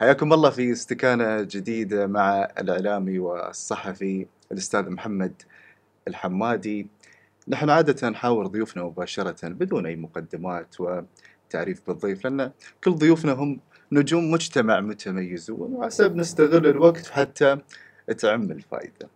حياكم 0.00 0.32
الله 0.32 0.50
في 0.50 0.72
استكانة 0.72 1.42
جديدة 1.42 2.06
مع 2.06 2.48
الإعلامي 2.58 3.18
والصحفي 3.18 4.26
الأستاذ 4.52 4.90
محمد 4.90 5.42
الحمادي. 6.08 6.86
نحن 7.48 7.70
عادة 7.70 8.08
نحاور 8.08 8.46
ضيوفنا 8.46 8.84
مباشرة 8.84 9.48
بدون 9.48 9.86
أي 9.86 9.96
مقدمات 9.96 10.76
وتعريف 10.80 11.82
بالضيف 11.86 12.24
لأن 12.24 12.52
كل 12.84 12.90
ضيوفنا 12.90 13.32
هم 13.32 13.60
نجوم 13.92 14.30
مجتمع 14.30 14.80
متميزون 14.80 15.72
وحسب 15.72 16.16
نستغل 16.16 16.66
الوقت 16.66 17.06
حتى 17.06 17.58
تعم 18.18 18.42
الفائدة. 18.42 19.08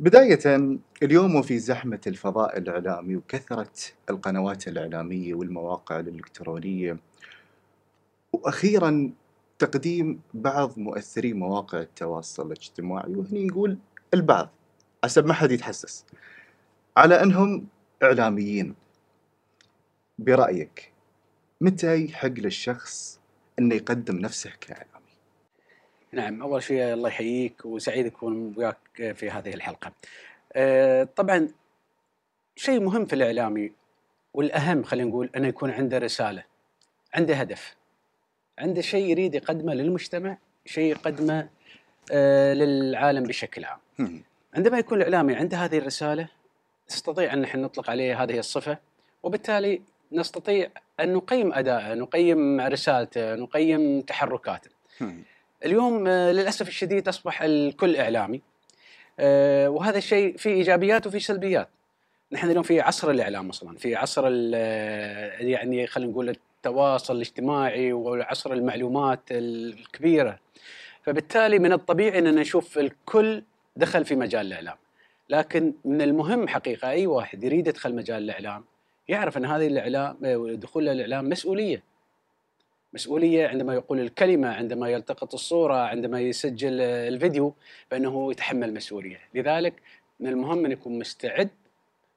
بداية 0.00 0.78
اليوم 1.02 1.36
وفي 1.36 1.58
زحمة 1.58 2.00
الفضاء 2.06 2.58
الإعلامي 2.58 3.16
وكثرة 3.16 3.72
القنوات 4.10 4.68
الإعلامية 4.68 5.34
والمواقع 5.34 6.00
الإلكترونية 6.00 6.96
وأخيرا 8.32 9.12
تقديم 9.58 10.20
بعض 10.34 10.78
مؤثري 10.78 11.32
مواقع 11.32 11.80
التواصل 11.80 12.46
الاجتماعي 12.46 13.14
وهني 13.14 13.44
نقول 13.44 13.78
البعض 14.14 14.48
حسب 15.04 15.26
ما 15.26 15.34
حد 15.34 15.52
يتحسس 15.52 16.04
على 16.96 17.22
أنهم 17.22 17.66
إعلاميين 18.02 18.74
برأيك 20.18 20.92
متى 21.60 22.04
يحق 22.04 22.28
للشخص 22.28 23.20
أنه 23.58 23.74
يقدم 23.74 24.16
نفسه 24.16 24.50
كإعلامي؟ 24.60 24.88
نعم 26.12 26.42
أول 26.42 26.62
شيء 26.62 26.92
الله 26.92 27.08
يحييك 27.08 27.64
وسعيد 27.64 28.06
أكون 28.06 28.54
وياك 28.56 29.12
في 29.14 29.30
هذه 29.30 29.54
الحلقة. 29.54 29.92
آه، 30.52 31.04
طبعا 31.04 31.48
شيء 32.56 32.80
مهم 32.80 33.04
في 33.04 33.12
الإعلامي 33.12 33.72
والأهم 34.34 34.82
خلينا 34.82 35.08
نقول 35.08 35.30
أنه 35.36 35.48
يكون 35.48 35.70
عنده 35.70 35.98
رسالة 35.98 36.44
عنده 37.14 37.34
هدف 37.34 37.76
عنده 38.58 38.80
شيء 38.82 39.06
يريد 39.06 39.34
يقدمه 39.34 39.74
للمجتمع 39.74 40.36
شيء 40.66 40.90
يقدمه 40.90 41.48
آه، 42.12 42.54
للعالم 42.54 43.22
بشكل 43.22 43.64
عام. 43.64 43.78
عندما 44.54 44.78
يكون 44.78 44.98
الإعلامي 44.98 45.34
عنده 45.34 45.56
هذه 45.56 45.78
الرسالة 45.78 46.28
نستطيع 46.90 47.32
أن 47.32 47.40
نحن 47.40 47.60
نطلق 47.60 47.90
عليه 47.90 48.22
هذه 48.22 48.38
الصفة 48.38 48.78
وبالتالي 49.22 49.82
نستطيع 50.12 50.68
أن 51.00 51.12
نقيم 51.12 51.52
أداءه 51.52 51.94
نقيم 51.94 52.60
رسالته 52.60 53.34
نقيم 53.34 54.00
تحركاته. 54.00 54.70
اليوم 55.64 56.06
آه، 56.06 56.32
للأسف 56.32 56.68
الشديد 56.68 57.08
أصبح 57.08 57.42
الكل 57.42 57.96
إعلامي 57.96 58.40
آه، 59.20 59.68
وهذا 59.68 59.98
الشيء 59.98 60.36
فيه 60.36 60.50
إيجابيات 60.50 61.06
وفيه 61.06 61.18
سلبيات 61.18 61.68
نحن 62.32 62.50
اليوم 62.50 62.62
في 62.62 62.80
عصر 62.80 63.10
الإعلام 63.10 63.48
أصلا 63.48 63.78
في 63.78 63.96
عصر 63.96 64.28
يعني 65.40 65.86
خلينا 65.86 66.10
نقول 66.10 66.36
التواصل 66.66 67.16
الاجتماعي 67.16 67.92
وعصر 67.92 68.52
المعلومات 68.52 69.20
الكبيرة. 69.30 70.38
فبالتالي 71.02 71.58
من 71.58 71.72
الطبيعي 71.72 72.18
ان 72.18 72.34
نشوف 72.34 72.78
الكل 72.78 73.42
دخل 73.76 74.04
في 74.04 74.16
مجال 74.16 74.46
الإعلام. 74.46 74.76
لكن 75.28 75.74
من 75.84 76.02
المهم 76.02 76.48
حقيقة 76.48 76.88
أي 76.90 77.06
واحد 77.06 77.44
يريد 77.44 77.66
يدخل 77.66 77.94
مجال 77.94 78.22
الإعلام 78.22 78.64
يعرف 79.08 79.36
أن 79.36 79.44
هذه 79.44 79.66
الإعلام 79.66 80.16
دخول 80.54 80.88
الإعلام 80.88 81.28
مسؤولية. 81.28 81.82
مسؤولية 82.92 83.48
عندما 83.48 83.74
يقول 83.74 84.00
الكلمة 84.00 84.48
عندما 84.48 84.88
يلتقط 84.88 85.34
الصورة 85.34 85.74
عندما 85.74 86.20
يسجل 86.20 86.80
الفيديو 86.80 87.54
فانه 87.90 88.30
يتحمل 88.30 88.74
مسؤولية. 88.74 89.20
لذلك 89.34 89.74
من 90.20 90.28
المهم 90.28 90.64
أن 90.64 90.72
يكون 90.72 90.98
مستعد 90.98 91.50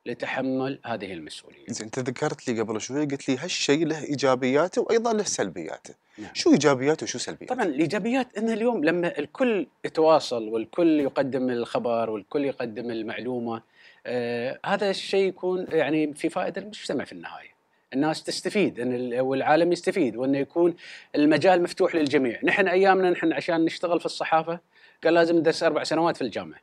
لتحمل 0.07 0.79
هذه 0.85 1.13
المسؤولية 1.13 1.65
زين 1.67 1.85
أنت 1.85 1.99
ذكرت 1.99 2.47
لي 2.47 2.61
قبل 2.61 2.81
شوي 2.81 3.05
قلت 3.05 3.29
لي 3.29 3.37
هالشيء 3.37 3.85
له 3.85 4.03
إيجابياته 4.03 4.81
وأيضا 4.81 5.13
له 5.13 5.23
سلبياته 5.23 5.93
نعم. 6.17 6.29
شو 6.33 6.51
إيجابياته 6.51 7.03
وشو 7.03 7.19
سلبياته 7.19 7.55
طبعا 7.55 7.65
الإيجابيات 7.65 8.37
ان 8.37 8.49
اليوم 8.49 8.83
لما 8.85 9.19
الكل 9.19 9.67
يتواصل 9.85 10.43
والكل 10.47 10.99
يقدم 10.99 11.49
الخبر 11.49 12.09
والكل 12.09 12.45
يقدم 12.45 12.91
المعلومة 12.91 13.61
آه 14.05 14.59
هذا 14.65 14.89
الشيء 14.89 15.27
يكون 15.27 15.65
يعني 15.71 16.13
في 16.13 16.29
فائدة 16.29 16.61
المجتمع 16.61 17.03
في 17.03 17.11
النهاية. 17.11 17.57
الناس 17.93 18.23
تستفيد 18.23 18.79
إن 18.79 18.93
ال- 18.95 19.19
والعالم 19.21 19.71
يستفيد 19.71 20.15
وإنه 20.15 20.37
يكون 20.37 20.75
المجال 21.15 21.63
مفتوح 21.63 21.95
للجميع، 21.95 22.39
نحن 22.43 22.67
أيامنا 22.67 23.09
نحن 23.09 23.33
عشان 23.33 23.65
نشتغل 23.65 23.99
في 23.99 24.05
الصحافة 24.05 24.59
كان 25.01 25.13
لازم 25.13 25.37
ندرس 25.37 25.63
أربع 25.63 25.83
سنوات 25.83 26.15
في 26.17 26.21
الجامعة. 26.21 26.59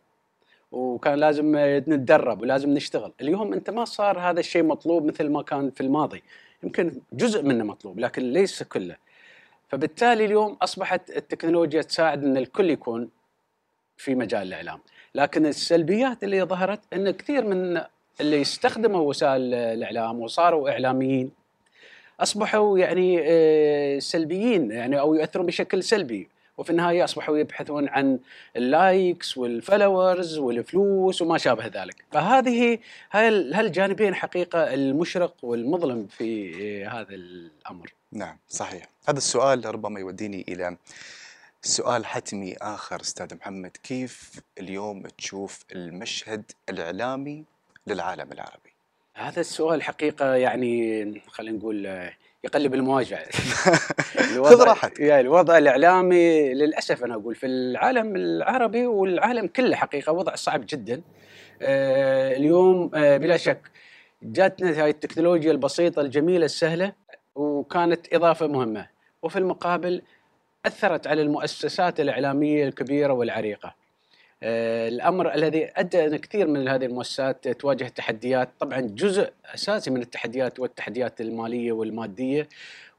وكان 0.75 1.15
لازم 1.15 1.53
نتدرب 1.57 2.43
ولازم 2.43 2.71
نشتغل، 2.71 3.13
اليوم 3.21 3.53
أنت 3.53 3.71
ما 3.71 3.85
صار 3.85 4.19
هذا 4.19 4.41
الشيء 4.41 4.63
مطلوب 4.63 5.05
مثل 5.05 5.29
ما 5.29 5.43
كان 5.43 5.71
في 5.71 5.81
الماضي، 5.81 6.23
يمكن 6.63 7.01
جزء 7.13 7.43
منه 7.43 7.65
مطلوب 7.65 7.99
لكن 7.99 8.23
ليس 8.23 8.63
كله. 8.63 8.97
فبالتالي 9.69 10.25
اليوم 10.25 10.57
أصبحت 10.63 11.11
التكنولوجيا 11.11 11.83
تساعد 11.83 12.25
إن 12.25 12.37
الكل 12.37 12.71
يكون 12.71 13.09
في 13.97 14.15
مجال 14.15 14.43
الإعلام، 14.43 14.79
لكن 15.15 15.47
السلبيات 15.47 16.25
اللي 16.25 16.43
ظهرت 16.43 16.81
إن 16.93 17.11
كثير 17.11 17.45
من 17.45 17.81
اللي 18.21 18.41
يستخدموا 18.41 19.01
وسائل 19.01 19.55
الإعلام 19.55 20.21
وصاروا 20.21 20.71
إعلاميين 20.71 21.31
أصبحوا 22.21 22.79
يعني 22.79 23.21
آه، 23.23 23.99
سلبيين 23.99 24.71
يعني 24.71 25.01
أو 25.01 25.15
يؤثرون 25.15 25.47
بشكل 25.47 25.83
سلبي. 25.83 26.29
وفي 26.59 26.71
النهاية 26.71 27.05
أصبحوا 27.05 27.39
يبحثون 27.39 27.89
عن 27.89 28.19
ال 28.57 28.70
likes 28.70 29.39
وال 29.39 29.57
followers 29.57 30.39
والفلوس 30.39 31.23
وما 31.23 31.39
شابه 31.39 31.67
ذلك، 31.67 32.05
فهذه 32.13 32.79
هالجانبين 33.11 34.15
حقيقة 34.15 34.75
المشرق 34.75 35.35
والمظلم 35.43 36.07
في 36.07 36.87
هذا 36.87 37.15
الأمر. 37.15 37.93
نعم 38.13 38.39
صحيح. 38.49 38.89
هذا 39.09 39.19
السؤال 39.19 39.75
ربما 39.75 40.01
يوديني 40.01 40.45
إلى 40.49 40.77
سؤال 41.63 42.07
حتمي 42.07 42.57
آخر. 42.57 43.01
أستاذ 43.01 43.35
محمد 43.37 43.77
كيف 43.83 44.41
اليوم 44.59 45.03
تشوف 45.03 45.65
المشهد 45.73 46.53
الإعلامي 46.69 47.45
للعالم 47.87 48.33
العربي؟ 48.33 48.74
هذا 49.15 49.41
السؤال 49.41 49.83
حقيقة 49.83 50.35
يعني 50.35 51.23
خلينا 51.29 51.59
نقول 51.59 52.11
يقلب 52.45 52.75
المواجع. 52.75 53.19
خذ 54.45 54.63
راحتك. 54.63 55.01
يعني 55.01 55.21
الوضع 55.21 55.59
الإعلامي 55.59 56.55
للأسف 56.55 57.05
أنا 57.05 57.15
أقول 57.15 57.35
في 57.35 57.47
العالم 57.47 58.17
العربي 58.17 58.87
والعالم 58.87 59.47
كله 59.47 59.77
حقيقة 59.77 60.13
وضع 60.13 60.35
صعب 60.35 60.65
جدا. 60.69 61.03
آه، 61.63 62.37
اليوم 62.37 62.91
آه، 62.95 63.17
بلا 63.17 63.37
شك 63.37 63.71
جاتنا 64.23 64.83
هاي 64.83 64.91
التكنولوجيا 64.91 65.53
البسيطة 65.53 66.01
الجميلة 66.01 66.45
السهلة 66.45 66.93
وكانت 67.35 68.15
إضافة 68.15 68.47
مهمة. 68.47 68.89
وفي 69.23 69.39
المقابل 69.39 70.03
أثرت 70.67 71.07
على 71.07 71.23
المؤسسات 71.23 72.01
الإعلامية 72.01 72.69
الكبيرة 72.69 73.13
والعريقة. 73.13 73.84
الأمر 74.43 75.35
الذي 75.35 75.71
أدى 75.77 76.07
ان 76.07 76.17
كثير 76.17 76.47
من 76.47 76.69
هذه 76.69 76.85
المؤسسات 76.85 77.49
تواجه 77.49 77.85
تحديات، 77.85 78.49
طبعا 78.61 78.81
جزء 78.81 79.31
أساسي 79.55 79.91
من 79.91 80.03
التحديات 80.03 80.61
والتحديات 80.61 81.21
المالية 81.21 81.73
والمادية 81.73 82.49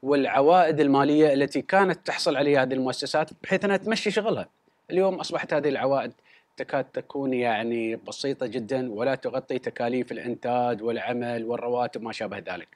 والعوائد 0.02 0.80
المالية 0.80 1.32
التي 1.32 1.62
كانت 1.62 2.06
تحصل 2.06 2.36
عليها 2.36 2.62
هذه 2.62 2.74
المؤسسات 2.74 3.30
بحيث 3.42 3.64
أنها 3.64 3.76
تمشي 3.76 4.10
شغلها. 4.10 4.48
اليوم 4.90 5.14
أصبحت 5.14 5.54
هذه 5.54 5.68
العوائد 5.68 6.12
تكاد 6.56 6.84
تكون 6.84 7.34
يعني 7.34 7.96
بسيطة 7.96 8.46
جدا 8.46 8.92
ولا 8.92 9.14
تغطي 9.14 9.58
تكاليف 9.58 10.12
الإنتاج 10.12 10.82
والعمل 10.82 11.44
والرواتب 11.44 12.02
ما 12.02 12.12
شابه 12.12 12.38
ذلك. 12.38 12.68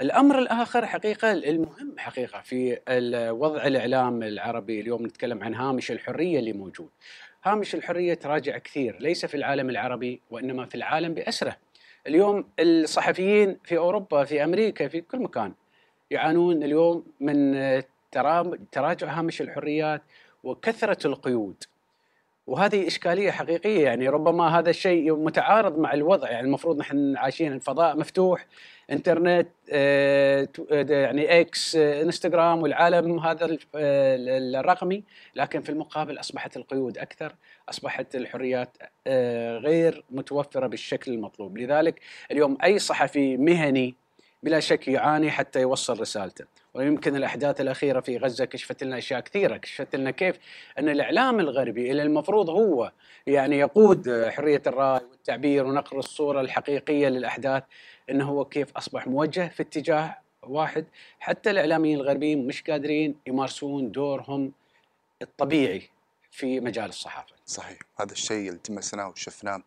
الأمر 0.00 0.38
الآخر 0.38 0.86
حقيقة 0.86 1.32
المهم 1.32 1.94
حقيقة 1.98 2.40
في 2.40 2.78
وضع 3.30 3.66
الاعلام 3.66 4.22
العربي 4.22 4.80
اليوم 4.80 5.06
نتكلم 5.06 5.44
عن 5.44 5.54
هامش 5.54 5.90
الحرية 5.90 6.38
اللي 6.38 6.52
موجود. 6.52 6.88
هامش 7.52 7.74
الحرية 7.74 8.14
تراجع 8.14 8.58
كثير 8.58 8.96
ليس 9.00 9.26
في 9.26 9.36
العالم 9.36 9.70
العربي 9.70 10.20
وإنما 10.30 10.66
في 10.66 10.74
العالم 10.74 11.14
بأسره. 11.14 11.56
اليوم 12.06 12.48
الصحفيين 12.60 13.58
في 13.64 13.76
أوروبا 13.78 14.24
في 14.24 14.44
أمريكا 14.44 14.88
في 14.88 15.00
كل 15.00 15.18
مكان 15.18 15.52
يعانون 16.10 16.62
اليوم 16.62 17.04
من 17.20 17.54
ترا- 18.12 18.58
تراجع 18.72 19.18
هامش 19.18 19.40
الحريات 19.40 20.02
وكثرة 20.44 21.06
القيود. 21.06 21.64
وهذه 22.46 22.86
إشكالية 22.86 23.30
حقيقية 23.30 23.84
يعني 23.84 24.08
ربما 24.08 24.58
هذا 24.58 24.70
الشيء 24.70 25.16
متعارض 25.16 25.78
مع 25.78 25.92
الوضع 25.94 26.30
يعني 26.30 26.46
المفروض 26.46 26.78
نحن 26.78 27.16
عايشين 27.16 27.52
الفضاء 27.52 27.96
مفتوح 27.96 28.46
انترنت 28.90 29.48
آه، 29.72 30.48
آه، 30.72 30.86
يعني 30.90 31.40
إكس 31.40 31.76
آه، 31.76 32.02
انستغرام 32.02 32.62
والعالم 32.62 33.18
هذا 33.18 33.44
ال- 33.44 33.58
الرقمي. 34.56 35.04
لكن 35.34 35.60
في 35.60 35.68
المقابل 35.68 36.20
أصبحت 36.20 36.56
القيود 36.56 36.98
أكثر 36.98 37.34
أصبحت 37.68 38.14
الحريات 38.14 38.76
غير 39.58 40.04
متوفرة 40.10 40.66
بالشكل 40.66 41.12
المطلوب. 41.12 41.58
لذلك 41.58 42.00
اليوم 42.30 42.58
أي 42.64 42.78
صحفي 42.78 43.36
مهني 43.36 43.94
بلا 44.42 44.60
شك 44.60 44.88
يعاني 44.88 45.30
حتى 45.30 45.60
يوصل 45.60 46.00
رسالته. 46.00 46.44
ويمكن 46.74 47.16
الأحداث 47.16 47.60
الأخيرة 47.60 48.00
في 48.00 48.16
غزة 48.16 48.44
كشفت 48.44 48.84
لنا 48.84 48.98
أشياء 48.98 49.20
كثيرة. 49.20 49.56
كشفت 49.56 49.96
لنا 49.96 50.10
كيف 50.10 50.38
أن 50.78 50.88
الإعلام 50.88 51.40
الغربي 51.40 51.90
اللي 51.90 52.02
المفروض 52.02 52.50
هو 52.50 52.92
يعني 53.26 53.58
يقود 53.58 54.26
حرية 54.28 54.62
الرأي 54.66 55.00
والتعبير 55.10 55.66
ونقل 55.66 55.98
الصورة 55.98 56.40
الحقيقية 56.40 57.08
للأحداث. 57.08 57.62
إنه 58.10 58.28
هو 58.28 58.44
كيف 58.44 58.76
أصبح 58.76 59.06
موجه 59.06 59.48
في 59.48 59.62
اتجاه 59.62 60.18
واحد. 60.42 60.86
حتى 61.20 61.50
الإعلاميين 61.50 62.00
الغربيين 62.00 62.46
مش 62.46 62.62
قادرين 62.62 63.16
يمارسون 63.26 63.92
دورهم 63.92 64.52
الطبيعي 65.22 65.88
في 66.30 66.60
مجال 66.60 66.88
الصحافة. 66.88 67.34
صحيح. 67.46 67.78
هذا 68.00 68.12
الشيء 68.12 68.50
التمسناه 68.50 69.08
وشفناه. 69.08 69.62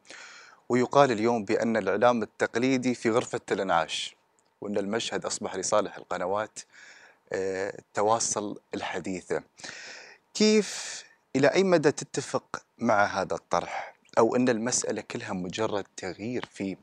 ويقال 0.70 1.12
اليوم 1.12 1.46
بأن 1.46 1.78
الإعلام 1.78 2.24
التقليدي 2.24 2.96
في 2.96 3.10
غرفة 3.10 3.42
الإنعاش 3.52 4.16
وأن 4.62 4.78
المشهد 4.78 5.26
أصبح 5.26 5.56
لصالح 5.56 5.98
القنوات 5.98 6.60
آه، 7.34 7.80
التواصل 7.80 8.60
الحديثة. 8.76 9.44
كيف 10.34 11.04
إلى 11.36 11.48
أي 11.48 11.64
مدى 11.64 11.92
تتفق 11.92 12.64
مع 12.78 13.06
هذا 13.06 13.36
الطرح؟ 13.36 13.96
أو 14.18 14.36
أن 14.36 14.50
المسألة 14.50 15.02
كلها 15.02 15.34
مجرد 15.34 15.86
تغيير 15.98 16.46
في 16.54 16.78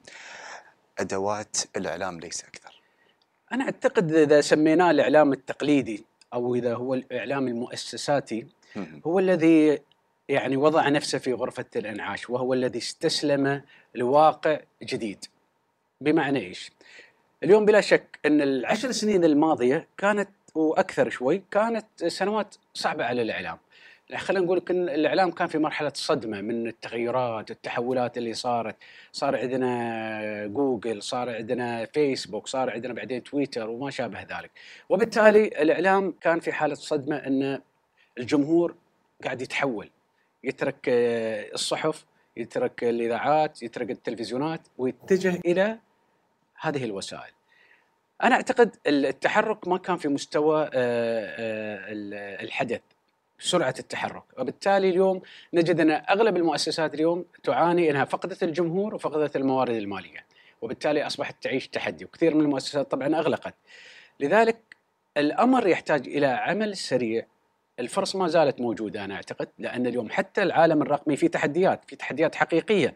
أدوات 0.98 1.56
الإعلام 1.76 2.20
ليس 2.20 2.44
أكثر 2.44 2.80
أنا 3.52 3.64
أعتقد 3.64 4.12
إذا 4.12 4.40
سميناه 4.40 4.90
الإعلام 4.90 5.32
التقليدي 5.32 6.04
أو 6.34 6.54
إذا 6.54 6.74
هو 6.74 6.94
الإعلام 6.94 7.48
المؤسساتي. 7.48 8.46
هو 9.06 9.18
الذي 9.18 9.78
يعني 10.28 10.56
وضع 10.56 10.88
نفسه 10.88 11.18
في 11.18 11.32
غرفة 11.32 11.64
الإنعاش 11.76 12.30
وهو 12.30 12.54
الذي 12.54 12.78
استسلم 12.78 13.62
لواقع 13.94 14.60
جديد. 14.82 15.24
بمعنى 16.00 16.38
إيش؟ 16.38 16.72
اليوم 17.42 17.64
بلا 17.64 17.80
شك 17.80 18.18
إن 18.26 18.40
العشر 18.40 18.92
سنين 18.92 19.24
الماضية 19.24 19.88
كانت 19.96 20.28
وأكثر 20.54 21.10
شوي 21.10 21.42
كانت 21.50 21.86
سنوات 22.06 22.54
صعبة 22.74 23.04
على 23.04 23.22
الإعلام. 23.22 23.58
خلينا 24.16 24.44
نقول 24.44 24.62
إن 24.70 24.88
الإعلام 24.88 25.30
كان 25.30 25.48
في 25.48 25.58
مرحلة 25.58 25.92
صدمة 25.94 26.40
من 26.40 26.66
التغيرات، 26.66 27.50
التحولات 27.50 28.18
اللي 28.18 28.34
صارت، 28.34 28.76
صار 29.12 29.36
عندنا 29.36 30.46
جوجل، 30.46 31.02
صار 31.02 31.30
عندنا 31.30 31.84
فيسبوك، 31.84 32.46
صار 32.46 32.70
عندنا 32.70 32.92
بعدين 32.92 33.22
تويتر 33.22 33.70
وما 33.70 33.90
شابه 33.90 34.20
ذلك. 34.22 34.50
وبالتالي 34.88 35.46
الإعلام 35.46 36.14
كان 36.20 36.40
في 36.40 36.52
حالة 36.52 36.74
صدمة 36.74 37.16
إن 37.16 37.60
الجمهور 38.18 38.74
قاعد 39.24 39.42
يتحول. 39.42 39.90
يترك 40.44 40.78
الصحف 41.54 42.04
يترك 42.36 42.84
الإذاعات 42.84 43.62
يترك 43.62 43.90
التلفزيونات 43.90 44.60
ويتجه 44.78 45.40
إلى 45.46 45.78
هذه 46.60 46.84
الوسائل. 46.84 47.32
أنا 48.22 48.34
أعتقد 48.34 48.76
التحرك 48.86 49.68
ما 49.68 49.78
كان 49.78 49.96
في 49.96 50.08
مستوى 50.08 50.62
آه، 50.62 50.68
آه، 50.74 51.92
ال- 51.92 52.44
الحدث. 52.44 52.80
سرعة 53.38 53.74
التحرك. 53.78 54.22
وبالتالي 54.38 54.88
اليوم 54.88 55.22
نجد 55.54 55.80
أن 55.80 55.90
أغلب 55.90 56.36
المؤسسات 56.36 56.94
اليوم 56.94 57.24
تعاني 57.42 57.90
إنها 57.90 58.04
فقدت 58.04 58.42
الجمهور 58.42 58.94
وفقدت 58.94 59.36
الموارد 59.36 59.74
المالية 59.74 60.26
وبالتالي 60.62 61.06
أصبحت 61.06 61.42
تعيش 61.42 61.68
تحدي 61.68 62.04
وكثير 62.04 62.34
من 62.34 62.40
المؤسسات 62.40 62.90
طبعا 62.90 63.18
أغلقت. 63.18 63.54
لذلك 64.20 64.56
الأمر 65.16 65.66
يحتاج 65.66 66.08
إلى 66.08 66.26
عمل 66.26 66.76
سريع. 66.76 67.26
الفرص 67.80 68.16
ما 68.16 68.28
زالت 68.28 68.60
موجودة 68.60 69.04
أنا 69.04 69.14
أعتقد 69.14 69.48
لأن 69.58 69.86
اليوم 69.86 70.10
حتى 70.10 70.42
العالم 70.42 70.82
الرقمي 70.82 71.16
في 71.16 71.28
تحديات 71.28 71.80
في 71.86 71.96
تحديات 71.96 72.34
حقيقية 72.34 72.94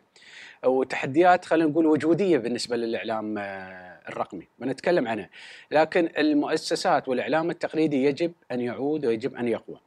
وتحديات 0.65 1.45
خلينا 1.45 1.71
نقول 1.71 1.87
وجودية 1.87 2.39
بالنسبة 2.39 2.77
للإعلام 2.77 3.39
آه، 3.39 4.01
الرقمي. 4.09 4.49
بنتكلم 4.59 5.09
عنها. 5.09 5.31
لكن 5.71 6.09
المؤسسات 6.19 7.09
والإعلام 7.09 7.51
التقليدي 7.51 8.05
يجب 8.05 8.33
أن 8.53 8.61
يعود 8.61 9.07
ويجب 9.07 9.35
أن 9.35 9.49
يقوى. 9.49 9.81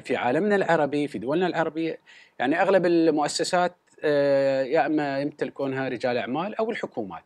في 0.00 0.16
عالمنا 0.16 0.56
العربي 0.56 1.08
في 1.08 1.18
دولنا 1.18 1.46
العربيه 1.46 1.98
يعني 2.38 2.62
أغلب 2.62 2.86
المؤسسات 2.86 3.76
آه، 4.04 4.62
يا 4.62 4.86
إما 4.86 5.20
يمتلكونها 5.20 5.88
رجال 5.88 6.16
أعمال 6.16 6.54
أو 6.54 6.70
الحكومات 6.70 7.22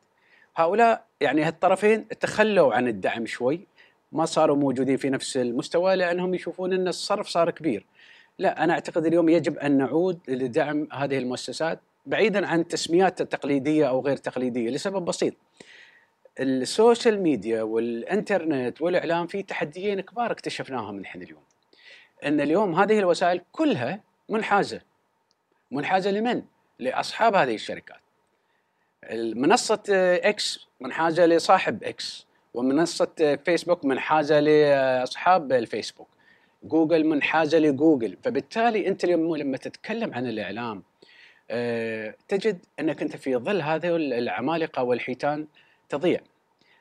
هؤلاء 0.56 1.04
يعني 1.20 1.42
هالطرفين 1.42 2.08
تخلوا 2.08 2.74
عن 2.74 2.88
الدعم 2.88 3.26
شوي 3.26 3.66
ما 4.12 4.24
صاروا 4.24 4.56
موجودين 4.56 4.96
في 4.96 5.10
نفس 5.10 5.36
المستوى 5.36 5.96
لأنهم 5.96 6.34
يشوفون 6.34 6.72
إن 6.72 6.88
الصرف 6.88 7.28
صار 7.28 7.50
كبير. 7.50 7.86
لا 8.38 8.64
أنا 8.64 8.72
أعتقد 8.72 9.06
اليوم 9.06 9.28
يجب 9.28 9.58
أن 9.58 9.78
نعود 9.78 10.18
لدعم 10.28 10.88
هذه 10.92 11.18
المؤسسات 11.18 11.80
بعيدا 12.06 12.46
عن 12.46 12.68
تسميات 12.68 13.20
التقليديه 13.20 13.88
أو 13.88 14.00
غير 14.00 14.16
تقليدية 14.16 14.70
لسبب 14.70 15.04
بسيط. 15.04 15.34
ال 16.40 16.52
social 16.52 17.22
media 17.22 17.62
والإنترنت 17.62 18.82
والإعلام 18.82 19.26
في 19.26 19.42
تحديين 19.42 20.00
كبار 20.00 20.32
اكتشفناهم 20.32 21.00
نحن 21.00 21.22
اليوم. 21.22 21.42
إن 22.24 22.40
اليوم 22.40 22.74
هذه 22.74 22.98
الوسائل 22.98 23.40
كلها 23.52 24.00
منحازة. 24.28 24.80
منحازة 25.70 26.10
لمن؟ 26.10 26.42
لأصحاب 26.78 27.34
هذه 27.34 27.54
الشركات. 27.54 28.00
منصه 29.12 29.82
إكس 30.22 30.66
منحازة 30.80 31.26
لصاحب 31.26 31.84
إكس 31.84 32.26
ومنصة 32.54 33.38
فيسبوك 33.44 33.84
منحازة 33.84 34.40
لأصحاب 34.40 35.52
الفيسبوك 35.52 36.08
جوجل 36.62 37.06
منحازة 37.06 37.58
لجوجل 37.58 38.16
فبالتالي 38.22 38.88
أنت 38.88 39.04
اليوم 39.04 39.36
لما 39.36 39.56
تتكلم 39.56 40.14
عن 40.14 40.26
الإعلام 40.26 40.82
آه، 41.50 42.14
تجد 42.28 42.58
أنك 42.80 43.02
أنت 43.02 43.16
في 43.16 43.36
ظل 43.36 43.62
هذه 43.62 43.96
العمالقة 43.96 44.82
والحيتان 44.82 45.46
تضيع. 45.88 46.20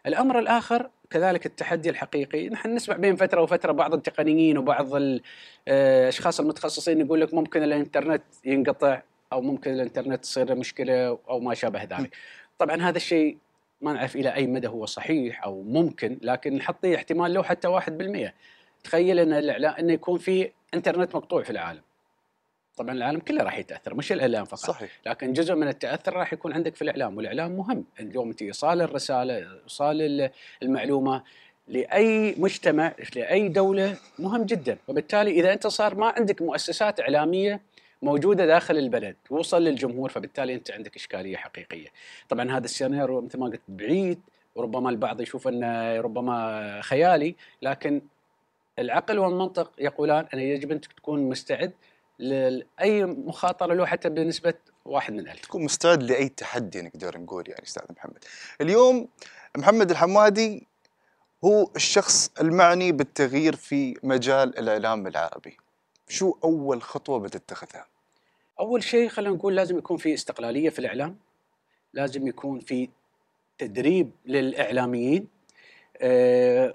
الأمر 0.06 0.40
الآخر 0.40 0.90
كذلك 1.14 1.46
التحدي 1.46 1.90
الحقيقي 1.90 2.50
نحن 2.50 2.76
نسمع 2.76 2.96
بين 2.96 3.16
فترة 3.16 3.42
وفترة 3.42 3.72
بعض 3.72 3.94
التقنيين 3.94 4.58
وبعض 4.58 4.90
الاشخاص 5.68 6.40
المتخصصين 6.40 7.00
يقول 7.00 7.22
لك 7.22 7.34
ممكن 7.34 7.64
الإنترنت 7.64 8.24
ينقطع 8.46 9.02
أو 9.34 9.42
ممكن 9.42 9.74
الإنترنت 9.74 10.24
تصير 10.24 10.56
مشكلة 10.56 11.20
أو 11.30 11.40
ما 11.40 11.54
شابه 11.54 11.84
ذلك. 11.84 12.16
طبعا 12.58 12.82
هذا 12.82 12.98
الشيء 12.98 13.38
ما 13.82 13.94
نعرف 13.94 14.16
إلى 14.16 14.36
أي 14.36 14.48
مدى 14.48 14.68
هو 14.68 14.86
صحيح 14.86 15.44
أو 15.44 15.62
ممكن 15.62 16.18
لكن 16.22 16.56
نحطيه 16.56 16.96
احتمال 16.96 17.34
لو 17.34 17.44
حتى 17.44 17.68
1% 17.68 18.32
تخيل 18.84 19.20
إن 19.20 19.34
الاعلام 19.34 19.74
إنه 19.74 19.94
يكون 19.94 20.20
في 20.20 20.52
إنترنت 20.74 21.16
مقطوع 21.16 21.44
في 21.44 21.50
العالم. 21.50 21.82
طبعا 22.78 22.92
العالم 22.96 23.20
كله 23.20 23.44
راح 23.44 23.58
يتأثر 23.58 23.94
مش 23.96 24.12
الإعلام 24.12 24.46
فقط. 24.46 24.60
صحيح. 24.60 24.92
لكن 25.06 25.34
جزء 25.34 25.56
من 25.56 25.68
التأثر 25.68 26.14
راح 26.14 26.34
يكون 26.34 26.54
عندك 26.54 26.76
في 26.76 26.82
الإعلام 26.82 27.18
والإعلام 27.18 27.52
مهم. 27.52 27.86
اليوم 28.00 28.34
ايصال 28.42 28.82
الرسالة 28.82 29.54
ايصال 29.64 30.02
ال- 30.02 30.30
المعلومة 30.64 31.24
لأي 31.68 32.36
مجتمع 32.38 32.94
لأي 33.16 33.48
دولة 33.50 33.98
مهم 34.20 34.44
جدا. 34.44 34.78
وبالتالي 34.88 35.32
إذا 35.32 35.54
أنت 35.54 35.68
صار 35.68 35.96
ما 35.96 36.14
عندك 36.18 36.42
مؤسسات 36.42 37.00
إعلامية 37.00 37.62
موجودة 38.02 38.46
داخل 38.46 38.78
البلد 38.78 39.16
توصل 39.30 39.64
للجمهور 39.64 40.10
فبالتالي 40.10 40.54
أنت 40.56 40.72
عندك 40.72 40.96
إشكالية 40.96 41.38
حقيقية. 41.38 41.88
طبعا 42.30 42.52
هذا 42.58 42.66
السيناريو 42.66 43.22
مثل 43.22 43.40
ما 43.40 43.46
قلت 43.46 43.62
بعيد 43.68 44.20
وربما 44.56 44.90
البعض 44.90 45.22
يشوف 45.22 45.48
أنه 45.48 46.02
ربما 46.02 46.80
خيالي 46.82 47.36
لكن 47.62 48.02
العقل 48.80 49.20
والمنطق 49.20 49.72
يقولان 49.80 50.26
أن 50.34 50.40
يجب 50.40 50.72
ان 50.72 50.82
تكون 50.82 51.30
مستعد 51.30 51.72
لاي 52.20 53.06
مخاطرة 53.06 53.74
له 53.74 53.86
حتى 53.86 54.10
بنسبة 54.10 54.54
واحد 54.86 55.14
من 55.14 55.30
ألف 55.30 55.42
تكون 55.42 55.64
مستعد 55.64 56.04
لأي 56.04 56.30
تحدي 56.30 56.82
نقدر 56.82 57.18
نقول 57.18 57.44
يعني 57.50 57.64
أستاذ 57.64 57.84
محمد. 57.90 58.26
اليوم 58.62 59.08
محمد 59.58 59.92
الحمادي 59.92 60.68
هو 61.44 61.70
الشخص 61.76 62.32
المعني 62.42 62.92
بالتغيير 62.92 63.56
في 63.56 63.98
مجال 64.04 64.60
الإعلام 64.60 65.08
العربي. 65.08 65.58
شو 66.08 66.38
أول 66.44 66.82
خطوة 66.82 67.20
بتتخذها؟ 67.20 67.86
أول 68.60 68.84
شيء 68.84 69.10
خلينا 69.10 69.36
نقول 69.36 69.56
لازم 69.56 69.78
يكون 69.78 69.98
في 69.98 70.14
استقلالية 70.14 70.70
في 70.70 70.80
الإعلام 70.80 71.18
لازم 71.94 72.28
يكون 72.28 72.60
في 72.60 72.90
تدريب 73.58 74.12
للإعلاميين 74.26 75.28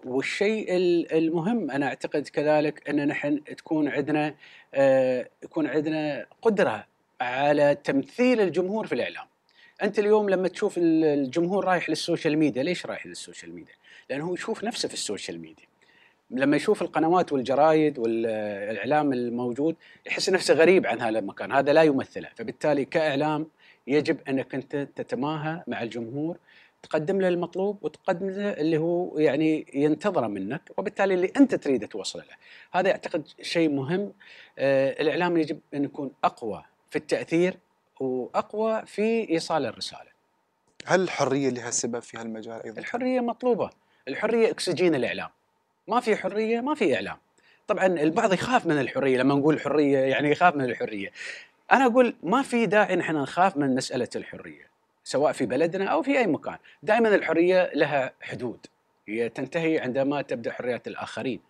والشيء 0.04 0.76
ال- 0.76 1.12
المهم 1.12 1.70
أنا 1.70 1.86
أعتقد 1.86 2.28
كذلك 2.28 2.88
أن 2.88 3.08
نحن 3.08 3.44
تكون 3.44 3.88
عندنا 3.88 4.34
أه 4.74 5.28
يكون 5.42 5.66
عندنا 5.66 6.26
قدرة 6.42 6.86
على 7.20 7.76
تمثيل 7.84 8.40
الجمهور 8.40 8.86
في 8.86 8.94
الإعلام. 8.94 9.26
أنت 9.82 9.98
اليوم 9.98 10.30
لما 10.30 10.48
تشوف 10.48 10.78
ال- 10.78 11.04
الجمهور 11.04 11.64
رايح 11.64 11.90
لل 11.90 12.02
social 12.02 12.38
media، 12.38 12.62
ليش 12.62 12.86
رايح 12.86 13.06
لل 13.06 13.18
social 13.18 13.54
media؟ 13.54 13.74
لأنه 14.10 14.24
هو 14.24 14.34
يشوف 14.34 14.64
نفسه 14.64 14.88
في 14.88 14.94
ال 14.94 15.01
social 15.01 15.40
media. 15.40 15.66
لما 16.30 16.56
يشوف 16.56 16.82
القنوات 16.82 17.32
والجرايد 17.32 17.98
والإعلام 17.98 19.12
الموجود 19.12 19.76
يحس 20.06 20.30
نفسه 20.30 20.54
غريب 20.54 20.86
عن 20.86 21.00
هذا 21.00 21.18
المكان، 21.18 21.52
هذا 21.52 21.72
لا 21.72 21.82
يمثله، 21.82 22.28
فبالتالي 22.36 22.84
كإعلام 22.84 23.46
يجب 23.86 24.16
أنك 24.28 24.54
أنت 24.54 24.76
تتماهى 24.96 25.62
مع 25.66 25.82
الجمهور 25.82 26.36
تقدم 26.82 27.20
له 27.20 27.28
المطلوب 27.28 27.84
وتقدم 27.84 28.30
له 28.30 28.50
اللي 28.52 28.78
هو 28.78 29.18
يعني 29.18 29.66
ينتظره 29.74 30.26
منك 30.26 30.70
وبالتالي 30.76 31.14
اللي 31.14 31.32
أنت 31.36 31.54
تريد 31.54 31.88
توصله 31.88 32.22
له. 32.22 32.34
هذا 32.72 32.90
اعتقد 32.90 33.28
شيء 33.42 33.68
مهم 33.68 34.12
آه 34.58 35.02
الإعلام 35.02 35.36
يجب 35.36 35.60
أن 35.74 35.84
يكون 35.84 36.10
أقوى 36.24 36.64
في 36.90 36.96
التأثير 36.96 37.56
وأقوى 38.00 38.82
في 38.86 39.30
إيصال 39.30 39.66
الرسالة. 39.66 40.10
هل 40.86 41.00
الحرية 41.00 41.48
لها 41.48 41.70
سبب 41.70 41.98
في 41.98 42.18
هالمجال 42.18 42.62
أيضا؟ 42.62 42.80
الحرية 42.80 43.20
مطلوبة، 43.20 43.70
الحرية 44.08 44.50
أكسجين 44.50 44.94
الإعلام. 44.94 45.28
ما 45.88 46.00
في 46.00 46.16
حرية 46.16 46.60
ما 46.60 46.74
في 46.74 46.94
إعلام. 46.94 47.16
طبعا 47.66 47.86
البعض 47.86 48.32
يخاف 48.32 48.66
من 48.66 48.80
الحرية 48.80 49.18
لما 49.18 49.34
نقول 49.34 49.60
حرية 49.60 49.98
يعني 49.98 50.30
يخاف 50.30 50.56
من 50.56 50.64
الحرية. 50.64 51.12
أنا 51.72 51.86
أقول 51.86 52.14
ما 52.22 52.42
في 52.42 52.66
داعي 52.66 52.96
نحن 52.96 53.16
نخاف 53.16 53.56
من 53.56 53.74
مسألة 53.74 54.08
الحرية 54.16 54.67
سواء 55.08 55.32
في 55.32 55.46
بلدنا 55.46 55.84
أو 55.84 56.02
في 56.02 56.18
أي 56.18 56.26
مكان، 56.26 56.56
دائما 56.82 57.14
الحرية 57.14 57.70
لها 57.74 58.12
حدود. 58.20 58.66
هي 59.08 59.28
تنتهي 59.28 59.78
عندما 59.78 60.22
تبدأ 60.22 60.52
حريات 60.52 60.88
الآخرين. 60.88 61.40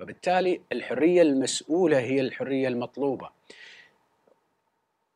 وبالتالي 0.00 0.60
الحرية 0.72 1.22
المسؤولة 1.22 1.98
هي 1.98 2.20
الحرية 2.20 2.68
المطلوبة. 2.68 3.30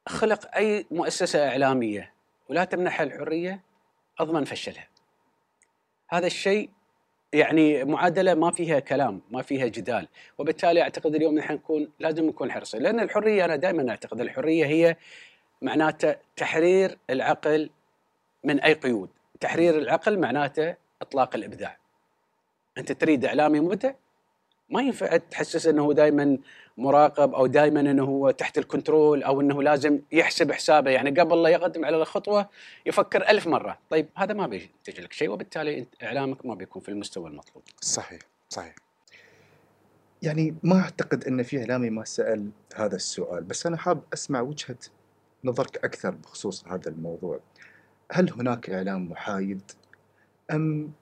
خلق 0.09 0.57
أي 0.57 0.87
مؤسسة 0.91 1.49
إعلامية 1.49 2.13
ولا 2.49 2.65
تمنحها 2.65 3.05
الحرية 3.05 3.61
أضمن 4.19 4.45
فشلها. 4.45 4.89
هذا 6.09 6.27
الشيء 6.27 6.71
يعني 7.33 7.85
معادلة 7.85 8.35
ما 8.35 8.51
فيها 8.51 8.79
كلام 8.79 9.21
ما 9.31 9.43
فيها 9.43 9.67
جدال. 9.67 10.09
وبالتالي 10.39 10.83
أعتقد 10.83 11.15
اليوم 11.15 11.39
نحن 11.39 11.53
نكون 11.53 11.93
لازم 11.99 12.27
نكون 12.27 12.53
حريصين 12.53 12.83
لأن 12.83 13.01
الحرية 13.01 13.45
أنا 13.45 13.57
دائما 13.57 13.91
أعتقد 13.91 14.21
الحرية 14.21 14.67
هي 14.67 14.97
معناته 15.65 16.17
تحرير 16.37 16.99
العقل 17.11 17.71
من 18.45 18.61
أي 18.61 18.73
قيود. 18.73 19.09
تحرير 19.41 19.79
العقل 19.79 20.19
معناته 20.19 20.75
إطلاق 21.03 21.35
الإبداع. 21.35 21.79
أنت 22.79 22.93
تريد 22.93 23.25
اعلامي 23.25 23.61
مبدع 23.61 23.93
ما 24.71 24.83
ينفع 24.83 25.17
تحسس 25.17 25.67
إنه 25.67 25.93
دائما 25.93 26.39
مراقب 26.79 27.35
أو 27.35 27.47
دائما 27.47 27.81
إنه 27.81 28.05
هو 28.05 28.31
تحت 28.31 28.59
الكنترول 28.59 29.23
أو 29.23 29.41
إنه 29.41 29.63
لازم 29.63 30.01
يحسب 30.13 30.53
حسابه. 30.53 30.91
يعني 30.91 31.21
قبل 31.21 31.43
لا 31.43 31.49
يقدم 31.49 31.85
على 31.85 31.97
الخطوة 31.97 32.49
يفكر 32.87 33.29
ألف 33.29 33.47
مرة. 33.47 33.79
طيب 33.91 34.09
هذا 34.17 34.35
ما 34.35 34.47
بينتج 34.47 35.01
لك 35.01 35.13
شيء 35.13 35.31
وبالتالي 35.31 35.87
إعلامك 36.03 36.47
ما 36.47 36.55
بيكون 36.55 36.83
في 36.83 36.89
المستوى 36.89 37.31
المطلوب. 37.31 37.63
صحيح 37.81 38.21
صحيح. 38.49 38.75
يعني 40.23 40.55
ما 40.63 40.81
أعتقد 40.81 41.25
إن 41.25 41.43
في 41.43 41.61
إعلامي 41.61 41.91
ما 41.91 42.05
سأل 42.05 42.51
هذا 42.75 42.97
السؤال 42.97 43.45
بس 43.45 43.67
أنا 43.67 43.77
حاب 43.77 44.03
أسمع 44.13 44.41
وجهة 44.41 44.77
نظرك 45.45 45.85
أكثر 45.85 46.11
بخصوص 46.11 46.69
هذا 46.69 46.89
الموضوع. 46.89 47.41
هل 48.13 48.33
هناك 48.33 48.71
إعلام 48.71 49.11
محايد؟ 49.11 49.63
أم 50.51 50.93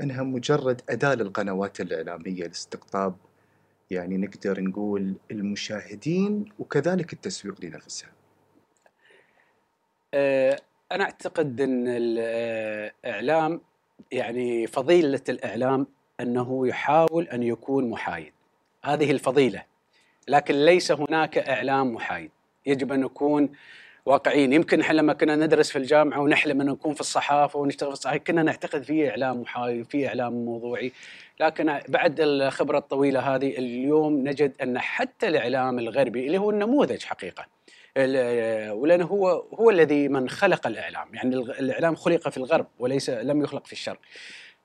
إنها 0.00 0.22
مجرد 0.22 0.80
أداة 0.88 1.14
للقنوات 1.14 1.80
الإعلامية 1.80 2.46
لاستقطاب؟ 2.46 3.14
يعني 3.90 4.16
نقدر 4.16 4.60
نقول 4.60 5.14
المشاهدين 5.30 6.44
وكذلك 6.58 7.12
التسويق 7.12 7.64
لنفسها 7.64 8.10
آه، 10.14 10.60
أنا 10.92 11.04
أعتقد 11.04 11.60
إن 11.60 11.84
الإعلام 11.88 13.60
يعني 14.12 14.66
فضيلة 14.66 15.20
الإعلام 15.28 15.86
أنه 16.20 16.68
يحاول 16.68 17.28
أن 17.28 17.42
يكون 17.42 17.90
محايد. 17.90 18.32
هذه 18.84 19.10
الفضيلة. 19.10 19.64
لكن 20.28 20.54
ليس 20.54 20.92
هناك 20.92 21.38
إعلام 21.38 21.94
محايد. 21.94 22.30
يجب 22.66 22.92
أن 22.92 23.00
نكون 23.00 23.52
واقعيين. 24.06 24.52
يمكن 24.52 24.80
إحنا 24.80 24.96
لما 24.96 25.12
كنا 25.12 25.36
ندرس 25.36 25.70
في 25.70 25.78
الجامعة 25.78 26.20
ونحلم 26.20 26.60
ان 26.60 26.66
نكون 26.66 26.94
في 26.94 27.00
الصحافة 27.00 27.58
ونشتغل 27.58 27.88
في 27.88 27.94
الصحافة 27.94 28.18
كنا 28.18 28.42
نعتقد 28.42 28.82
في 28.82 29.10
إعلام 29.10 29.40
محايد 29.40 29.86
في 29.90 30.08
إعلام 30.08 30.32
موضوعي. 30.32 30.92
لكن 31.40 31.78
بعد 31.88 32.20
الخبرة 32.20 32.78
الطويلة 32.78 33.20
هذه 33.20 33.58
اليوم 33.58 34.28
نجد 34.28 34.52
أن 34.62 34.78
حتى 34.78 35.28
الإعلام 35.28 35.78
الغربي 35.78 36.26
اللي 36.26 36.38
هو 36.38 36.50
النموذج 36.50 37.02
حقيقة 37.02 37.46
ولأنه 38.72 39.04
هو 39.06 39.28
هو 39.54 39.70
الذي 39.70 40.08
من 40.08 40.28
خلق 40.28 40.66
الإعلام. 40.66 41.14
يعني 41.14 41.36
الإعلام 41.36 41.94
خلق 41.94 42.28
في 42.28 42.36
الغرب 42.36 42.66
وليس 42.78 43.10
لم 43.10 43.42
يخلق 43.42 43.66
في 43.66 43.72
الشرق. 43.72 43.98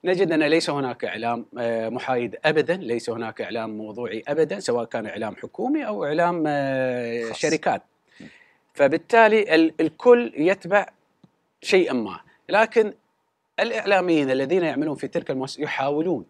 نجد 0.04 0.32
أن 0.32 0.42
ليس 0.42 0.70
هناك 0.70 1.04
إعلام 1.04 1.46
آه، 1.58 1.88
محايد 1.88 2.36
ابدا، 2.44 2.76
ليس 2.76 3.10
هناك 3.10 3.40
إعلام 3.40 3.78
موضوعي 3.78 4.22
ابدا 4.28 4.60
سواء 4.60 4.84
كان 4.84 5.06
إعلام 5.06 5.36
حكومي 5.36 5.86
أو 5.86 6.04
إعلام 6.04 6.44
آه، 6.46 7.32
شركات. 7.32 7.82
فبالتالي 8.78 9.72
الكل 9.80 10.32
يتبع 10.36 10.86
شيئا 11.62 11.92
ما، 11.92 12.20
لكن 12.48 12.92
الإعلاميين 13.60 14.30
الذين 14.30 14.62
يعملون 14.64 14.96
في 14.96 15.08
تلك 15.08 15.30
المؤسسة 15.30 15.62
يحاولون 15.62 16.24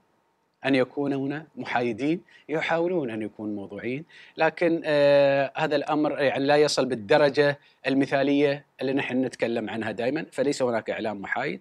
أن 0.67 0.75
يكونون 0.75 1.45
محايدين 1.57 2.21
يحاولون 2.49 3.11
أن 3.11 3.23
يكونوا 3.23 3.55
موضوعيين 3.55 4.05
لكن 4.37 4.83
آه 4.85 5.53
هذا 5.57 5.77
الأمر 5.77 6.21
يعني 6.21 6.45
لا 6.45 6.57
يصل 6.57 6.87
بالدرجة 6.87 7.59
المثالية 7.87 8.65
اللي 8.81 8.93
نحن 8.93 9.25
نتكلم 9.25 9.71
عنها 9.71 9.93
دائما 9.93 10.27
فليس 10.33 10.63
هناك 10.63 10.91
إعلام 10.91 11.21
محايد. 11.21 11.61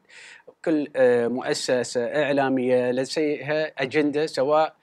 كل 0.66 0.88
آه 0.96 1.28
مؤسسة 1.28 2.06
إعلامية 2.24 2.92
لديها 2.92 3.72
أجندة 3.82 4.26
سواء 4.26 4.76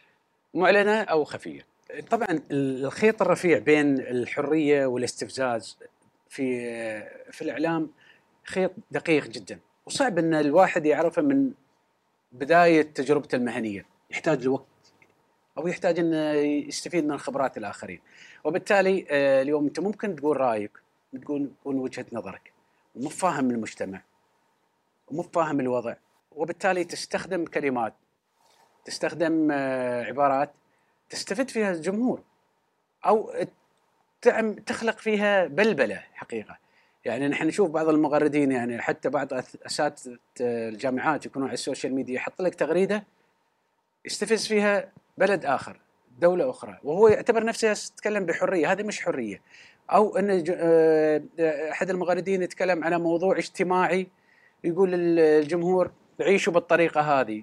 معلنة 0.55 1.03
أو 1.03 1.25
خفية. 1.25 1.67
طبعا 2.11 2.41
الخيط 2.51 3.23
الرفيع 3.23 3.59
بين 3.59 3.99
الحرية 3.99 4.87
والاستفزاز 4.87 5.79
في 6.35 6.61
في 7.33 7.43
الإعلام 7.43 7.91
خيط 8.45 8.73
دقيق 8.91 9.27
جدا. 9.27 9.59
وصعب 9.87 10.19
إن 10.19 10.35
الواحد 10.35 10.87
يعرفه 10.87 11.23
من 11.23 11.53
بداية 12.33 12.83
تجربته 12.83 13.37
المهنية. 13.37 13.87
يحتاج 14.11 14.45
لوقت 14.45 14.67
أو 15.59 15.67
يحتاج 15.67 15.99
إنه 15.99 16.33
يستفيد 16.69 17.05
من 17.05 17.19
خبرات 17.19 17.59
الآخرين. 17.59 18.01
وبالتالي 18.45 19.07
آه، 19.11 19.43
اليوم 19.43 19.65
أنت 19.65 19.81
ممكن 19.81 20.17
تقول 20.17 20.37
رأيك 20.41 20.71
تقول 21.23 21.51
تكون 21.61 21.79
وجهة 21.79 22.07
نظرك. 22.13 22.53
ومو 22.97 23.09
فاهم 23.09 23.51
المجتمع. 23.51 24.03
ومو 25.09 25.23
فاهم 25.23 25.61
الوضع. 25.61 25.95
وبالتالي 26.33 26.85
تستخدم 26.85 27.45
كلمات 27.45 27.95
تستخدم 28.85 29.49
آه، 29.53 30.05
عبارات 30.05 30.51
تستفد 31.11 31.51
فيها 31.51 31.73
الجمهور. 31.73 32.23
أو 33.07 33.33
تخلق 34.67 34.99
فيها 34.99 35.47
بلبلة 35.47 36.03
حقيقة. 36.15 36.59
يعني 37.05 37.29
نحن 37.29 37.47
نشوف 37.47 37.71
بعض 37.71 37.89
المغردين 37.89 38.53
يعني 38.53 38.83
حتى 38.83 39.09
بعض 39.09 39.29
أساتذة 39.67 40.19
الجامعات 40.41 41.27
يكونوا 41.27 41.49
على 41.49 41.55
السوشيال 41.55 41.95
ميديا 41.95 42.15
يحط 42.15 42.43
لك 42.43 42.55
تغريدة 42.55 43.05
يستفز 44.05 44.47
فيها 44.47 44.93
بلد 45.19 45.45
آخر 45.45 45.81
دولة 46.19 46.51
أخرى 46.51 46.79
وهو 46.85 47.09
يعتبر 47.09 47.45
نفسه 47.45 47.71
يتكلم 47.71 48.27
بحرية 48.27 48.73
هذه 48.73 48.83
مش 48.83 49.01
حرية. 49.01 49.41
أو 49.91 50.17
إن 50.17 50.45
آه، 50.51 51.23
أحد 51.71 51.91
المغردين 51.91 52.43
يتكلم 52.43 52.85
على 52.85 52.99
موضوع 52.99 53.39
اجتماعي 53.39 54.09
يقول 54.65 54.91
للجمهور 54.91 55.91
عيشوا 56.21 56.53
بالطريقة 56.53 57.01
هذه 57.01 57.43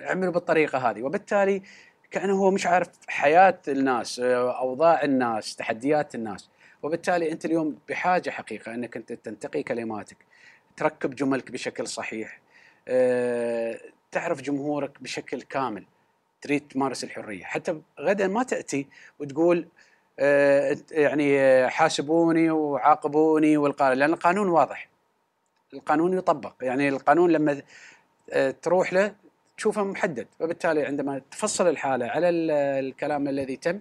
اعملوا 0.00 0.32
بالطريقة 0.32 0.78
هذه 0.78 1.02
وبالتالي 1.02 1.62
كأنه 2.10 2.34
هو 2.34 2.50
مش 2.50 2.66
عارف 2.66 2.88
حياة 3.08 3.58
الناس 3.68 4.20
آه، 4.20 4.58
أوضاع 4.58 5.02
الناس 5.02 5.56
تحديات 5.56 6.14
الناس. 6.14 6.48
وبالتالي 6.82 7.32
أنت 7.32 7.44
اليوم 7.44 7.78
بحاجة 7.88 8.30
حقيقة 8.30 8.74
أنك 8.74 8.96
أنت 8.96 9.12
تنتقي 9.12 9.62
كلماتك 9.62 10.16
تركب 10.76 11.14
جملك 11.14 11.50
بشكل 11.50 11.86
صحيح 11.88 12.40
آه، 12.88 13.78
تعرف 14.12 14.42
جمهورك 14.42 15.02
بشكل 15.02 15.42
كامل 15.42 15.84
تريد 16.42 16.68
تمارس 16.68 17.04
الحرية. 17.04 17.44
حتى 17.44 17.80
غدا 18.00 18.26
ما 18.28 18.42
تأتي 18.42 18.86
وتقول 19.18 19.68
آه، 20.18 20.76
يعني 20.90 21.68
حاسبوني 21.68 22.50
وعاقبوني 22.50 23.56
والقانون 23.56 23.98
لأن 23.98 24.12
القانون 24.12 24.48
واضح. 24.48 24.88
القانون 25.74 26.18
يطبق. 26.18 26.52
يعني 26.62 26.88
القانون 26.88 27.30
لما 27.30 27.62
تروح 28.62 28.92
له 28.92 29.14
تشوفه 29.56 29.84
محدد 29.84 30.26
وبالتالي 30.40 30.86
عندما 30.86 31.22
تفصل 31.30 31.68
الحالة 31.68 32.06
على 32.06 32.28
الكلام 32.28 33.28
الذي 33.28 33.56
تم 33.56 33.80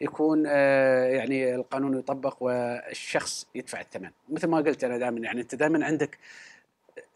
يكون 0.00 0.44
آه، 0.46 1.04
يعني 1.04 1.54
القانون 1.54 1.98
يطبق 1.98 2.42
والشخص 2.42 3.46
يدفع 3.54 3.80
الثمن. 3.80 4.10
مثل 4.28 4.46
ما 4.46 4.56
قلت 4.56 4.84
أنا 4.84 4.98
دائما 4.98 5.20
يعني 5.20 5.40
أنت 5.40 5.54
دائما 5.54 5.86
عندك 5.86 6.18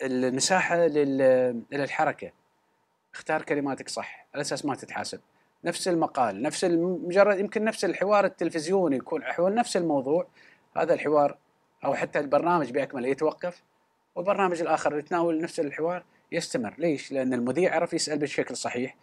المساحة 0.03 0.77
للحركة. 1.73 2.31
اختار 3.15 3.43
كلماتك 3.43 3.89
صح 3.89 4.27
على 4.35 4.41
أساس 4.41 4.65
ما 4.65 4.75
تتحاسب. 4.75 5.21
نفس 5.65 5.89
المقال 5.89 6.43
نفس 6.43 6.65
مجرد 6.75 7.39
يمكن 7.39 7.65
نفس 7.65 7.85
الحوار 7.85 8.25
التلفزيوني 8.25 8.97
يكون 8.97 9.25
حول 9.25 9.55
نفس 9.55 9.77
الموضوع. 9.77 10.27
هذا 10.77 10.95
الحوار 10.95 11.37
أو 11.85 11.95
حتى 11.95 12.19
البرنامج 12.19 12.71
باكمله 12.71 13.09
يتوقف 13.09 13.63
والبرنامج 14.15 14.61
الآخر 14.61 14.99
يتناول 14.99 15.41
نفس 15.41 15.61
الحوار. 15.61 16.05
يستمر 16.33 16.75
ليش؟ 16.79 17.13
لأن 17.13 17.35
المذيع 17.35 17.75
عرف 17.75 17.95
يسأل 17.95 18.19
بشكل 18.19 18.57
صحيح 18.57 18.97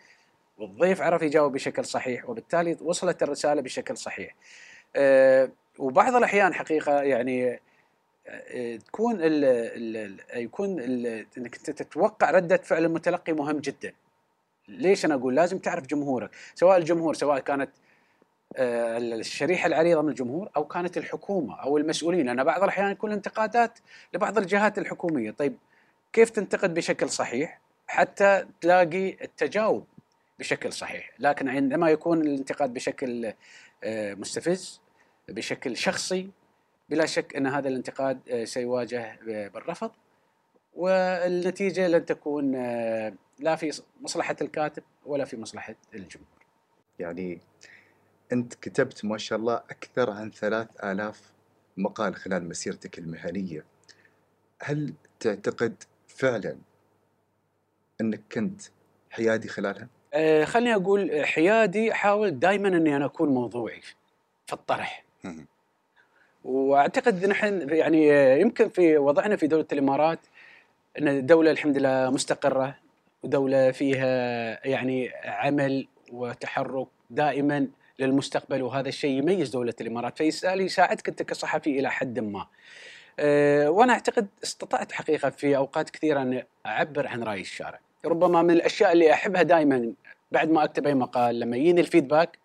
والضيف 0.58 1.02
عرف 1.02 1.22
يجاوب 1.22 1.54
بشكل 1.54 1.86
صحيح 1.86 2.30
وبالتالي 2.30 2.78
وصلت 2.82 3.24
الرسالة 3.24 3.62
بشكل 3.62 3.98
صحيح. 3.98 4.36
أه 4.96 5.50
وبعض 5.80 6.16
الأحيان 6.16 6.54
حقيقة 6.54 7.02
يعني 7.02 7.60
تكون 8.86 9.16
ال 9.16 9.46
ال 9.46 10.20
يكون 10.34 10.80
ال 10.80 11.26
إنك 11.38 11.56
تتوقع 11.56 12.32
ردة 12.32 12.58
فعل 12.58 12.86
المتلقي 12.86 13.34
مهم 13.34 13.60
جدا. 13.60 13.94
ليش 14.68 15.06
أنا 15.06 15.16
أقول 15.16 15.36
لازم 15.36 15.58
تعرف 15.58 15.88
جمهورك، 15.88 16.30
سواء 16.56 16.78
الجمهور 16.78 17.14
سواء 17.14 17.40
كانت 17.40 17.70
آه، 18.56 18.98
الشريحة 18.98 19.68
العريضة 19.68 20.02
من 20.02 20.10
الجمهور 20.10 20.50
أو 20.58 20.66
كانت 20.66 20.98
الحكومة 20.98 21.62
أو 21.62 21.78
المسؤولين 21.78 22.26
لأن 22.26 22.44
بعض 22.44 22.64
الأحيان 22.64 22.92
يكون 22.92 23.12
انتقادات 23.12 23.80
لبعض 24.14 24.38
الجهات 24.38 24.78
الحكومية، 24.78 25.32
طيب 25.32 25.58
كيف 26.14 26.30
تنتقد 26.30 26.74
بشكل 26.74 27.10
صحيح 27.10 27.62
حتى 27.88 28.46
تلاقي 28.62 29.10
التجاوب 29.24 29.86
بشكل 30.40 30.74
صحيح، 30.74 31.12
لكن 31.20 31.50
عندما 31.50 31.90
يكون 31.90 32.22
الانتقاد 32.22 32.74
بشكل 32.74 33.34
آه، 33.84 34.14
مستفز 34.14 34.82
بشكل 35.30 35.78
شخصي 35.78 36.30
بلا 36.90 37.06
شك 37.06 37.36
إن 37.36 37.48
هذا 37.48 37.70
الانتقاد 37.70 38.20
آه، 38.30 38.46
سيواجه 38.46 39.20
بالرفض 39.26 39.92
والنتيجة 40.76 41.88
لن 41.88 42.06
تكون 42.06 42.56
آه، 42.56 43.14
لا 43.40 43.56
في 43.56 43.82
مصلحة 44.02 44.36
الكاتب 44.42 44.84
ولا 45.06 45.26
في 45.26 45.38
مصلحة 45.38 45.76
الجمهور. 45.94 46.28
يعني 47.00 47.40
أنت 48.32 48.54
كتبت 48.54 49.06
ما 49.06 49.18
شاء 49.18 49.40
الله 49.40 49.56
أكثر 49.56 50.10
عن 50.10 50.32
ثلاث 50.32 50.68
آلاف 50.84 51.22
مقال 51.78 52.16
خلال 52.16 52.50
مسيرتك 52.50 53.00
المهنية 53.00 53.66
هل 54.62 54.94
تعتقد 55.20 55.84
فعلا 56.20 56.58
أنك 58.02 58.22
كنت 58.32 58.62
حيادي 59.10 59.48
خلالها؟ 59.48 59.88
آه 60.14 60.46
خليني 60.46 60.76
أقول 60.76 61.26
حيادي 61.26 61.92
احاول 61.92 62.40
دائما 62.40 62.68
إني 62.68 62.96
أنا 62.96 63.06
أكون 63.06 63.30
موضوعي 63.30 63.82
في 64.46 64.54
الطرح. 64.54 65.06
وأعتقد 66.44 67.26
نحن 67.26 67.70
يعني 67.70 68.14
آه، 68.14 68.38
يمكن 68.38 68.70
في 68.70 68.98
وضعنا 68.98 69.36
في 69.36 69.48
دولة 69.48 69.66
الإمارات 69.72 70.20
إن 71.00 71.26
دولة 71.26 71.52
الحمد 71.52 71.78
لله 71.78 72.10
مستقرة 72.10 72.76
ودولة 73.24 73.72
فيها 73.72 74.06
يعني 74.68 75.12
عمل 75.26 75.88
وتحرك 76.12 76.88
دائما 77.10 77.68
للمستقبل 78.00 78.62
وهذا 78.62 78.90
الشيء 78.90 79.18
يميز 79.18 79.50
دولة 79.50 79.74
الإمارات 79.82 80.18
فيسال 80.18 80.62
يساعدك 80.62 81.10
أنت 81.10 81.24
كصحفي 81.24 81.80
إلى 81.80 81.92
حد 81.92 82.20
ما. 82.20 82.48
أه 83.20 83.70
وأنا 83.70 83.94
أعتقد 83.94 84.28
استطعت 84.44 84.92
حقيقة 84.92 85.30
في 85.30 85.58
أوقات 85.58 85.90
كثيرة 85.90 86.22
ان 86.22 86.44
أعبر 86.66 87.08
عن 87.08 87.24
رأي 87.24 87.42
الشارع. 87.42 87.80
ربما 88.06 88.42
من 88.42 88.52
الأشياء 88.52 88.92
اللي 88.92 89.14
أحبها 89.14 89.42
دائما 89.44 89.94
بعد 90.32 90.50
ما 90.50 90.64
أكتب 90.64 90.88
أي 90.88 90.94
مقال 90.94 91.40
لما 91.40 91.58
يجيني 91.58 91.82
الفيدباك 91.82 92.40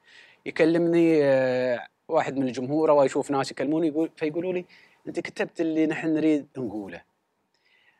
يكلمني 0.47 1.25
أه 1.25 1.87
واحد 2.09 2.37
من 2.37 2.47
الجمهور 2.49 2.90
أو 2.90 3.04
يشوف 3.04 3.31
ناس 3.31 3.50
يكلموني 3.50 3.88
يقول 3.88 4.11
فيقولوا 4.16 4.52
لي 4.52 4.64
أنت 5.09 5.21
كتبت 5.21 5.61
اللي 5.61 5.87
نحن 5.87 6.14
نريد 6.14 6.47
نقوله. 6.59 7.00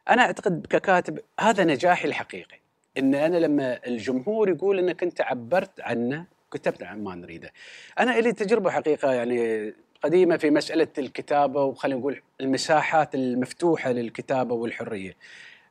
أنا 0.09 0.23
أعتقد 0.23 0.66
ككاتب 0.71 1.19
هذا 1.40 1.64
نجاحي 1.64 2.09
الحقيقي 2.09 2.59
إن 2.99 3.14
أنا 3.14 3.37
لما 3.37 3.87
الجمهور 3.87 4.49
يقول 4.49 4.78
إنك 4.78 5.02
أنت 5.02 5.21
عبرت 5.21 5.81
عنه 5.81 6.25
كتبت 6.50 6.83
عن 6.83 7.04
ما 7.04 7.14
نريده. 7.14 7.52
أنا 7.99 8.21
لي 8.21 8.33
تجربة 8.33 8.71
حقيقة 8.71 9.12
يعني 9.12 9.75
قديمه 10.04 10.37
في 10.37 10.50
مسألة 10.50 10.88
الكتابة 10.99 11.62
وخلينا 11.62 12.00
نقول 12.00 12.23
المساحات 12.40 13.14
المفتوحة 13.14 13.92
للكتابة 13.92 14.54
والحرية. 14.54 15.16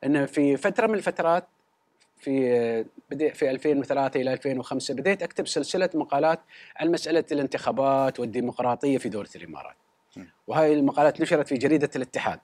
إن 0.03 0.25
في 0.25 0.57
فترة 0.57 0.87
من 0.87 0.93
الفترات 0.93 1.47
في 2.17 2.85
بدي 3.11 3.31
في 3.31 3.51
2003 3.51 4.21
إلى 4.21 4.33
2005 4.33 4.93
بديت 4.93 5.23
أكتب 5.23 5.47
سلسلة 5.47 5.89
مقالات 5.93 6.39
عن 6.75 6.91
مسألة 6.91 7.23
الانتخابات 7.31 8.19
والديمقراطية 8.19 8.97
في 8.97 9.09
دولة 9.09 9.29
الإمارات. 9.35 9.75
وهاي 10.47 10.73
المقالات 10.73 11.21
نشرت 11.21 11.47
في 11.47 11.55
جريدة 11.55 11.89
الاتحاد. 11.95 12.39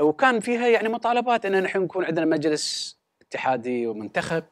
وكان 0.00 0.40
فيها 0.40 0.68
يعني 0.68 0.88
مطالبات 0.88 1.46
إن 1.46 1.62
نحن 1.62 1.78
نكون 1.78 2.04
عندنا 2.04 2.26
مجلس 2.26 2.96
اتحادي 3.22 3.86
ومنتخب 3.86 4.44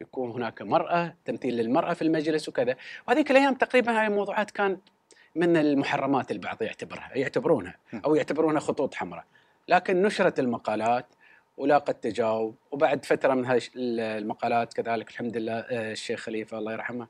يكون 0.00 0.30
هناك 0.30 0.62
مرأة 0.62 1.14
تمثيل 1.24 1.56
للمرأة 1.56 1.94
في 1.94 2.02
المجلس 2.02 2.48
وكذا 2.48 2.76
وهذيك 3.08 3.30
الأيام 3.30 3.54
تقريبا 3.54 4.00
هاي 4.00 4.06
الموضوعات 4.06 4.50
كان 4.50 4.78
من 5.38 5.56
المحرمات 5.56 6.30
البعض 6.30 6.62
يعتبرها 6.62 7.10
يعتبرونها 7.14 7.74
أو 8.04 8.14
يعتبرونها 8.14 8.60
خطوط 8.60 8.94
حمراء. 8.94 9.24
لكن 9.68 10.02
نشرت 10.02 10.38
المقالات 10.38 11.06
ولاقت 11.56 12.02
تجاوب 12.02 12.54
وبعد 12.70 13.04
فترة 13.04 13.34
من 13.34 13.46
هذه 13.46 13.62
المقالات 13.76 14.72
كذلك 14.74 15.10
الحمد 15.10 15.36
لله 15.36 15.58
آه، 15.58 15.92
الشيخ 15.92 16.20
خليفة 16.20 16.58
الله 16.58 16.72
يرحمه 16.72 17.06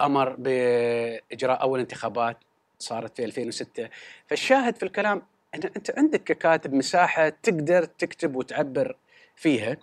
أمر 0.00 0.36
بإجراء 0.38 1.62
أول 1.62 1.80
انتخابات 1.80 2.36
صارت 2.78 3.16
في 3.16 3.24
2006 3.24 3.88
فالشاهد 4.26 4.76
في 4.76 4.82
الكلام 4.82 5.22
أن 5.54 5.60
أنت 5.76 5.98
عندك 5.98 6.24
ككاتب 6.24 6.74
مساحة 6.74 7.28
تقدر 7.28 7.84
تكتب 7.84 8.36
وتعبر 8.36 8.96
فيها 9.36 9.76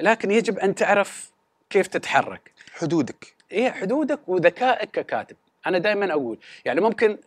لكن 0.00 0.30
يجب 0.30 0.58
أن 0.58 0.74
تعرف 0.74 1.32
كيف 1.70 1.86
تتحرك. 1.86 2.52
حدودك. 2.74 3.34
هي 3.50 3.72
حدودك 3.72 4.28
وذكائك 4.28 4.90
ككاتب. 4.90 5.36
أنا 5.66 5.78
دائما 5.78 6.12
أقول 6.12 6.38
يعني 6.64 6.80
ممكن 6.80 7.18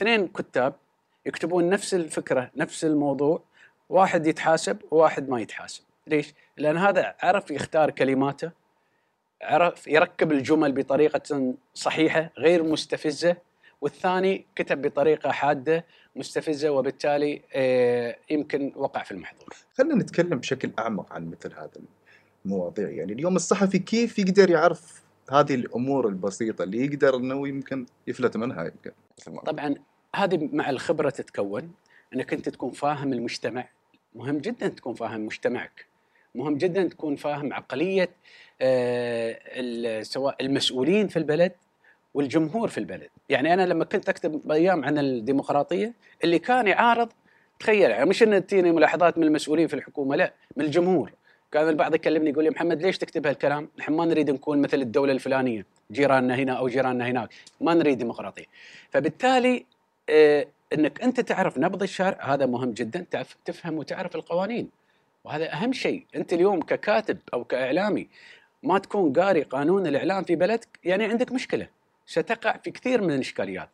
اثنين 0.00 0.28
كتاب 0.28 0.74
يكتبون 1.26 1.68
نفس 1.68 1.94
الفكرة 1.94 2.50
نفس 2.56 2.84
الموضوع 2.84 3.42
واحد 3.88 4.26
يتحاسب 4.26 4.78
وواحد 4.90 5.28
ما 5.28 5.40
يتحاسب. 5.40 5.82
ليش؟ 6.06 6.34
لأن 6.56 6.76
هذا 6.76 7.14
عرف 7.22 7.50
يختار 7.50 7.90
كلماته 7.90 8.50
عرف 9.42 9.86
يركب 9.86 10.32
الجمل 10.32 10.72
بطريقة 10.72 11.54
صحيحة 11.74 12.30
غير 12.38 12.62
مستفزة 12.62 13.36
والثاني 13.80 14.46
كتب 14.56 14.82
بطريقة 14.82 15.30
حادة 15.30 15.84
مستفزة 16.16 16.70
وبالتالي 16.70 17.42
آه، 17.52 18.16
يمكن 18.30 18.72
وقع 18.76 19.02
في 19.02 19.12
المحظور. 19.12 19.48
خلينا 19.78 19.94
نتكلم 19.94 20.38
بشكل 20.38 20.70
أعمق 20.78 21.12
عن 21.12 21.30
مثل 21.30 21.52
هذا 21.54 21.70
المواضيع. 22.46 22.88
يعني 22.88 23.12
اليوم 23.12 23.36
الصحفي 23.36 23.78
كيف 23.78 24.18
يقدر 24.18 24.50
يعرف 24.50 25.02
هذه 25.30 25.54
الأمور 25.54 26.08
البسيطة 26.08 26.62
اللي 26.62 26.84
يقدر 26.84 27.16
أنه 27.16 27.48
يمكن 27.48 27.86
يفلت 28.06 28.36
منها؟ 28.36 28.64
يمكن. 28.64 28.90
طبعا 29.46 29.74
هذه 30.16 30.48
مع 30.52 30.70
الخبرة 30.70 31.10
تتكون 31.10 31.72
إنك 32.14 32.32
أنت 32.32 32.48
تكون 32.48 32.70
فاهم 32.70 33.12
المجتمع 33.12 33.68
مهم 34.14 34.38
جدا 34.38 34.68
تكون 34.68 34.94
فاهم 34.94 35.26
مجتمعك 35.26 35.86
مهم 36.34 36.56
جدا 36.56 36.88
تكون 36.88 37.16
فاهم 37.16 37.52
عقلية 37.52 38.10
آه، 38.60 40.02
سواء 40.02 40.36
المسؤولين 40.40 41.08
في 41.08 41.16
البلد 41.16 41.52
والجمهور 42.14 42.68
في 42.68 42.78
البلد 42.78 43.08
يعني 43.28 43.54
أنا 43.54 43.66
لما 43.66 43.84
كنت 43.84 44.08
أكتب 44.08 44.52
أيام 44.52 44.84
عن 44.84 44.98
الديمقراطية 44.98 45.94
اللي 46.24 46.38
كان 46.38 46.66
يعارض 46.66 47.08
تخيل 47.60 47.90
يعني 47.90 48.10
مش 48.10 48.22
ان 48.22 48.46
تجيني 48.46 48.72
ملاحظات 48.72 49.18
من 49.18 49.24
المسؤولين 49.24 49.66
في 49.66 49.74
الحكومة 49.74 50.16
لا 50.16 50.32
من 50.56 50.64
الجمهور 50.64 51.12
كان 51.52 51.68
البعض 51.68 51.94
يكلمني 51.94 52.30
يقول 52.30 52.44
لي 52.44 52.50
محمد 52.50 52.82
ليش 52.82 52.98
تكتب 52.98 53.26
هالكلام؟ 53.26 53.68
نحن 53.78 53.92
ما 53.92 54.04
نريد 54.04 54.30
نكون 54.30 54.58
مثل 54.58 54.80
الدولة 54.80 55.12
الفلانية، 55.12 55.66
جيراننا 55.92 56.34
هنا 56.34 56.52
أو 56.52 56.68
جيراننا 56.68 57.06
هناك، 57.06 57.28
ما 57.60 57.74
نريد 57.74 57.98
ديمقراطية. 57.98 58.44
فبالتالي 58.90 59.66
إنك 60.72 61.02
أنت 61.02 61.20
تعرف 61.20 61.58
نبض 61.58 61.82
الشارع 61.82 62.34
هذا 62.34 62.46
مهم 62.46 62.70
جدا، 62.70 63.06
تفهم 63.44 63.74
وتعرف 63.78 64.14
القوانين. 64.16 64.70
وهذا 65.24 65.52
أهم 65.52 65.72
شيء، 65.72 66.06
أنت 66.16 66.32
اليوم 66.32 66.60
ككاتب 66.60 67.18
أو 67.34 67.44
كإعلامي 67.44 68.08
ما 68.62 68.78
تكون 68.78 69.12
قاري 69.12 69.42
قانون 69.42 69.86
الإعلام 69.86 70.24
في 70.24 70.36
بلدك 70.36 70.68
يعني 70.84 71.04
عندك 71.04 71.32
مشكلة. 71.32 71.66
ستقع 72.06 72.56
في 72.56 72.70
كثير 72.70 73.02
من 73.02 73.14
الإشكاليات. 73.14 73.68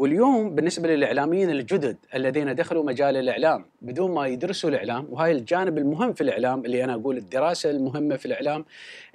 واليوم 0.00 0.54
بالنسبة 0.54 0.88
للإعلاميين 0.88 1.50
الجدد 1.50 1.96
الذين 2.14 2.54
دخلوا 2.54 2.84
مجال 2.84 3.16
الإعلام 3.16 3.66
بدون 3.82 4.14
ما 4.14 4.26
يدرسوا 4.26 4.70
الإعلام 4.70 5.06
وهاي 5.10 5.32
الجانب 5.32 5.78
المهم 5.78 6.12
في 6.12 6.20
الإعلام 6.20 6.64
اللي 6.64 6.84
أنا 6.84 6.94
أقول 6.94 7.16
الدراسة 7.16 7.70
المهمة 7.70 8.16
في 8.16 8.26
الإعلام 8.26 8.64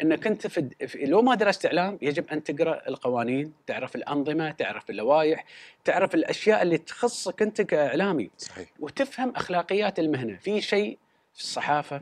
انك 0.01 0.27
انت 0.27 0.47
في 0.47 0.69
لو 0.95 1.21
ما 1.21 1.35
درست 1.35 1.65
إعلام 1.65 1.97
يجب 2.01 2.27
أن 2.29 2.43
تقرأ 2.43 2.81
القوانين، 2.87 3.53
تعرف 3.67 3.95
الأنظمة، 3.95 4.51
تعرف 4.51 4.89
اللوائح، 4.89 5.45
تعرف 5.85 6.15
الأشياء 6.15 6.61
اللي 6.61 6.77
تخصك 6.77 7.41
انت 7.41 7.61
كإعلامي 7.61 8.29
صحيح 8.37 8.69
وتفهم 8.79 9.29
أخلاقيات 9.35 9.99
المهنة، 9.99 10.37
في 10.37 10.61
شيء 10.61 10.97
في 11.33 11.41
الصحافة 11.41 12.01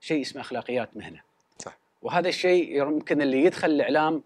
شيء 0.00 0.22
اسمه 0.22 0.40
أخلاقيات 0.40 0.96
مهنة. 0.96 1.20
صح. 1.58 1.78
وهذا 2.02 2.28
الشيء 2.28 2.82
يمكن 2.82 3.22
اللي 3.22 3.44
يدخل 3.44 3.70
الإعلام 3.70 4.22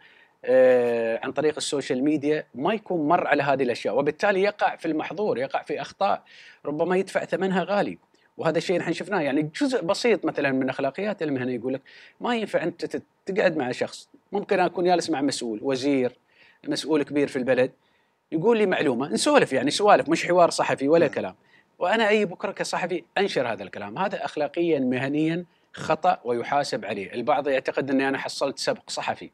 عن 1.22 1.32
طريق 1.32 1.54
السوشيال 1.56 2.04
ميديا 2.04 2.44
ما 2.54 2.74
يكون 2.74 3.08
مر 3.08 3.26
على 3.26 3.42
هذه 3.42 3.62
الأشياء 3.62 3.98
وبالتالي 3.98 4.42
يقع 4.42 4.76
في 4.76 4.86
المحظور 4.86 5.38
يقع 5.38 5.62
في 5.62 5.80
أخطاء 5.80 6.22
ربما 6.66 6.96
يدفع 6.96 7.24
ثمنها 7.24 7.64
غالي. 7.64 7.98
وهذا 8.36 8.58
الشيء 8.58 8.78
نحن 8.78 8.92
شفناه 8.92 9.20
يعني 9.20 9.50
جزء 9.60 9.82
بسيط 9.82 10.24
مثلا 10.24 10.52
من 10.52 10.68
أخلاقيات 10.68 11.22
المهنه 11.22 11.52
يقول 11.52 11.74
لك 11.74 11.80
ما 12.20 12.36
ينفع 12.36 12.62
أنت 12.62 13.02
تقعد 13.26 13.56
مع 13.56 13.72
شخص 13.72 14.08
ممكن 14.32 14.60
أكون 14.60 14.84
جالس 14.84 15.10
مع 15.10 15.20
مسؤول 15.20 15.60
وزير 15.62 16.12
مسؤول 16.68 17.02
كبير 17.02 17.28
في 17.28 17.36
البلد 17.36 17.70
يقول 18.32 18.58
لي 18.58 18.66
معلومة 18.66 19.08
نسولف 19.08 19.52
يعني 19.52 19.70
سوالف 19.70 20.08
مش 20.08 20.26
حوار 20.26 20.50
صحفي 20.50 20.88
ولا 20.88 21.06
نعم. 21.06 21.14
كلام. 21.14 21.34
وأنا 21.78 22.08
أي 22.08 22.24
بكرة 22.24 22.52
كصحفي 22.52 23.04
أنشر 23.18 23.52
هذا 23.52 23.62
الكلام. 23.62 23.98
هذا 23.98 24.24
اخلاقيا 24.24 24.78
مهنيا 24.78 25.44
خطأ 25.72 26.20
ويحاسب 26.24 26.84
عليه. 26.84 27.12
البعض 27.12 27.48
يعتقد 27.48 27.90
أني 27.90 28.08
أنا 28.08 28.18
حصلت 28.18 28.58
سبق 28.58 28.90
صحفي. 28.90 29.30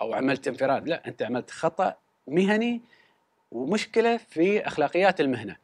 أو 0.00 0.14
عملت 0.14 0.48
انفراد 0.48 0.88
لا 0.88 1.08
أنت 1.08 1.22
عملت 1.22 1.50
خطأ 1.50 1.94
مهني 2.26 2.80
ومشكلة 3.52 4.16
في 4.16 4.66
أخلاقيات 4.66 5.20
المهنة. 5.20 5.56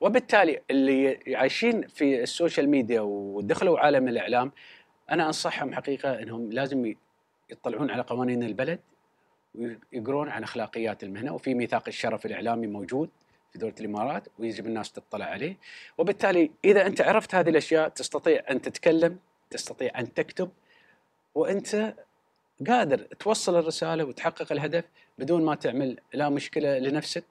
وبالتالي 0.00 0.60
اللي 0.70 1.18
عايشين 1.36 1.86
في 1.86 2.22
ال 2.22 2.29
social 2.29 2.68
media 2.68 3.00
ودخلوا 3.00 3.78
عالم 3.78 4.08
الإعلام 4.08 4.52
أنا 5.10 5.26
أنصحهم 5.26 5.74
حقيقة 5.74 6.22
إنهم 6.22 6.52
لازم 6.52 6.94
يطلعون 7.50 7.90
على 7.90 8.02
قوانين 8.02 8.42
البلد 8.42 8.80
ويقرون 9.54 10.28
عن 10.28 10.42
أخلاقيات 10.42 11.02
المهنة 11.02 11.34
وفي 11.34 11.54
ميثاق 11.54 11.84
الشرف 11.88 12.26
الإعلامي 12.26 12.66
موجود 12.66 13.10
في 13.52 13.58
دولة 13.58 13.74
الإمارات 13.80 14.28
ويجب 14.38 14.66
الناس 14.66 14.92
تطلع 14.92 15.24
عليه. 15.24 15.56
وبالتالي 15.98 16.50
إذا 16.64 16.86
أنت 16.86 17.00
عرفت 17.00 17.34
هذه 17.34 17.48
الأشياء 17.48 17.88
تستطيع 17.88 18.42
أن 18.50 18.62
تتكلم 18.62 19.18
تستطيع 19.50 19.98
أن 19.98 20.14
تكتب 20.14 20.50
وأنت 21.34 21.94
قادر 22.68 22.98
توصل 22.98 23.58
الرسالة 23.58 24.04
وتحقق 24.04 24.52
الهدف 24.52 24.84
بدون 25.18 25.44
ما 25.44 25.54
تعمل 25.54 25.96
لا 26.14 26.28
مشكلة 26.28 26.78
لنفسك 26.78 27.24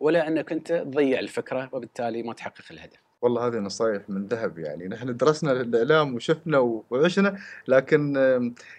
ولا 0.00 0.28
أنك 0.28 0.52
أنت 0.52 0.72
تضيع 0.72 1.18
الفكرة 1.18 1.68
وبالتالي 1.72 2.22
ما 2.22 2.32
تحقق 2.32 2.64
الهدف. 2.70 3.06
والله 3.22 3.46
هذه 3.46 3.56
نصايح 3.56 4.02
من 4.08 4.26
ذهب 4.26 4.58
يعني 4.58 4.88
نحن 4.88 5.16
درسنا 5.16 5.52
الإعلام 5.52 6.14
وشفنا 6.14 6.82
وعشنا 6.90 7.38
لكن 7.68 8.14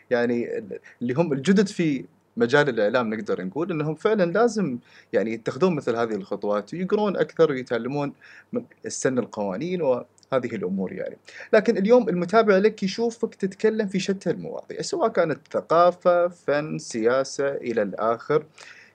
يعني 0.10 0.64
اللي 1.02 1.14
هم 1.14 1.34
الجدد 1.34 1.68
في 1.68 2.06
مجال 2.38 2.70
الإعلام 2.70 3.14
نقدر 3.14 3.46
نقول 3.46 3.72
إنهم 3.72 3.96
فعلا 3.96 4.32
لازم 4.32 4.78
يعني 5.14 5.34
يتخذون 5.34 5.76
مثل 5.76 5.96
هذه 5.96 6.16
الخطوات 6.16 6.74
ويقرون 6.74 7.18
أكثر 7.18 7.52
ويتعلمون 7.52 8.14
من 8.54 8.66
السن 8.86 9.20
القوانين 9.20 9.82
وهذه 10.32 10.56
الأمور 10.56 10.94
يعني. 10.94 11.18
لكن 11.54 11.78
اليوم 11.78 12.10
المتابع 12.10 12.58
لك 12.58 12.84
يشوفك 12.84 13.36
تتكلم 13.36 13.88
في 13.88 14.00
شتى 14.00 14.30
المواضيع 14.30 14.82
سواء 14.82 15.10
كانت 15.10 15.40
ثقافة، 15.52 16.28
فن، 16.28 16.78
سياسة 16.78 17.56
إلى 17.56 17.82
الآخر. 17.82 18.46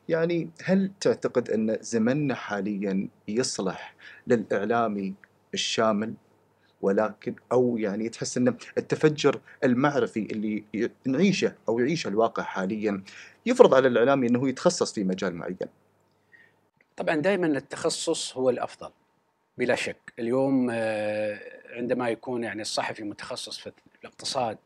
يعني 0.09 0.51
هل 0.65 0.91
تعتقد 1.01 1.51
أن 1.51 1.79
زمننا 1.81 2.35
حاليا 2.35 3.09
يصلح 3.29 3.95
للاعلامي 4.27 5.15
الشامل 5.55 6.15
ولكن 6.83 7.35
أو 7.53 7.79
يعني 7.79 8.09
تحس 8.09 8.37
أن 8.37 8.57
التفجر 8.79 9.41
المعرفي 9.65 10.21
اللي 10.21 10.65
نعيشه 11.07 11.55
أو 11.69 11.79
يعيشه 11.79 12.09
الواقع 12.09 12.43
حاليا 12.43 13.03
يفرض 13.47 13.75
على 13.75 13.89
الاعلامي 13.89 14.27
أنه 14.27 14.49
يتخصص 14.49 14.93
في 14.93 15.05
مجال 15.05 15.35
معين. 15.35 15.57
طبعا 16.97 17.17
دائما 17.17 17.47
التخصص 17.47 18.37
هو 18.37 18.51
الأفضل 18.51 18.91
بلا 19.59 19.75
شك. 19.75 19.97
اليوم 20.19 20.69
آه، 20.73 21.39
عندما 21.71 22.09
يكون 22.09 22.45
يعني 22.45 22.63
الصحفي 22.63 23.03
متخصص 23.05 23.59
في 23.59 23.73
الاقتصاد 24.01 24.59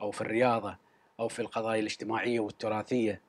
أو 0.00 0.10
في 0.10 0.20
الرياضة 0.20 0.76
أو 1.20 1.28
في 1.28 1.42
القضايا 1.42 1.80
الاجتماعية 1.80 2.40
والتراثية 2.40 3.20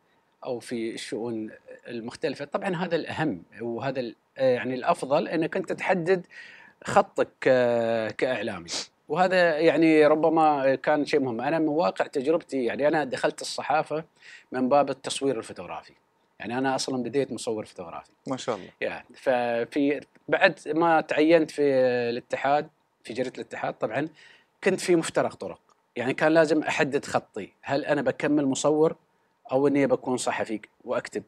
أو 0.45 0.59
في 0.59 0.93
الشؤون 0.93 1.51
المختلفة 1.87 2.45
طبعا 2.45 2.75
هذا 2.75 2.95
الأهم. 2.95 3.43
وهذا 3.61 4.11
آه، 4.37 4.49
يعني 4.55 4.73
الأفضل 4.75 5.27
أنك 5.27 5.57
أنت 5.57 5.71
تحدد 5.71 6.25
خطك 6.83 7.27
ك- 7.41 8.15
كإعلامي. 8.15 8.69
وهذا 9.09 9.59
يعني 9.59 10.05
ربما 10.05 10.75
كان 10.75 11.05
شيء 11.05 11.19
مهم. 11.19 11.41
أنا 11.41 11.59
من 11.59 11.67
واقع 11.67 12.05
تجربتي 12.07 12.63
يعني 12.63 12.87
أنا 12.87 13.03
دخلت 13.03 13.41
الصحافة 13.41 14.03
من 14.51 14.69
باب 14.69 14.89
التصوير 14.89 15.37
الفوتوغرافي. 15.37 15.93
يعني 16.41 16.57
أنا 16.57 16.75
أصلا 16.75 17.03
بديت 17.03 17.31
مصور 17.31 17.65
فوتوغرافي. 17.65 18.11
ما 18.27 18.37
شاء 18.37 18.55
الله. 18.55 18.69
يعني 18.81 19.05
ففي 19.15 20.01
بعد 20.27 20.59
ما 20.67 21.01
تعينت 21.01 21.51
في 21.51 21.61
الاتحاد 22.09 22.69
في 23.03 23.13
جريدة 23.13 23.35
الاتحاد 23.35 23.73
طبعا 23.73 24.09
كنت 24.63 24.79
في 24.79 24.95
مفترق 24.95 25.35
طرق. 25.35 25.59
يعني 25.95 26.13
كان 26.13 26.31
لازم 26.31 26.63
أحدد 26.63 27.05
خطي. 27.05 27.51
هل 27.61 27.85
أنا 27.85 28.01
بكمل 28.01 28.45
مصور 28.45 28.95
أو 29.51 29.67
إني 29.67 29.87
بكون 29.87 30.17
صحفي 30.17 30.61
وأكتب؟ 30.85 31.23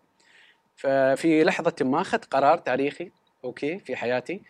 ففي 0.75 1.43
لحظة 1.43 1.75
ما 1.81 2.01
أخذت 2.01 2.25
قرار 2.25 2.57
تاريخي 2.57 3.11
أوكي 3.43 3.79
في 3.79 3.95
حياتي. 3.95 4.41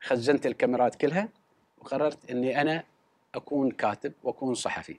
خزنت 0.00 0.46
الكاميرات 0.46 0.94
كلها 0.94 1.28
وقررت 1.78 2.30
إني 2.30 2.60
أنا 2.60 2.84
أكون 3.34 3.70
كاتب 3.70 4.12
وأكون 4.22 4.54
صحفي. 4.54 4.98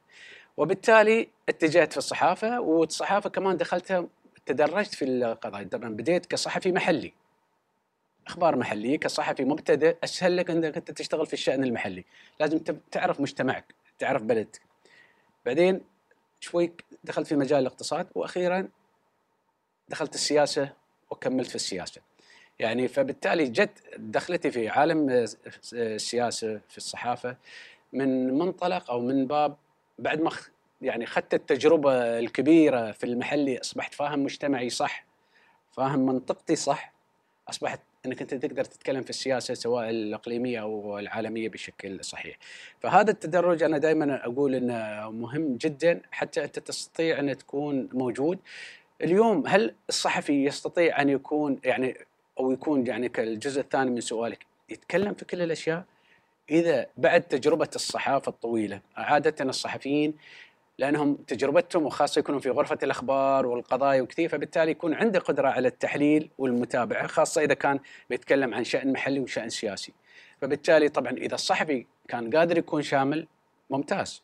وبالتالي 0.58 1.28
اتجهت 1.50 1.92
في 1.92 1.98
الصحافة 1.98 2.60
والصحافة 2.60 3.30
كمان 3.30 3.58
دخلتها 3.58 4.08
تدرجت 4.46 4.96
في 4.96 5.06
القضايا. 5.06 5.68
طبعا 5.68 5.90
بديت 5.90 6.26
كصحفي 6.26 6.72
محلي. 6.72 7.14
أخبار 8.28 8.56
محلية 8.56 9.00
كصحفي 9.00 9.44
مبتدئ 9.44 9.98
أسهل 10.04 10.38
لك 10.38 10.50
إنك 10.50 10.78
أنت 10.78 10.92
تشتغل 10.92 11.26
في 11.26 11.34
الشأن 11.34 11.64
المحلي. 11.64 12.06
لازم 12.40 12.60
تعرف 12.92 13.20
مجتمعك 13.20 13.76
تعرف 14.00 14.22
بلدك. 14.22 14.62
بعدين 15.46 15.82
شوي 16.40 16.72
دخلت 17.04 17.28
في 17.28 17.36
مجال 17.36 17.60
الاقتصاد 17.60 18.08
وأخيرا 18.16 18.70
دخلت 19.90 20.16
السياسة 20.16 20.70
وكملت 21.12 21.50
في 21.50 21.56
السياسة. 21.56 22.02
يعني 22.60 22.88
فبالتالي 22.88 23.48
جت 23.48 23.84
دخلتي 23.98 24.52
في 24.52 24.70
عالم 24.70 25.26
السياسة 25.74 26.62
في 26.70 26.78
الصحافة 26.78 27.38
من 27.94 28.38
منطلق 28.38 28.92
أو 28.92 29.00
من 29.00 29.28
باب 29.28 29.58
بعد 30.00 30.22
ما 30.22 30.32
يعني 30.84 31.04
اخذت 31.04 31.34
التجربة 31.34 32.20
الكبيرة 32.20 32.92
في 32.92 33.04
المحلي 33.04 33.62
أصبحت 33.62 33.94
فاهم 33.94 34.24
مجتمعي 34.24 34.70
صح 34.70 35.06
فاهم 35.72 36.06
منطقتي 36.06 36.56
صح 36.56 36.94
أصبحت 37.50 37.80
إنك 38.06 38.22
أنت 38.22 38.34
تقدر 38.34 38.64
تتكلم 38.64 39.02
في 39.04 39.10
السياسة 39.10 39.54
سواء 39.54 39.90
الإقليمية 39.90 40.62
أو 40.62 41.00
العالمية 41.00 41.50
بشكل 41.50 42.04
صحيح. 42.04 42.38
فهذا 42.80 43.12
التدرج 43.12 43.64
أنا 43.64 43.78
دائما 43.78 44.26
أقول 44.26 44.56
إنه 44.56 45.12
مهم 45.12 45.58
جدا 45.58 46.02
حتى 46.12 46.44
أنت 46.44 46.60
تستطيع 46.60 47.20
أن 47.20 47.38
تكون 47.38 47.90
موجود. 47.94 48.40
اليوم 49.02 49.48
هل 49.48 49.76
الصحفي 49.90 50.46
يستطيع 50.46 51.02
أن 51.02 51.10
يكون 51.10 51.60
يعني 51.64 51.98
أو 52.40 52.52
يكون 52.52 52.88
يعني 52.88 53.10
كالجزء 53.10 53.62
الثاني 53.62 53.92
من 53.92 54.02
سؤالك 54.02 54.46
يتكلم 54.70 55.14
في 55.14 55.26
كل 55.26 55.42
الأشياء؟ 55.42 55.84
إذا 56.50 56.88
بعد 56.98 57.22
تجربة 57.22 57.70
الصحافة 57.76 58.30
الطويلة، 58.30 58.82
عادة 58.98 59.46
الصحفيين 59.46 60.14
لأنهم 60.78 61.16
تجربتهم 61.16 61.86
وخاصة 61.86 62.20
يكونون 62.20 62.42
في 62.42 62.50
غرفة 62.50 62.78
الأخبار 62.84 63.46
والقضايا 63.46 64.02
وكثير 64.02 64.30
فبالتالي 64.30 64.72
يكون 64.72 64.94
عنده 64.94 65.20
قدرة 65.20 65.50
على 65.50 65.68
التحليل 65.68 66.30
والمتابعة 66.38 67.08
خاصة 67.08 67.42
إذا 67.42 67.54
كان 67.54 67.80
بيتكلم 68.10 68.54
عن 68.54 68.64
شأن 68.64 68.92
محلي 68.92 69.20
وشأن 69.20 69.50
سياسي. 69.50 69.94
فبالتالي 70.42 70.90
طبعا 70.90 71.12
إذا 71.12 71.36
الصحفي 71.36 71.86
كان 72.08 72.36
قادر 72.38 72.58
يكون 72.58 72.82
شامل 72.82 73.28
ممتاز. 73.70 74.24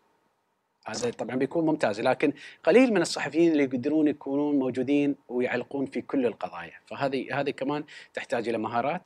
هذا 0.87 1.11
طبعا 1.11 1.35
بيكون 1.35 1.65
ممتاز 1.65 2.01
لكن 2.01 2.33
قليل 2.63 2.93
من 2.93 3.01
الصحفيين 3.01 3.51
اللي 3.51 3.63
يقدرون 3.63 4.07
يكونون 4.07 4.59
موجودين 4.59 5.15
ويعلقون 5.27 5.85
في 5.85 6.01
كل 6.01 6.25
القضايا 6.25 6.73
فهذه 6.87 7.39
هذه 7.39 7.49
كمان 7.49 7.83
تحتاج 8.13 8.49
إلى 8.49 8.57
مهارات 8.57 9.01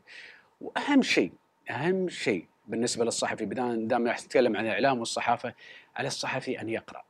وأهم 0.61 1.01
شيء 1.01 1.31
أهم 1.69 2.09
شيء 2.09 2.45
بالنسبة 2.67 3.05
للصحفي 3.05 3.45
بدان 3.45 3.87
دام 3.87 4.07
نتكلم 4.07 4.57
عن 4.57 4.65
الإعلام 4.65 4.99
والصحافة 4.99 5.53
على 5.95 6.07
الصحفي 6.07 6.61
أن 6.61 6.69
يقرأ 6.69 7.03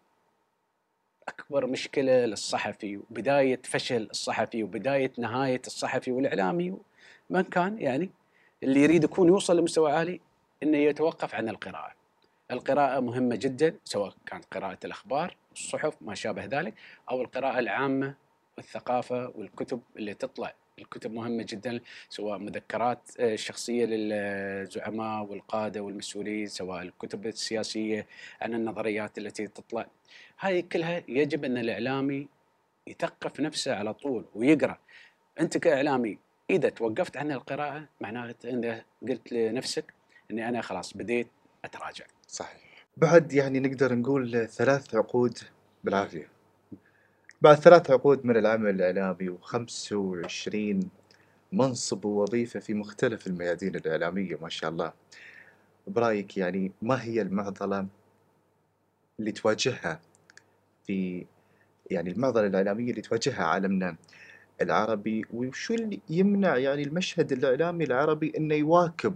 أكبر 1.27 1.65
مشكلة 1.65 2.25
للصحفي 2.25 2.97
وبداية 2.97 3.61
فشل 3.63 4.07
الصحفي 4.11 4.63
وبداية 4.63 5.11
نهاية 5.17 5.61
الصحفي 5.67 6.11
والإعلامي 6.11 6.77
من 7.29 7.41
كان 7.41 7.77
يعني 7.81 8.09
اللي 8.63 8.79
يريد 8.79 9.03
يكون 9.03 9.27
يوصل 9.27 9.57
لمستوى 9.57 9.91
عالي 9.91 10.19
إنه 10.63 10.77
يتوقف 10.77 11.35
عن 11.35 11.49
القراءة. 11.49 11.91
القراءة 12.51 12.99
مهمة 12.99 13.35
جدا 13.35 13.75
سواء 13.83 14.13
كانت 14.25 14.45
قراءة 14.45 14.79
الأخبار، 14.85 15.35
الصحف 15.53 15.93
ما 16.01 16.15
شابه 16.15 16.45
ذلك 16.45 16.73
أو 17.11 17.21
القراءة 17.21 17.59
العامة 17.59 18.15
والثقافة 18.57 19.31
والكتب 19.35 19.81
اللي 19.97 20.13
تطلع 20.13 20.53
الكتب 20.79 21.11
مهمة 21.13 21.45
جدا 21.49 21.79
سواء 22.09 22.37
مذكرات 22.37 22.99
آه، 23.19 23.35
شخصية 23.35 23.85
للزعماء 23.85 25.23
والقادة 25.23 25.81
والمسؤولين 25.81 26.47
سواء 26.47 26.81
الكتب 26.81 27.27
السياسية 27.27 28.07
عن 28.41 28.53
النظريات 28.53 29.17
التي 29.17 29.47
تطلع 29.47 29.87
هذه 30.37 30.63
كلها 30.71 31.03
يجب 31.07 31.45
أن 31.45 31.57
الإعلامي 31.57 32.27
يثقف 32.87 33.39
نفسه 33.39 33.75
على 33.75 33.93
طول 33.93 34.25
ويقرأ 34.35 34.77
أنت 35.39 35.57
كإعلامي 35.57 36.17
إذا 36.49 36.69
توقفت 36.69 37.17
عن 37.17 37.31
القراءة 37.31 37.87
معناته 38.01 38.49
أنت 38.49 38.83
قلت 39.09 39.31
لنفسك 39.33 39.93
أني 40.31 40.49
أنا 40.49 40.61
خلاص 40.61 40.97
بديت 40.97 41.27
أتراجع 41.65 42.05
صحيح. 42.27 42.85
بعد 42.97 43.33
يعني 43.33 43.59
نقدر 43.59 43.95
نقول 43.95 44.47
ثلاث 44.47 44.95
عقود 44.95 45.37
بالعافية. 45.83 46.32
بعد 47.43 47.55
ثلاث 47.55 47.91
عقود 47.91 48.25
من 48.25 48.37
العمل 48.37 48.69
الإعلامي 48.69 49.37
و25 49.37 50.85
منصب 51.51 52.05
ووظيفة 52.05 52.59
في 52.59 52.73
مختلف 52.73 53.27
الميادين 53.27 53.75
الإعلامية 53.75 54.37
ما 54.41 54.49
شاء 54.49 54.69
الله. 54.69 54.93
برأيك 55.87 56.37
يعني 56.37 56.71
ما 56.81 57.03
هي 57.03 57.21
المعضلة 57.21 57.87
اللي 59.19 59.31
تواجهها 59.31 59.99
في 60.87 61.25
يعني 61.91 62.11
المعضلة 62.11 62.47
الإعلامية 62.47 62.91
اللي 62.91 63.01
تواجهها 63.01 63.43
عالمنا 63.43 63.95
العربي 64.61 65.25
وشو 65.33 65.73
اللي 65.73 65.99
يمنع 66.09 66.57
يعني 66.57 66.83
المشهد 66.83 67.31
الإعلامي 67.31 67.83
العربي 67.83 68.33
إنه 68.37 68.55
يواكب 68.55 69.15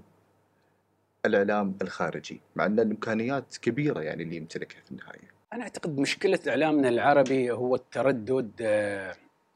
الإعلام 1.25 1.77
الخارجي 1.81 2.41
مع 2.55 2.65
إن 2.65 2.79
الإمكانيات 2.79 3.57
كبيرة 3.57 4.01
يعني 4.01 4.23
اللي 4.23 4.35
يمتلكها 4.35 4.81
في 4.81 4.91
النهاية. 4.91 5.36
أنا 5.53 5.63
أعتقد 5.63 5.97
مشكلة 5.99 6.39
إعلامنا 6.47 6.89
العربي 6.89 7.51
هو 7.51 7.75
التردد 7.75 8.51
آه، 8.61 9.15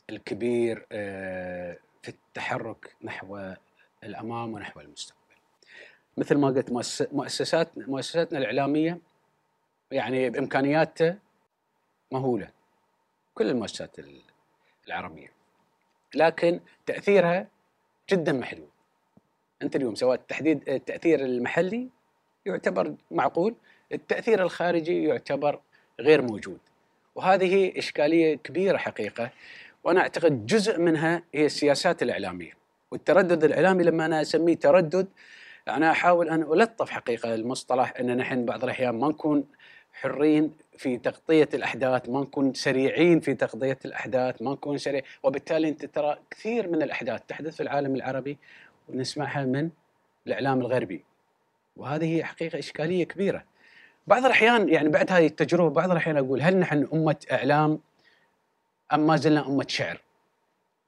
الكبير 0.09 0.85
آه، 0.91 1.77
في 2.01 2.09
التحرك 2.09 2.95
نحو 3.03 3.53
الأمام 4.03 4.53
ونحو 4.53 4.79
المستقبل. 4.79 5.21
مثل 6.17 6.37
ما 6.37 6.47
قلت 6.47 6.69
مؤسس- 6.71 7.13
مؤسسات 7.13 7.77
مؤسساتنا 7.77 8.39
الإعلامية 8.39 8.97
يعني 9.91 10.29
بإمكانياتها 10.29 11.17
مهولة 12.11 12.49
كل 13.33 13.49
المؤسسات 13.49 13.99
ال- 13.99 14.21
العربية. 14.87 15.31
لكن 16.15 16.59
تأثيرها 16.85 17.47
جدا 18.09 18.31
محدود 18.33 18.69
أنت 19.61 19.75
اليوم 19.75 19.95
سواء 19.95 20.15
التحديد 20.15 20.69
التأثير 20.69 21.19
المحلي 21.25 21.89
يعتبر 22.45 22.95
معقول 23.11 23.55
التأثير 23.91 24.43
الخارجي 24.43 25.03
يعتبر 25.03 25.59
غير 25.99 26.21
موجود. 26.21 26.59
وهذه 27.15 27.73
إشكالية 27.77 28.35
كبيرة 28.35 28.77
حقيقة 28.77 29.29
وأنا 29.83 30.01
أعتقد 30.01 30.45
جزء 30.45 30.79
منها 30.79 31.23
هي 31.33 31.45
السياسات 31.45 32.03
الإعلامية. 32.03 32.51
والتردد 32.91 33.43
الإعلامي 33.43 33.83
لما 33.83 34.05
أنا 34.05 34.21
أسميه 34.21 34.55
تردد 34.55 35.07
أنا 35.67 35.91
أحاول 35.91 36.29
أن 36.29 36.41
ألطف 36.41 36.89
حقيقة 36.89 37.35
المصطلح 37.35 37.93
أن 37.99 38.17
نحن 38.17 38.45
بعض 38.45 38.63
الأحيان 38.63 38.99
ما 38.99 39.07
نكون 39.07 39.45
حرين 39.93 40.51
في 40.77 40.97
تغطية 40.97 41.49
الأحداث 41.53 42.09
ما 42.09 42.21
نكون 42.21 42.53
سريعين 42.53 43.19
في 43.19 43.33
تغطية 43.33 43.79
الأحداث 43.85 44.41
ما 44.41 44.51
نكون 44.51 44.77
سريع. 44.77 45.01
وبالتالي 45.23 45.69
أنت 45.69 45.85
ترى 45.85 46.17
كثير 46.31 46.67
من 46.69 46.81
الأحداث 46.81 47.21
تحدث 47.27 47.55
في 47.55 47.63
العالم 47.63 47.95
العربي 47.95 48.37
ونسمعها 48.89 49.45
من 49.45 49.69
الإعلام 50.27 50.59
الغربي. 50.59 51.03
وهذه 51.77 52.17
هي 52.17 52.23
حقيقة 52.23 52.59
إشكالية 52.59 53.03
كبيرة. 53.03 53.43
بعض 54.07 54.25
الأحيان 54.25 54.69
يعني 54.69 54.89
بعد 54.89 55.11
هذه 55.11 55.25
التجربة 55.25 55.69
بعض 55.69 55.91
الأحيان 55.91 56.17
أقول 56.17 56.41
هل 56.41 56.57
نحن 56.57 56.87
أمة 56.93 57.15
إعلام 57.31 57.79
أم 58.93 59.07
ما 59.07 59.15
زلنا 59.15 59.47
أمة 59.47 59.65
شعر؟ 59.67 60.01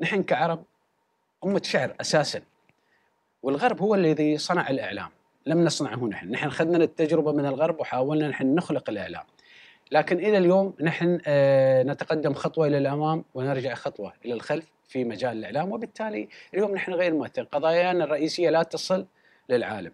نحن 0.01 0.23
كعرب 0.23 0.63
أمة 1.45 1.61
شعر 1.63 1.95
أساسا 2.01 2.41
والغرب 3.43 3.81
هو 3.81 3.95
الذي 3.95 4.37
صنع 4.37 4.69
الإعلام 4.69 5.09
لم 5.45 5.65
نصنعه 5.65 6.05
نحن، 6.07 6.31
نحن 6.31 6.47
أخذنا 6.47 6.77
التجربة 6.77 7.31
من 7.31 7.45
الغرب 7.45 7.79
وحاولنا 7.79 8.27
نحن 8.27 8.55
نخلق 8.55 8.89
الإعلام. 8.89 9.23
لكن 9.91 10.17
إلى 10.17 10.37
اليوم 10.37 10.73
نحن 10.81 11.19
آه، 11.27 11.83
نتقدم 11.83 12.33
خطوة 12.33 12.67
إلى 12.67 12.77
الأمام 12.77 13.25
ونرجع 13.33 13.73
خطوة 13.73 14.13
إلى 14.25 14.33
الخلف 14.33 14.65
في 14.87 15.03
مجال 15.03 15.37
الإعلام 15.37 15.71
وبالتالي 15.71 16.29
اليوم 16.53 16.75
نحن 16.75 16.93
غير 16.93 17.13
مهتم، 17.13 17.43
قضايانا 17.43 18.03
الرئيسية 18.03 18.49
لا 18.49 18.63
تصل 18.63 19.05
للعالم. 19.49 19.91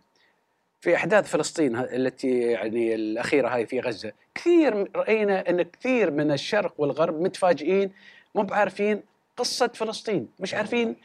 في 0.82 0.96
أحداث 0.96 1.30
فلسطين 1.30 1.76
التي 1.76 2.39
يعني 2.39 2.96
الأخيرة 2.96 3.48
هاي 3.48 3.65
في 3.65 3.80
غزة، 3.80 4.12
كثير 4.36 4.92
رأينا 4.96 5.50
إن 5.50 5.62
كثير 5.62 6.12
من 6.12 6.32
الشرق 6.32 6.74
والغرب 6.78 7.22
متفاجئين 7.22 7.92
مو 8.36 8.42
بعارفين 8.42 9.02
قصة 9.38 9.68
فلسطين، 9.68 10.28
مش 10.39 10.54
عارفين 10.54 10.96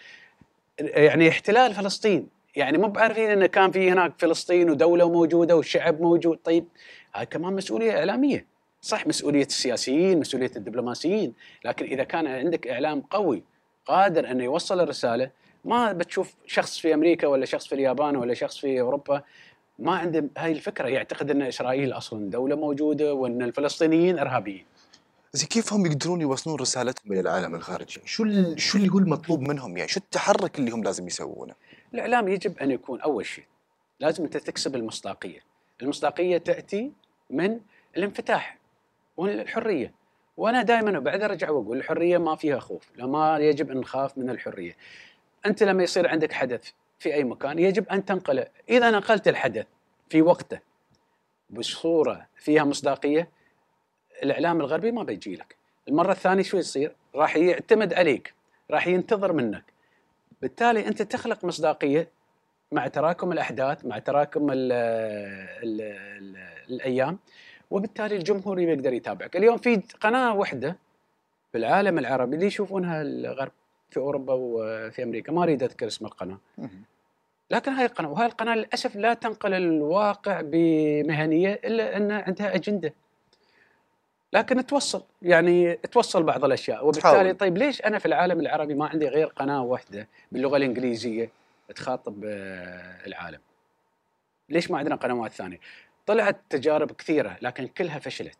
يعني 0.78 1.28
احتلال 1.28 1.74
فلسطين، 1.74 2.28
يعني 2.56 2.78
مو 2.78 2.88
بعارفين 2.88 3.30
انه 3.30 3.46
كان 3.46 3.70
في 3.70 3.90
هناك 3.90 4.12
فلسطين 4.18 4.70
ودولة 4.70 5.08
موجودة 5.08 5.56
والشعب 5.56 6.00
موجود، 6.00 6.38
طيب 6.44 6.64
هاي 7.14 7.26
كمان 7.26 7.52
مسؤولية 7.52 7.98
إعلامية. 7.98 8.46
صح 8.82 9.06
مسؤولية 9.06 9.46
السياسيين، 9.46 10.20
مسؤولية 10.20 10.50
الدبلوماسيين، 10.56 11.34
لكن 11.64 11.86
إذا 11.86 12.04
كان 12.04 12.26
عندك 12.26 12.66
إعلام 12.66 13.00
قوي 13.00 13.42
قادر 13.86 14.30
إنه 14.30 14.44
يوصل 14.44 14.80
الرسالة 14.80 15.30
ما 15.64 15.92
بتشوف 15.92 16.34
شخص 16.46 16.78
في 16.78 16.94
أمريكا 16.94 17.26
ولا 17.26 17.44
شخص 17.44 17.66
في 17.66 17.74
اليابان 17.74 18.16
ولا 18.16 18.34
شخص 18.34 18.58
في 18.58 18.80
أوروبا 18.80 19.22
ما 19.78 19.96
عنده 19.96 20.28
هاي 20.38 20.52
الفكرة 20.52 20.88
يعتقد 20.88 21.30
إن 21.30 21.42
إسرائيل 21.42 21.92
أصلا 21.92 22.30
دولة 22.30 22.56
موجودة 22.56 23.14
وإن 23.14 23.42
الفلسطينيين 23.42 24.18
إرهابيين. 24.18 24.64
زي 25.32 25.46
كيف 25.46 25.72
هم 25.72 25.86
يقدرون 25.86 26.20
يوصلون 26.20 26.60
رسالتهم 26.60 27.12
إلى 27.12 27.20
العالم 27.20 27.54
الخارجي؟ 27.54 28.00
شو 28.04 28.22
ال- 28.24 28.60
شو 28.60 28.78
اللي 28.78 28.88
هو 28.92 28.98
المطلوب 28.98 29.40
منهم 29.40 29.76
يعني؟ 29.76 29.88
شو 29.88 30.00
التحرك 30.00 30.58
اللي 30.58 30.70
هم 30.70 30.84
لازم 30.84 31.06
يسوونه؟ 31.06 31.54
الإعلام 31.94 32.28
يجب 32.28 32.58
أن 32.58 32.70
يكون 32.70 33.00
أول 33.00 33.26
شيء 33.26 33.44
لازم 34.00 34.24
أنت 34.24 34.36
تكسب 34.36 34.76
المصداقية. 34.76 35.40
المصداقية 35.82 36.38
تأتي 36.38 36.92
من 37.30 37.60
الانفتاح 37.96 38.58
والحرية. 39.16 39.92
وأنا 40.36 40.62
دائما 40.62 40.98
وبعد 40.98 41.22
أرجع 41.22 41.50
وأقول 41.50 41.76
الحرية 41.78 42.18
ما 42.18 42.36
فيها 42.36 42.58
خوف، 42.58 42.82
لا 42.96 43.06
ما 43.06 43.38
يجب 43.38 43.70
أن 43.70 43.76
نخاف 43.76 44.18
من 44.18 44.30
الحرية. 44.30 44.76
أنت 45.46 45.62
لما 45.62 45.82
يصير 45.82 46.08
عندك 46.08 46.32
حدث 46.32 46.70
في 46.98 47.14
أي 47.14 47.24
مكان 47.24 47.58
يجب 47.58 47.88
أن 47.88 48.04
تنقله، 48.04 48.46
إذا 48.68 48.90
نقلت 48.90 49.28
الحدث 49.28 49.66
في 50.08 50.22
وقته 50.22 50.58
بصورة 51.50 52.26
فيها 52.36 52.64
مصداقية 52.64 53.28
الإعلام 54.22 54.60
الغربي 54.60 54.92
ما 54.92 55.02
بيجي 55.02 55.36
لك. 55.36 55.56
المرة 55.88 56.12
الثانية 56.12 56.42
شو 56.42 56.56
يصير؟ 56.56 56.96
راح 57.14 57.36
يعتمد 57.36 57.94
عليك، 57.94 58.34
راح 58.70 58.86
ينتظر 58.86 59.32
منك. 59.32 59.64
بالتالي 60.42 60.86
أنت 60.86 61.02
تخلق 61.02 61.44
مصداقية 61.44 62.08
مع 62.72 62.86
تراكم 62.86 63.32
الأحداث، 63.32 63.84
مع 63.84 63.98
تراكم 63.98 64.50
ال 64.50 64.72
ال 65.62 65.80
ال 65.80 66.36
الأيام 66.70 67.18
وبالتالي 67.70 68.16
الجمهور 68.16 68.60
يقدر 68.60 68.92
يتابعك. 68.92 69.36
اليوم 69.36 69.56
في 69.56 69.82
قناة 70.00 70.34
واحدة 70.34 70.76
في 71.52 71.58
العالم 71.58 71.98
العربي 71.98 72.36
اللي 72.36 72.46
يشوفونها 72.46 73.02
الغرب 73.02 73.52
في 73.94 74.00
أوروبا 74.00 74.32
وفي 74.38 75.02
أمريكا، 75.02 75.32
ما 75.32 75.42
أريد 75.42 75.62
أذكر 75.62 75.86
اسم 75.86 76.06
القناة. 76.06 76.38
لكن 77.50 77.72
هاي 77.72 77.86
القناة 77.86 78.10
وهاي 78.10 78.26
القناة 78.26 78.54
للأسف 78.54 78.96
لا 78.96 79.14
تنقل 79.14 79.54
الواقع 79.54 80.40
بمهنية 80.44 81.52
إلا 81.64 81.96
أن 81.96 82.10
عندها 82.12 82.54
أجندة. 82.54 82.94
لكن 84.32 84.66
توصل 84.66 85.02
يعني 85.22 85.74
توصل 85.74 86.22
بعض 86.22 86.44
الأشياء 86.44 86.86
وبالتالي. 86.86 87.32
طيب 87.32 87.58
ليش 87.58 87.82
أنا 87.82 87.98
في 87.98 88.06
العالم 88.06 88.40
العربي 88.40 88.74
ما 88.74 88.86
عندي 88.86 89.08
غير 89.08 89.26
قناة 89.26 89.62
واحدة 89.62 90.08
باللغة 90.32 90.56
الإنجليزية 90.56 91.30
تخاطب 91.74 92.24
آه، 92.24 93.06
العالم؟ 93.06 93.40
ليش 94.48 94.70
ما 94.70 94.78
عندنا 94.78 94.94
قنوات 94.94 95.32
ثانية؟ 95.32 95.60
طلعت 96.06 96.36
تجارب 96.50 96.92
كثيرة 96.92 97.36
لكن 97.42 97.66
كلها 97.66 97.98
فشلت 97.98 98.38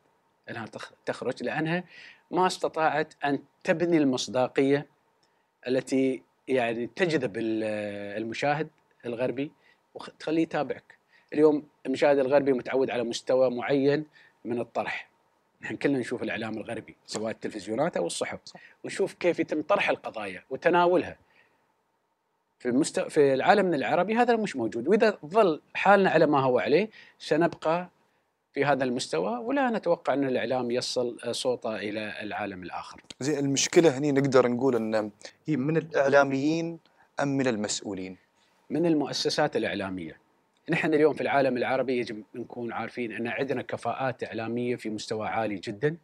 إنها 0.50 0.66
تخ- 0.66 0.92
تخرج 1.06 1.42
لأنها 1.42 1.84
ما 2.30 2.46
استطاعت 2.46 3.14
أن 3.24 3.38
تبني 3.64 3.96
المصداقية 3.98 4.86
التي 5.68 6.22
يعني 6.48 6.86
تجذب 6.86 7.36
ال- 7.36 7.64
المشاهد 8.22 8.68
الغربي 9.06 9.52
وتخليه 9.94 10.42
يتابعك. 10.42 10.98
اليوم 11.32 11.62
المشاهد 11.86 12.18
الغربي 12.18 12.52
متعود 12.52 12.90
على 12.90 13.04
مستوى 13.04 13.50
معين 13.50 14.06
من 14.44 14.60
الطرح. 14.60 15.08
نحن 15.62 15.76
كلنا 15.76 15.98
نشوف 15.98 16.22
الإعلام 16.22 16.58
الغربي 16.58 16.96
سواء 17.06 17.30
التلفزيونات 17.32 17.96
أو 17.96 18.06
الصحف 18.06 18.38
ونشوف 18.84 19.14
كيف 19.14 19.40
يتم 19.40 19.62
طرح 19.62 19.88
القضايا 19.90 20.42
وتناولها. 20.50 21.16
في 22.58 22.68
المست... 22.68 23.00
في 23.00 23.34
العالم 23.34 23.74
العربي 23.74 24.14
هذا 24.14 24.36
مش 24.36 24.56
موجود 24.56 24.88
وإذا 24.88 25.18
ظل 25.26 25.60
حالنا 25.74 26.10
على 26.10 26.26
ما 26.26 26.40
هو 26.40 26.58
عليه 26.58 26.88
سنبقى 27.18 27.88
في 28.54 28.64
هذا 28.64 28.84
المستوى 28.84 29.38
ولا 29.38 29.70
نتوقع 29.70 30.14
أن 30.14 30.24
الإعلام 30.24 30.70
يصل 30.70 31.16
صوته 31.30 31.76
إلى 31.76 32.14
العالم 32.22 32.62
الآخر. 32.62 33.00
زي 33.20 33.38
المشكلة 33.38 33.98
هني 33.98 34.12
نقدر 34.12 34.48
نقول 34.48 34.76
أن 34.76 35.10
هي 35.46 35.56
من 35.56 35.76
الإعلاميين 35.76 36.78
أم 37.20 37.28
من 37.28 37.46
المسؤولين؟ 37.46 38.16
من 38.70 38.86
المؤسسات 38.86 39.56
الإعلامية. 39.56 40.16
نحن 40.70 40.94
اليوم 40.94 41.14
في 41.14 41.20
العالم 41.20 41.56
العربي 41.56 41.98
يجب 41.98 42.22
نكون 42.34 42.72
عارفين 42.72 43.12
أن 43.12 43.26
عندنا 43.26 43.62
كفاءات 43.62 44.24
إعلامية 44.24 44.76
في 44.76 44.90
مستوى 44.90 45.28
عالي 45.28 45.56
جدا 45.56 45.96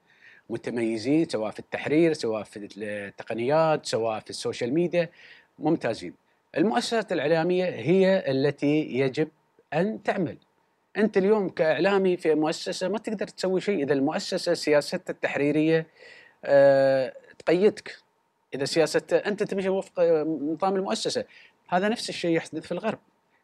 متميزين 0.51 1.29
سواء 1.29 1.51
في 1.51 1.59
التحرير 1.59 2.13
سواء 2.13 2.43
في 2.43 2.69
التقنيات 2.77 3.87
سواء 3.87 4.21
في 4.21 4.31
السوشيال 4.31 4.75
ميديا 4.75 5.09
ممتازين. 5.59 6.15
المؤسسات 6.57 7.13
الإعلامية 7.13 7.65
هي 7.65 8.25
التي 8.31 8.81
يجب 8.81 9.29
أن 9.75 10.03
تعمل. 10.03 10.37
أنت 10.97 11.17
اليوم 11.17 11.49
كإعلامي 11.49 12.17
في 12.17 12.35
مؤسسة 12.35 12.89
ما 12.89 12.99
تقدر 12.99 13.27
تسوي 13.27 13.61
شيء 13.61 13.83
إذا 13.83 13.93
المؤسسة 13.93 14.55
سياستها 14.55 15.15
التحريرية 15.15 15.87
آه، 16.45 17.13
تقيدك. 17.39 17.97
إذا 18.55 18.65
سياستها 18.65 19.29
أنت 19.29 19.43
تمشي 19.43 19.69
وفق 19.69 20.01
نظام 20.25 20.77
المؤسسة. 20.77 21.25
هذا 21.69 21.89
نفس 21.89 22.09
الشيء 22.09 22.37
يحدث 22.37 22.67
في 22.67 22.73
الغرب. 22.73 22.99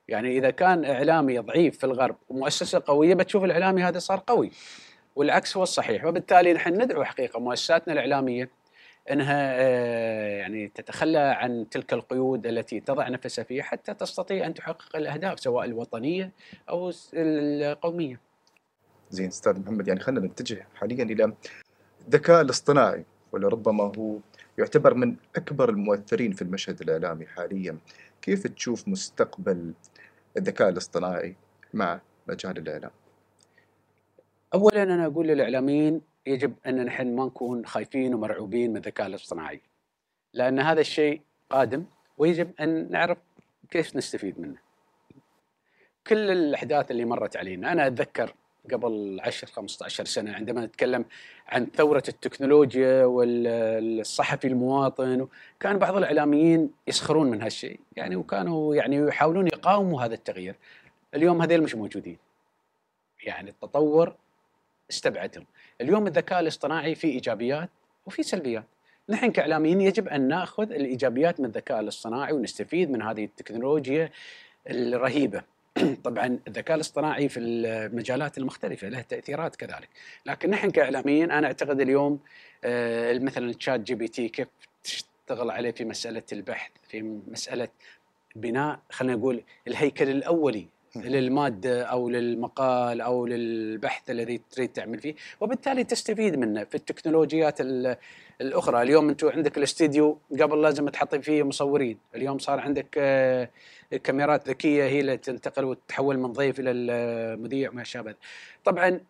يعني 0.09 0.39
إذا 0.39 0.51
كان 0.51 0.85
إعلامي 0.85 1.39
ضعيف 1.39 1.79
في 1.79 1.85
الغرب 1.85 2.17
ومؤسسة 2.29 2.83
قوية 2.87 3.15
بتشوف 3.15 3.45
الإعلامي 3.45 3.83
هذا 3.83 3.99
صار 3.99 4.23
قوي. 4.27 4.51
والعكس 5.17 5.57
هو 5.57 5.63
الصحيح 5.63 6.05
وبالتالي 6.05 6.53
نحن 6.53 6.83
ندعو 6.83 7.05
حقيقة 7.05 7.41
مؤسساتنا 7.41 7.93
الإعلامية 7.93 8.51
إنها 9.11 9.55
آه، 9.55 10.29
يعني 10.39 10.69
تتخلى 10.69 11.19
عن 11.19 11.69
تلك 11.71 11.93
القيود 11.93 12.47
التي 12.47 12.81
تضع 12.81 13.09
نفسها 13.09 13.45
فيها 13.45 13.63
حتى 13.63 13.95
تستطيع 13.95 14.47
أن 14.47 14.55
تحقق 14.55 14.97
الأهداف 14.97 15.41
سواء 15.41 15.65
الوطنية 15.65 16.33
أو 16.69 16.93
القومية. 17.15 18.21
زين 19.11 19.27
أستاذ 19.27 19.61
محمد 19.61 19.89
يعني 19.89 20.01
خلينا 20.01 20.27
نتجه 20.27 20.67
حاليا 20.75 21.05
إلى 21.05 21.33
الذكاء 22.07 22.41
الاصطناعي 22.41 23.05
ولربما 23.33 23.93
هو 23.99 24.19
يعتبر 24.59 24.95
من 24.95 25.17
أكبر 25.37 25.71
المؤثرين 25.71 26.33
في 26.33 26.43
المشهد 26.43 26.81
الإعلامي 26.81 27.27
حاليا 27.27 27.79
كيف 28.23 28.47
تشوف 28.47 28.89
مستقبل 28.89 29.73
الذكاء 30.37 30.69
الاصطناعي 30.69 31.37
مع 31.75 32.01
مجال 32.29 32.59
الإعلام 32.59 32.91
اولا 34.55 34.83
أنا 34.83 35.07
أقول 35.07 35.27
للإعلاميين 35.27 36.01
يجب 36.27 36.55
أن 36.67 36.85
نحن 36.85 37.17
ما 37.17 37.25
نكون 37.27 37.67
خايفين 37.67 38.15
ومرعوبين 38.15 38.71
من 38.71 38.77
الذكاء 38.77 39.07
الاصطناعي. 39.07 39.61
لأن 40.33 40.59
هذا 40.59 40.81
الشيء 40.81 41.21
قادم 41.51 41.85
ويجب 42.19 42.51
أن 42.61 42.91
نعرف 42.91 43.19
كيف 43.71 43.97
نستفيد 43.97 44.41
منه. 44.41 44.57
كل 46.07 46.31
الأحداث 46.31 46.91
اللي 46.91 47.05
مرت 47.05 47.37
علينا 47.37 47.73
أنا 47.73 47.87
أتذكر 47.87 48.35
قبل 48.73 49.21
10 49.23 49.49
15 49.49 50.05
سنة 50.05 50.33
عندما 50.33 50.65
نتكلم 50.67 51.05
عن 51.49 51.67
ثورة 51.67 52.03
التكنولوجيا 52.09 53.05
والصحفي 53.05 54.47
المواطن 54.47 55.29
كان 55.61 55.79
بعض 55.79 55.97
الإعلاميين 55.97 56.71
يسخرون 56.87 57.31
من 57.31 57.43
هالشيء 57.43 57.81
يعني 57.97 58.17
وكانوا 58.17 58.75
يعني 58.75 58.97
يحاولون 58.97 59.47
يقاوموا 59.47 60.03
هذا 60.03 60.15
التغيير. 60.15 60.57
اليوم 61.15 61.43
هذول 61.43 61.63
مش 61.63 61.75
موجودين. 61.75 62.19
يعني 63.25 63.51
التطور 63.51 64.15
استبعدهم. 64.91 65.45
اليوم 65.81 66.07
الذكاء 66.07 66.41
الاصطناعي 66.41 66.95
فيه 66.95 67.13
إيجابيات 67.13 67.71
وفي 68.07 68.23
سلبيات. 68.23 68.65
نحن 69.09 69.31
كإعلاميين 69.31 69.81
يجب 69.81 70.09
أن 70.09 70.29
نأخذ 70.29 70.73
الإيجابيات 70.73 71.41
من 71.41 71.47
الذكاء 71.47 71.81
الاصطناعي 71.81 72.33
ونستفيد 72.33 72.91
من 72.91 73.03
هذه 73.03 73.25
التكنولوجيا 73.25 74.11
الرهيبة. 74.71 75.43
طبعا 76.05 76.39
الذكاء 76.49 76.75
الاصطناعي 76.75 77.29
في 77.29 77.41
المجالات 77.41 78.39
المختلفة 78.39 78.89
له 78.89 79.01
تأثيرات 79.01 79.57
كذلك 79.57 79.89
لكن 80.27 80.51
نحن 80.51 80.71
كإعلاميين 80.71 81.31
أنا 81.31 81.47
أعتقد 81.47 81.81
اليوم 81.81 82.21
آه، 82.65 83.19
مثلا 83.19 83.51
ال 83.51 83.81
ChatGPT 83.81 84.29
كيف 84.29 84.49
تشتغل 84.85 85.51
عليه 85.51 85.71
في 85.71 85.85
مسألة 85.85 86.23
البحث 86.33 86.71
في 86.89 87.21
مسألة 87.29 87.69
بناء 88.37 88.81
خلينا 88.91 89.17
نقول 89.17 89.43
الهيكل 89.69 90.09
الأولي 90.09 90.67
للمادة 91.01 91.83
أو 91.85 92.09
للمقال 92.09 93.01
أو 93.01 93.27
للبحث 93.27 94.11
الذي 94.11 94.41
تريد 94.51 94.69
تعمل 94.69 94.99
فيه 94.99 95.15
وبالتالي 95.41 95.85
تستفيد 95.85 96.37
منه 96.37 96.65
في 96.65 96.75
التكنولوجيات 96.75 97.61
ال- 97.61 97.97
الأخرى. 98.41 98.83
اليوم 98.83 99.09
أنتم 99.09 99.29
عندك 99.29 99.59
الاستديو 99.59 100.19
قبل 100.41 100.63
لازم 100.63 100.89
تحط 100.89 101.15
فيه 101.15 101.43
مصورين. 101.43 101.99
اليوم 102.15 102.39
صار 102.39 102.61
عندك 102.61 102.87
آه، 102.99 103.49
كاميرات 104.05 104.49
ذكية 104.49 104.85
هي 104.85 105.01
اللي 105.01 105.17
تنتقل 105.17 105.65
وتتحول 105.65 106.19
من 106.19 106.33
ضيف 106.33 106.61
إلى 106.61 106.71
المذيع 106.71 107.71
وما 107.71 107.85
شابه 107.85 108.15
طبعا 108.65 109.01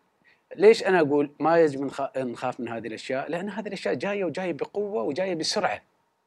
ليش 0.57 0.85
أنا 0.85 1.01
أقول 1.01 1.31
ما 1.41 1.59
يجب 1.59 1.81
نخ- 1.83 2.19
نخاف 2.19 2.61
من 2.61 2.69
هذه 2.69 2.87
الأشياء؟ 2.87 3.31
لأن 3.31 3.49
هذه 3.51 3.67
الأشياء 3.69 3.95
جاية 3.95 4.25
وجاية 4.25 4.53
بقوة 4.53 5.03
وجاية 5.03 5.35
بسرعة. 5.35 5.83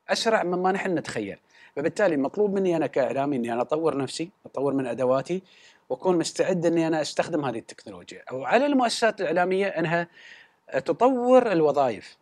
أسرع 0.09 0.43
مما 0.43 0.71
نحن 0.71 0.97
نتخيل. 0.97 1.37
فبالتالي 1.79 2.17
مطلوب 2.17 2.53
مني 2.53 2.75
أنا 2.75 2.87
كإعلامي 2.87 3.35
إني 3.35 3.53
أنا 3.53 3.61
أطور 3.61 3.97
نفسي 3.97 4.29
أطور 4.45 4.73
من 4.73 4.87
أدواتي 4.87 5.41
وأكون 5.89 6.17
مستعد 6.17 6.65
إني 6.65 6.87
أنا 6.87 7.01
أستخدم 7.01 7.45
هذه 7.45 7.57
التكنولوجيا. 7.57 8.23
وعلى 8.31 8.65
المؤسسات 8.65 9.21
الإعلامية 9.21 9.67
أنها 9.67 10.07
تطور 10.73 11.51
الوظائف. 11.51 12.17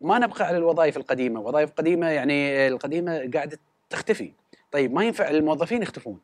ما 0.00 0.18
نبقى 0.18 0.44
على 0.44 0.56
الوظائف 0.56 0.96
القديمة. 0.96 1.40
وظائف 1.40 1.70
قديمة 1.70 2.06
يعني 2.06 2.68
القديمة 2.68 3.30
قاعدة 3.34 3.58
تختفي. 3.90 4.32
طيب 4.72 4.92
ما 4.92 5.04
ينفع 5.04 5.30
الموظفين 5.30 5.82
يختفون؟ 5.82 6.20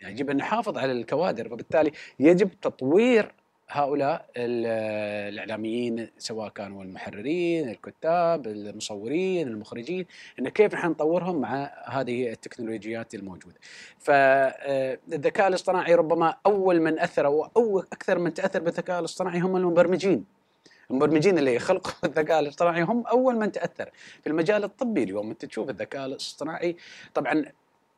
يعني 0.00 0.14
يجب 0.14 0.30
أن 0.30 0.36
نحافظ 0.36 0.78
على 0.78 0.92
الكوادر 0.92 1.48
فبالتالي 1.48 1.92
يجب 2.18 2.50
تطوير 2.62 3.34
هؤلاء 3.70 4.26
ال- 4.36 4.66
الإعلاميين 5.34 6.10
سواء 6.18 6.48
كانوا 6.48 6.82
المحررين، 6.84 7.68
الكتاب، 7.68 8.46
المصورين، 8.46 9.48
المخرجين، 9.48 10.06
إن 10.38 10.48
كيف 10.48 10.74
نحن 10.74 10.88
نطورهم 10.88 11.40
مع 11.40 11.70
هذه 11.86 12.30
التكنولوجيات 12.32 13.14
الموجودة. 13.14 13.56
فالذكاء 13.98 15.48
الاصطناعي 15.48 15.94
ربما 15.94 16.34
أول 16.46 16.80
من 16.80 16.98
أثر 16.98 17.26
أو 17.26 17.78
أكثر 17.80 18.18
من 18.18 18.34
تأثر 18.34 18.60
بالذكاء 18.62 19.00
الاصطناعي 19.00 19.40
هم 19.40 19.56
المبرمجين. 19.56 20.24
المبرمجين 20.90 21.38
اللي 21.38 21.54
يخلقوا 21.54 21.92
الذكاء 22.08 22.40
الاصطناعي 22.40 22.82
هم 22.82 23.06
أول 23.06 23.36
من 23.36 23.52
تأثر 23.52 23.90
في 24.22 24.26
المجال 24.26 24.64
الطبي 24.64 25.02
اليوم 25.02 25.30
أنت 25.30 25.44
تشوف 25.44 25.70
الذكاء 25.70 26.06
الاصطناعي 26.06 26.76
طبعا 27.14 27.44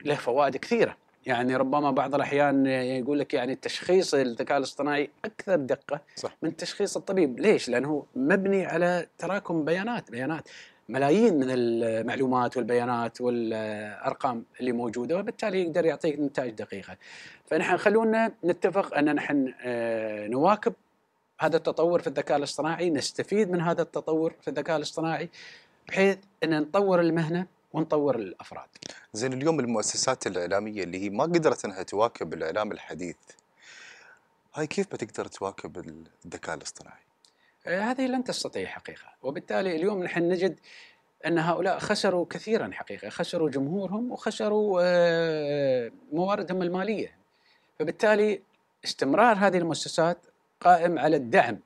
له 0.05 0.15
فوائد 0.15 0.57
كثيرة 0.57 0.97
يعني 1.27 1.57
ربما 1.57 1.91
بعض 1.91 2.15
الأحيان 2.15 2.67
يقول 2.67 3.19
لك 3.19 3.35
يعني 3.35 3.55
تشخيص 3.55 4.15
الذكاء 4.15 4.59
الاصطناعي 4.59 5.11
أكثر 5.25 5.57
دقة 5.57 6.01
صح. 6.17 6.37
من 6.43 6.57
تشخيص 6.57 6.97
الطبيب، 6.97 7.41
ليش؟ 7.41 7.69
لأنه 7.69 8.07
مبني 8.17 8.67
على 8.67 9.07
تراكم 9.19 9.65
بيانات، 9.65 10.11
بيانات 10.11 10.49
ملايين 10.89 11.35
من 11.35 11.47
المعلومات 11.49 12.57
والبيانات 12.57 13.21
والأرقام 13.21 14.45
اللي 14.61 14.73
موجودة 14.73 15.19
وبالتالي 15.19 15.63
يقدر 15.63 15.85
يعطيك 15.85 16.21
نتائج 16.21 16.55
دقيقة. 16.55 16.97
فنحن 17.47 17.77
خلونا 17.77 18.33
نتفق 18.45 18.97
أن 18.97 19.15
نحن 19.15 19.55
آه، 19.65 20.27
نواكب 20.27 20.73
هذا 21.41 21.57
التطور 21.57 22.01
في 22.01 22.07
الذكاء 22.07 22.37
الاصطناعي، 22.37 22.91
نستفيد 22.91 23.51
من 23.51 23.61
هذا 23.61 23.83
التطور 23.83 24.35
في 24.41 24.49
الذكاء 24.49 24.77
الاصطناعي 24.77 25.29
بحيث 25.89 26.19
أن 26.45 26.61
نطور 26.61 27.01
المهنة 27.01 27.47
ونطور 27.73 28.17
الأفراد. 28.17 28.69
زين 29.13 29.33
اليوم 29.33 29.61
المؤسسات 29.61 30.27
الإعلامية 30.27 30.83
اللي 30.83 30.99
هي 31.05 31.11
ما 31.11 31.25
قدرت 31.25 31.65
إنها 31.65 31.83
تواكب 31.83 32.35
الإعلام 32.35 32.73
الحديث 32.73 33.17
هاي 34.55 34.67
كيف 34.67 34.87
بتقدر 34.93 35.27
تواكب 35.27 35.79
الذكاء 36.27 36.55
الاصطناعي؟ 36.57 37.03
آه، 37.67 37.81
هذه 37.81 38.07
لن 38.07 38.25
تستطيع 38.25 38.67
حقيقة 38.67 39.07
وبالتالي 39.23 39.77
اليوم 39.77 40.05
نحن 40.05 40.29
نجد 40.29 40.59
أن 41.27 41.39
هؤلاء 41.39 41.79
خسروا 41.79 42.27
كثيرا 42.31 42.71
حقيقة 42.73 43.09
خسروا 43.09 43.51
جمهورهم 43.51 44.13
وخسروا 44.13 44.81
آه، 44.85 45.93
مواردهم 46.13 46.63
المالية 46.63 47.17
فبالتالي 47.79 48.43
استمرار 48.85 49.37
هذه 49.37 49.59
المؤسسات 49.59 50.19
قائم 50.61 50.99
على 50.99 51.17
الدعم 51.17 51.59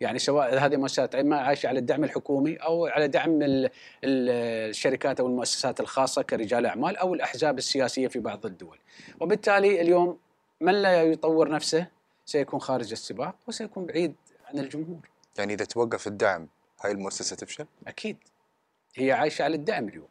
يعني 0.00 0.18
سواء 0.18 0.58
هذه 0.58 0.74
المؤسسات 0.74 1.16
ما 1.16 1.40
عايشة 1.40 1.66
على 1.66 1.78
الدعم 1.78 2.04
الحكومي 2.04 2.56
أو 2.56 2.86
على 2.86 3.08
دعم 3.08 3.42
ال- 3.42 3.64
ال- 4.04 4.70
الشركات 4.70 5.20
أو 5.20 5.26
المؤسسات 5.26 5.80
الخاصة 5.80 6.22
كرجال 6.22 6.66
أعمال 6.66 6.96
أو 6.96 7.14
الأحزاب 7.14 7.58
السياسية 7.58 8.08
في 8.08 8.18
بعض 8.18 8.46
الدول. 8.46 8.78
وبالتالي 9.20 9.80
اليوم 9.80 10.18
من 10.60 10.82
لا 10.82 11.02
يطور 11.02 11.50
نفسه 11.50 11.86
سيكون 12.26 12.60
خارج 12.60 12.90
السباق 12.92 13.36
وسيكون 13.48 13.86
بعيد 13.86 14.14
عن 14.44 14.58
الجمهور. 14.58 15.08
يعني 15.38 15.54
إذا 15.54 15.64
توقف 15.64 16.06
الدعم 16.06 16.48
هاي 16.80 16.92
المؤسسة 16.92 17.36
تفشل؟ 17.36 17.66
أكيد. 17.86 18.16
هي 18.96 19.12
عايشة 19.12 19.42
على 19.42 19.56
الدعم 19.56 19.88
اليوم. 19.88 20.08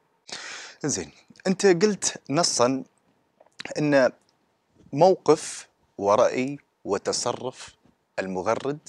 زين. 0.84 1.12
أنت 1.48 1.66
قلت 1.66 2.22
نصا 2.30 2.84
إن 3.78 4.12
موقف 4.94 5.68
ورأي 5.98 6.58
وتصرف 6.86 7.76
المغرد 8.20 8.80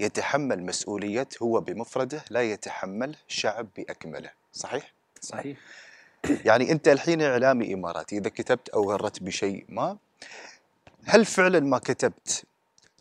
يتحمل 0.00 0.62
مسؤولية 0.62 1.28
هو 1.42 1.60
بمفرده 1.60 2.24
لا 2.30 2.42
يتحمله 2.42 3.14
شعب 3.28 3.68
بأكمله 3.76 4.30
صحيح؟ 4.52 4.92
صحيح 5.20 5.56
يعني 6.44 6.72
أنت 6.72 6.88
الحين 6.88 7.22
إعلامي 7.22 7.74
إماراتي 7.74 8.18
إذا 8.18 8.28
كتبت 8.28 8.68
أو 8.68 8.92
غردت 8.92 9.22
بشيء 9.22 9.64
ما 9.68 9.96
هل 11.04 11.24
فعلا 11.24 11.60
ما 11.60 11.78
كتبت 11.78 12.44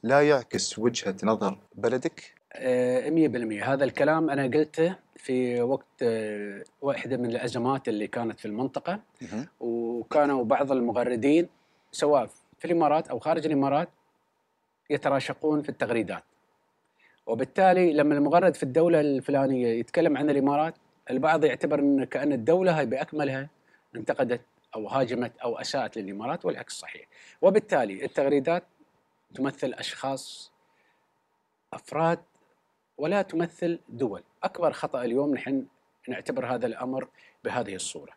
لا 0.03 0.29
يعكس 0.29 0.71
بس 0.71 0.79
وجهة 0.79 1.15
نظر 1.23 1.57
بلدك؟ 1.75 2.33
آه، 2.53 3.09
100% 3.09 3.63
هذا 3.63 3.83
الكلام 3.83 4.29
أنا 4.29 4.43
قلته 4.43 4.95
في 5.15 5.61
وقت 5.61 5.85
آه، 6.01 6.63
واحدة 6.81 7.17
من 7.17 7.25
الأزمات 7.25 7.87
اللي 7.87 8.07
كانت 8.07 8.39
في 8.39 8.45
المنطقة 8.45 8.99
مهم. 9.21 9.47
وكانوا 9.59 10.43
بعض 10.43 10.71
المغردين 10.71 11.49
سواء 11.91 12.29
في 12.59 12.65
الإمارات 12.65 13.07
أو 13.07 13.19
خارج 13.19 13.45
الإمارات 13.45 13.89
يتراشقون 14.89 15.61
في 15.61 15.69
التغريدات 15.69 16.23
وبالتالي 17.25 17.93
لما 17.93 18.15
المغرد 18.15 18.55
في 18.55 18.63
الدولة 18.63 19.01
الفلانية 19.01 19.67
يتكلم 19.67 20.17
عن 20.17 20.29
الإمارات 20.29 20.75
البعض 21.09 21.43
يعتبر 21.43 21.79
إن 21.79 22.03
كأن 22.03 22.33
الدولة 22.33 22.79
هاي 22.79 22.85
بأكملها 22.85 23.49
انتقدت 23.95 24.41
أو 24.75 24.87
هاجمت 24.87 25.37
أو 25.37 25.57
أساءت 25.57 25.97
للإمارات 25.97 26.45
والعكس 26.45 26.73
صحيح. 26.73 27.07
وبالتالي 27.41 28.05
التغريدات 28.05 28.63
تمثل 29.35 29.73
أشخاص 29.73 30.51
أفراد 31.73 32.19
ولا 32.97 33.21
تمثل 33.21 33.79
دول. 33.89 34.23
أكبر 34.43 34.71
خطأ 34.71 35.03
اليوم 35.03 35.33
نحن 35.33 35.65
نعتبر 36.07 36.45
هذا 36.45 36.67
الأمر 36.67 37.07
بهذه 37.43 37.75
الصورة. 37.75 38.13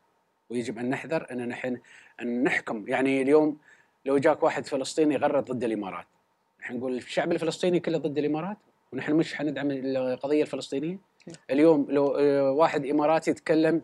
ويجب 0.51 0.79
أن 0.79 0.91
نحذر 0.91 1.27
أن 1.31 1.49
نحن 1.49 1.79
أن 2.23 2.43
نحكم. 2.43 2.89
يعني 2.89 3.23
اليوم 3.23 3.59
لو 4.05 4.19
جاك 4.19 4.43
واحد 4.43 4.67
فلسطيني 4.67 5.15
يغرد 5.15 5.45
ضد 5.45 5.65
الإمارات 5.65 6.07
نحن 6.61 6.77
نقول 6.77 6.97
الشعب 6.97 7.33
الفلسطيني 7.33 7.81
كله 7.81 7.99
ضد 7.99 8.19
الإمارات؟ 8.19 8.57
ونحن 8.93 9.13
مش 9.13 9.35
حندعم 9.35 9.71
القضية 9.71 10.43
الفلسطينية. 10.43 10.99
اليوم 11.51 11.87
لو 11.91 12.17
آه، 12.17 12.51
واحد 12.51 12.87
إماراتي 12.87 13.31
يتكلم 13.31 13.83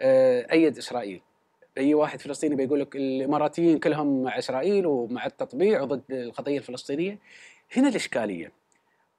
آه، 0.00 0.52
أيد 0.52 0.78
إسرائيل. 0.78 1.20
أي 1.78 1.94
واحد 1.94 2.20
فلسطيني 2.20 2.54
بيقول 2.56 2.80
لك 2.80 2.96
الإماراتيين 2.96 3.78
كلهم 3.78 4.22
مع 4.22 4.38
إسرائيل 4.38 4.86
ومع 4.86 5.26
التطبيع 5.26 5.82
وضد 5.82 6.02
القضية 6.10 6.58
الفلسطينية. 6.58 7.18
هنا 7.76 7.88
الإشكالية. 7.88 8.52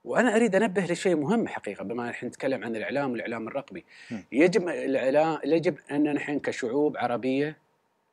وأنا 0.06 0.36
أريد 0.36 0.56
أنبه 0.56 0.86
لشيء 0.86 1.16
مهم 1.16 1.48
حقيقة 1.48 1.84
بما 1.84 2.10
نحن 2.10 2.26
نتكلم 2.26 2.64
عن 2.64 2.76
الإعلام 2.76 3.12
والإعلام 3.12 3.48
الرقمي. 3.48 3.84
م. 4.12 4.16
يجب 4.32 4.70
الإعلام 4.70 5.40
يجب 5.46 5.78
أن 5.92 6.14
نحن 6.14 6.40
كشعوب 6.40 6.98
عربية 6.98 7.58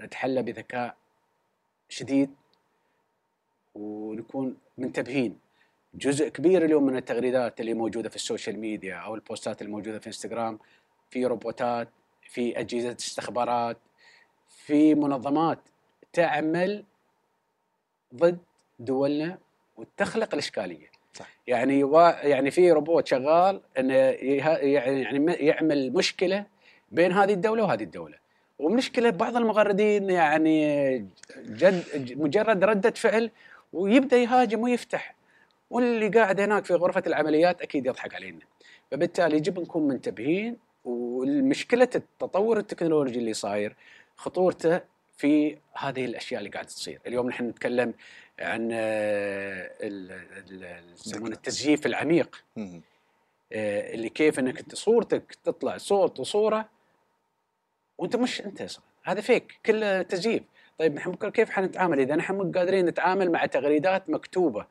نتحلى 0.00 0.42
بذكاء 0.42 0.96
شديد 1.88 2.30
ونكون 3.74 4.56
منتبهين 4.78 5.38
جزء 5.94 6.28
كبير 6.28 6.64
اليوم 6.64 6.87
من 6.87 6.96
التغريدات 6.96 7.61
اللي 7.61 7.75
موجودة 7.75 8.08
في 8.08 8.17
ال 8.17 8.23
social 8.23 8.58
media 8.58 8.94
أو 8.94 9.14
البوستات 9.14 9.62
الموجودة 9.62 9.98
في 9.98 10.06
إنستغرام 10.06 10.58
في 11.10 11.27
روبوتات 11.27 11.88
في 12.29 12.60
أجهزة 12.60 12.96
استخبارات 13.00 13.77
في 14.48 14.94
منظمات 14.94 15.58
تعمل 16.12 16.85
ضد 18.14 18.38
دولنا 18.79 19.38
وتخلق 19.77 20.29
الإشكالية. 20.33 20.92
صح. 21.14 21.29
يعني 21.46 21.85
وا 21.85 22.27
يعني 22.27 22.50
في 22.50 22.73
روبوت 22.73 23.06
شغال 23.06 23.60
انه 23.79 23.94
يعني 23.94 24.73
يعني 24.73 25.33
يعمل 25.33 25.92
مشكلة 25.92 26.46
بين 26.92 27.12
هذه 27.12 27.33
الدولة 27.33 27.62
وهذه 27.62 27.83
الدولة. 27.83 28.19
ومشكلة 28.58 29.10
بعض 29.10 29.37
المغردين 29.37 30.10
يعني 30.10 30.98
جد 31.37 31.85
مجرد 32.19 32.64
ردة 32.64 32.90
فعل 32.90 33.31
ويبدأ 33.73 34.17
يهاجم 34.17 34.60
ويفتح. 34.60 35.14
واللي 35.73 36.08
قاعد 36.08 36.40
هناك 36.40 36.64
في 36.64 36.75
غرفة 36.75 37.02
العمليات 37.06 37.62
أكيد 37.62 37.87
يضحك 37.87 38.14
علينا. 38.14 38.40
فبالتالي 38.90 39.37
يجب 39.37 39.58
نكون 39.58 39.88
منتبهين 39.88 40.56
والمشكلة 40.85 41.88
التطور 41.94 42.58
التكنولوجي 42.58 43.18
اللي 43.18 43.35
صاير 43.35 43.77
خطورته 44.16 44.81
في 45.16 45.58
هذه 45.75 46.04
الأشياء 46.04 46.38
اللي 46.40 46.50
قاعدة 46.50 46.68
تصير، 46.68 47.00
اليوم 47.06 47.29
نحن 47.29 47.44
نتكلم 47.44 47.94
عن 48.40 48.68
آه، 48.73 49.70
يسمونه 50.94 51.35
التزييف 51.35 51.87
العميق. 51.87 52.44
آه، 53.52 53.94
اللي 53.94 54.08
كيف 54.08 54.38
إنك 54.38 54.58
انت 54.58 54.75
صورتك 54.75 55.37
تطلع 55.44 55.77
صوت 55.77 56.20
وصورة 56.20 56.68
وأنت 57.98 58.16
مش 58.16 58.40
أنت 58.40 58.60
أصلا. 58.60 58.85
هذا 59.04 59.20
fake 59.21 59.58
كله 59.66 60.02
تزييف. 60.02 60.42
طيب 60.79 60.94
نحن 60.94 61.14
كيف 61.14 61.50
حنتعامل 61.50 62.00
إذا 62.00 62.16
نحن 62.16 62.35
مو 62.35 62.52
قادرين 62.52 62.87
نتعامل 62.87 63.33
مع 63.33 63.46
تغريدات 63.46 64.10
مكتوبة؟ 64.10 64.66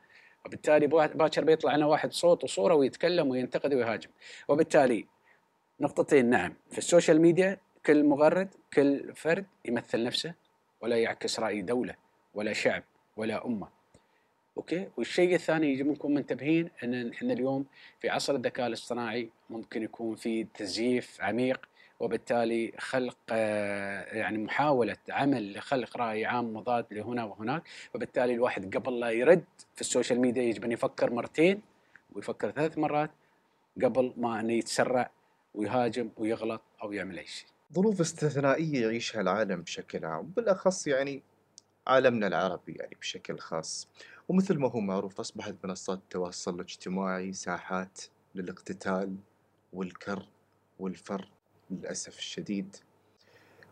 وبالتالي 0.46 0.88
باكر 0.88 1.44
بيطلع 1.44 1.76
لنا 1.76 1.86
واحد 1.86 2.14
صوت 2.14 2.44
وصورة 2.44 2.76
ويتكلم 2.76 3.30
وينتقد 3.30 3.74
ويهاجم. 3.74 4.10
وبالتالي 4.48 5.08
نقطتين 5.80 6.30
نعم 6.30 6.54
في 6.72 6.78
ال 6.78 6.84
social 6.84 7.22
media 7.22 7.58
كل 7.86 8.04
مغرد 8.04 8.50
كل 8.74 9.16
فرد 9.16 9.46
يمثل 9.66 10.04
نفسه 10.04 10.34
ولا 10.82 10.98
يعكس 10.98 11.40
رأي 11.40 11.62
دولة 11.62 11.96
ولا 12.34 12.54
شعب 12.54 12.84
ولا 13.18 13.46
أمة. 13.46 13.68
Okay؟ 14.58 14.88
والشيء 14.98 15.36
الثاني 15.36 15.74
يجب 15.74 15.88
نكون 15.88 16.14
منتبهين 16.14 16.70
إن 16.84 17.08
نحن 17.08 17.32
اليوم 17.32 17.66
في 18.00 18.10
عصر 18.10 18.36
الذكاء 18.36 18.68
الاصطناعي 18.68 19.30
ممكن 19.50 19.84
يكون 19.84 20.16
في 20.16 20.44
تزييف 20.44 21.22
عميق 21.22 21.70
وبالتالي 22.02 22.74
خلق 22.80 23.18
آه، 23.32 24.16
يعني 24.16 24.38
محاولة 24.38 24.98
عمل 25.10 25.58
لخلق 25.58 25.98
رأي 25.98 26.26
عام 26.26 26.54
مضاد 26.54 26.86
لهنا 26.92 27.24
وهناك. 27.24 27.64
وبالتالي 27.96 28.34
الواحد 28.34 28.76
قبل 28.78 29.00
لا 29.00 29.10
يرد 29.10 29.44
في 29.76 29.82
ال 29.82 29.87
social 29.87 30.20
media 30.20 30.44
يجب 30.44 30.64
أن 30.64 30.72
يفكر 30.72 31.14
مرتين 31.14 31.62
ويفكر 32.14 32.52
ثلاث 32.52 32.78
مرات 32.78 33.12
قبل 33.84 34.14
ما 34.18 34.40
انه 34.40 34.54
يتسرع 34.54 35.12
ويهاجم 35.56 36.10
ويغلط 36.18 36.62
أو 36.84 36.92
يعمل 36.92 37.18
أي 37.18 37.26
شيء. 37.26 37.48
ظروف 37.74 38.02
استثنائية 38.02 38.82
يعيشها 38.82 39.22
العالم 39.22 39.62
بشكل 39.62 40.06
عام 40.06 40.26
بالأخص 40.26 40.88
يعني 40.88 41.24
عالمنا 41.88 42.28
العربي 42.28 42.74
يعني 42.74 42.98
بشكل 43.02 43.40
خاص. 43.40 43.88
ومثل 44.28 44.60
ما 44.60 44.72
هو 44.72 44.80
معروف 44.80 45.20
أصبحت 45.20 45.56
منصات 45.64 45.98
التواصل 45.98 46.56
الاجتماعي 46.56 47.34
ساحات 47.34 48.02
للاقتتال 48.36 49.16
والكر 49.74 50.28
والفر. 50.80 51.28
للأسف 51.72 52.18
الشديد. 52.18 52.76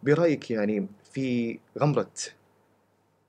برأيك 0.04 0.52
يعني 0.52 0.88
في 1.14 1.60
غمرة 1.80 2.12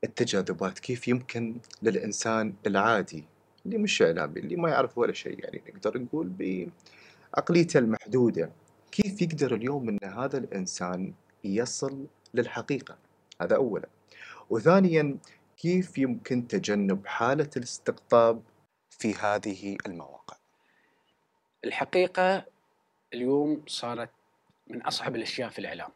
التجاذبات 0.04 0.78
كيف 0.78 1.08
يمكن 1.08 1.56
للإنسان 1.82 2.54
العادي 2.66 3.24
اللي 3.66 3.78
مش 3.78 4.02
إعلامي 4.02 4.40
اللي 4.40 4.56
ما 4.56 4.70
يعرف 4.70 4.98
ولا 4.98 5.12
شيء 5.12 5.44
يعني 5.44 5.62
نقدر 5.68 5.98
نقول 5.98 6.28
بعقليته 6.28 7.78
المحدودة 7.78 8.50
كيف 8.92 9.22
يقدر 9.22 9.54
اليوم 9.54 9.88
إن 9.88 9.98
هذا 10.04 10.38
الإنسان 10.38 11.14
يصل 11.44 12.06
للحقيقة؟ 12.34 12.98
هذا 13.40 13.56
اولا. 13.56 13.88
وثانيا 14.50 15.16
كيف 15.56 15.98
يمكن 15.98 16.48
تجنب 16.48 17.06
حالة 17.06 17.50
الاستقطاب 17.56 18.42
في 18.90 19.14
هذه 19.14 19.76
المواقع؟ 19.86 20.36
الحقيقة 21.64 22.44
اليوم 23.14 23.62
صارت 23.66 24.10
من 24.70 24.82
أصعب 24.82 25.16
الأشياء 25.16 25.48
في 25.48 25.58
الإعلام. 25.58 25.90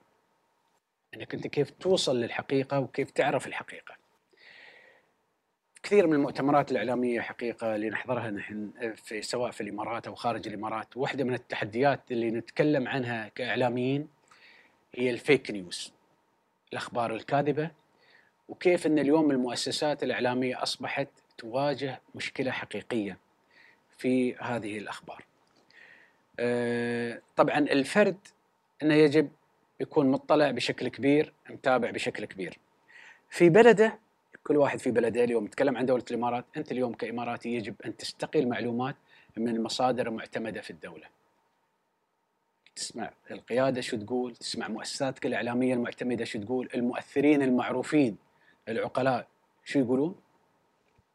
أنك 1.14 1.34
أنت 1.34 1.46
كيف 1.46 1.70
توصل 1.70 2.20
للحقيقة 2.20 2.80
وكيف 2.80 3.10
تعرف 3.10 3.46
الحقيقة. 3.46 3.94
كثير 5.82 6.06
من 6.06 6.12
المؤتمرات 6.12 6.70
الإعلامية 6.70 7.20
حقيقة 7.20 7.74
اللي 7.74 7.90
نحضرها 7.90 8.30
نحن 8.30 8.70
في 8.96 9.22
سواء 9.22 9.50
في 9.50 9.60
الإمارات 9.60 10.06
أو 10.06 10.14
خارج 10.14 10.48
الإمارات، 10.48 10.96
واحدة 10.96 11.24
من 11.24 11.34
التحديات 11.34 12.00
اللي 12.10 12.30
نتكلم 12.30 12.88
عنها 12.88 13.28
كإعلاميين 13.28 14.08
هي 14.94 15.10
الفيك 15.10 15.50
نيوز. 15.50 15.92
الأخبار 16.72 17.14
الكاذبة 17.14 17.70
وكيف 18.48 18.86
إن 18.86 18.98
اليوم 18.98 19.30
المؤسسات 19.30 20.02
الإعلامية 20.02 20.62
أصبحت 20.62 21.08
تواجه 21.38 22.00
مشكلة 22.14 22.50
حقيقية 22.50 23.18
في 23.98 24.36
هذه 24.36 24.78
الأخبار. 24.78 25.24
آه، 26.40 27.20
طبعا 27.36 27.58
الفرد 27.58 28.18
إنه 28.84 28.94
يجب 28.94 29.30
يكون 29.80 30.10
مطلع 30.10 30.50
بشكل 30.50 30.88
كبير 30.88 31.32
متابع 31.50 31.90
بشكل 31.90 32.24
كبير. 32.24 32.58
في 33.30 33.48
بلده 33.48 33.98
كل 34.44 34.56
واحد 34.56 34.78
في 34.78 34.90
بلده 34.90 35.24
اليوم 35.24 35.44
نتكلم 35.44 35.76
عن 35.76 35.86
دولة 35.86 36.04
الإمارات. 36.10 36.44
أنت 36.56 36.72
اليوم 36.72 36.92
كإماراتي 36.92 37.48
يجب 37.48 37.74
أن 37.86 37.96
تستقي 37.96 38.38
المعلومات 38.40 38.96
من 39.36 39.62
مصادر 39.62 40.10
معتمدة 40.10 40.60
في 40.60 40.70
الدولة. 40.70 41.06
تسمع 42.76 43.10
القيادة 43.30 43.80
شو 43.80 43.96
تقول 43.96 44.36
تسمع 44.36 44.68
مؤسساتك 44.68 45.26
الاعلاميه 45.26 45.74
المعتمدة 45.74 46.24
شو 46.24 46.38
تقول 46.38 46.68
المؤثرين 46.74 47.42
المعروفين 47.42 48.16
العقلاء 48.68 49.26
شو 49.64 49.78
يقولون؟ 49.78 50.14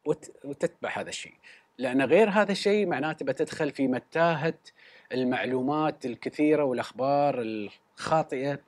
وت- 0.04 0.32
وتتبع 0.44 0.98
هذا 0.98 1.08
الشيء. 1.08 1.34
لأن 1.78 2.02
غير 2.02 2.30
هذا 2.30 2.52
الشيء 2.52 2.86
معناته 2.86 3.24
بتدخل 3.24 3.70
في 3.70 3.88
متاهة 3.88 4.54
المعلومات 5.12 6.06
الكثيرة 6.06 6.64
والأخبار 6.64 7.42
الخاطئة 7.42 8.58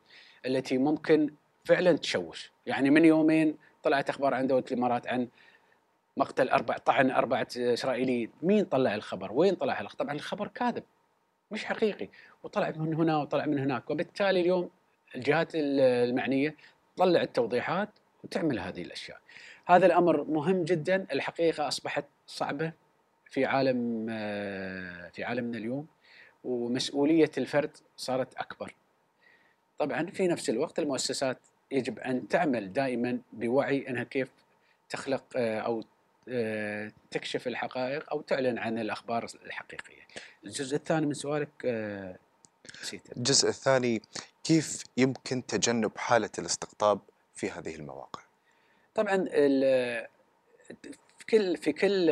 التي 0.47 0.79
ممكن 0.79 1.31
فعلا 1.65 1.93
تشوش، 1.93 2.53
يعني 2.67 2.91
من 2.91 3.05
يومين 3.05 3.57
طلعت 3.83 4.11
أخبار 4.11 4.35
عن 4.35 4.47
دوله 4.47 4.65
الإمارات 4.73 5.07
عن 5.07 5.29
مقتل 6.17 6.49
أربع 6.49 6.79
طعن 6.79 7.11
أربعة 7.11 7.47
إسرائيليين، 7.57 8.31
مين 8.43 8.65
طلع 8.65 8.95
الخبر؟ 8.95 9.33
وين 9.33 9.55
طلع 9.55 9.81
الخبر؟ 9.81 9.99
طبعا 9.99 10.15
الخبر 10.15 10.49
كاذب 10.49 10.83
مش 11.51 11.65
حقيقي 11.65 12.09
وطلع 12.43 12.73
من 12.77 12.95
هنا 12.95 13.19
وطلع 13.19 13.47
من 13.47 13.59
هناك، 13.59 13.91
وبالتالي 13.91 14.41
اليوم 14.41 14.71
الجهات 15.15 15.49
المعنية 15.55 16.57
تطلع 16.97 17.23
التوضيحات 17.23 17.89
وتعمل 18.25 18.59
هذه 18.59 18.83
الأشياء. 18.83 19.19
هذا 19.67 19.87
الأمر 19.87 20.25
مهم 20.25 20.65
جدا، 20.65 21.07
الحقيقة 21.13 21.69
أصبحت 21.69 22.05
صعبة 22.27 22.73
في 23.31 23.45
عالم 23.45 24.07
آه، 24.11 25.09
في 25.09 25.25
عالمنا 25.25 25.59
اليوم 25.59 25.87
ومسؤولية 26.45 27.31
الفرد 27.39 27.77
صارت 27.97 28.35
أكبر. 28.35 28.75
طبعا 29.79 30.07
في 30.07 30.29
نفس 30.29 30.51
الوقت 30.51 30.79
المؤسسات 30.79 31.39
يجب 31.71 31.99
أن 31.99 32.29
تعمل 32.29 32.73
دائما 32.73 33.19
بوعي 33.33 33.89
أنها 33.89 34.05
كيف 34.05 34.29
تخلق 34.91 35.25
آه، 35.37 35.59
أو 35.59 35.85
آه، 36.29 36.93
تكشف 37.11 37.47
الحقائق 37.47 38.11
أو 38.13 38.21
تعلن 38.21 38.59
عن 38.59 38.79
الأخبار 38.79 39.27
الحقيقية. 39.45 40.03
الجزء 40.45 40.77
الثاني 40.77 41.07
من 41.07 41.15
سؤالك 41.15 41.49
آه، 41.65 42.17
نسيته. 42.83 43.13
الجزء 43.17 43.49
الثاني 43.49 44.03
كيف 44.45 44.85
يمكن 44.97 45.47
تجنب 45.47 45.99
حالة 45.99 46.31
الاستقطاب 46.39 47.01
في 47.35 47.51
هذه 47.51 47.75
المواقع 47.75 48.23
طبعا 48.95 49.25
في 51.19 51.27
كل 51.31 51.57
في 51.57 51.73
كل 51.73 52.11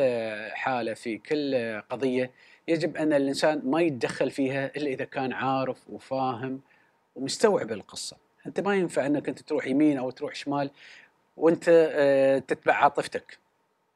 حالة 0.53 0.93
في 0.93 1.17
كل 1.17 1.81
قضية 1.89 2.31
يجب 2.71 2.97
أن 2.97 3.13
الإنسان 3.13 3.61
ما 3.63 3.81
يتدخل 3.81 4.31
فيها 4.31 4.71
إلا 4.75 4.87
إذا 4.87 5.05
كان 5.05 5.33
عارف 5.33 5.89
وفاهم 5.89 6.61
ومستوعب 7.15 7.71
القصة، 7.71 8.17
أنت 8.47 8.59
ما 8.59 8.75
ينفع 8.75 9.05
أنك 9.05 9.29
أنت 9.29 9.39
تروح 9.39 9.67
يمين 9.67 9.97
أو 9.97 10.11
تروح 10.11 10.35
شمال 10.35 10.71
وأنت 11.37 11.65
آه، 11.69 12.39
تتبع 12.39 12.73
عاطفتك. 12.73 13.37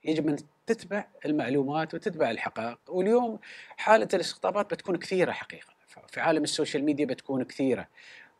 يجب 0.05 0.29
أن 0.29 0.37
تتبع 0.67 1.05
المعلومات 1.25 1.93
وتتبع 1.93 2.31
الحقائق، 2.31 2.79
واليوم 2.87 3.39
حالة 3.77 4.07
الاستقطابات 4.13 4.73
بتكون 4.73 4.97
كثيرة 4.97 5.31
حقيقة، 5.31 5.73
في 6.07 6.19
عالم 6.19 6.43
السوشيال 6.43 6.83
ميديا 6.83 7.05
بتكون 7.05 7.43
كثيرة. 7.43 7.87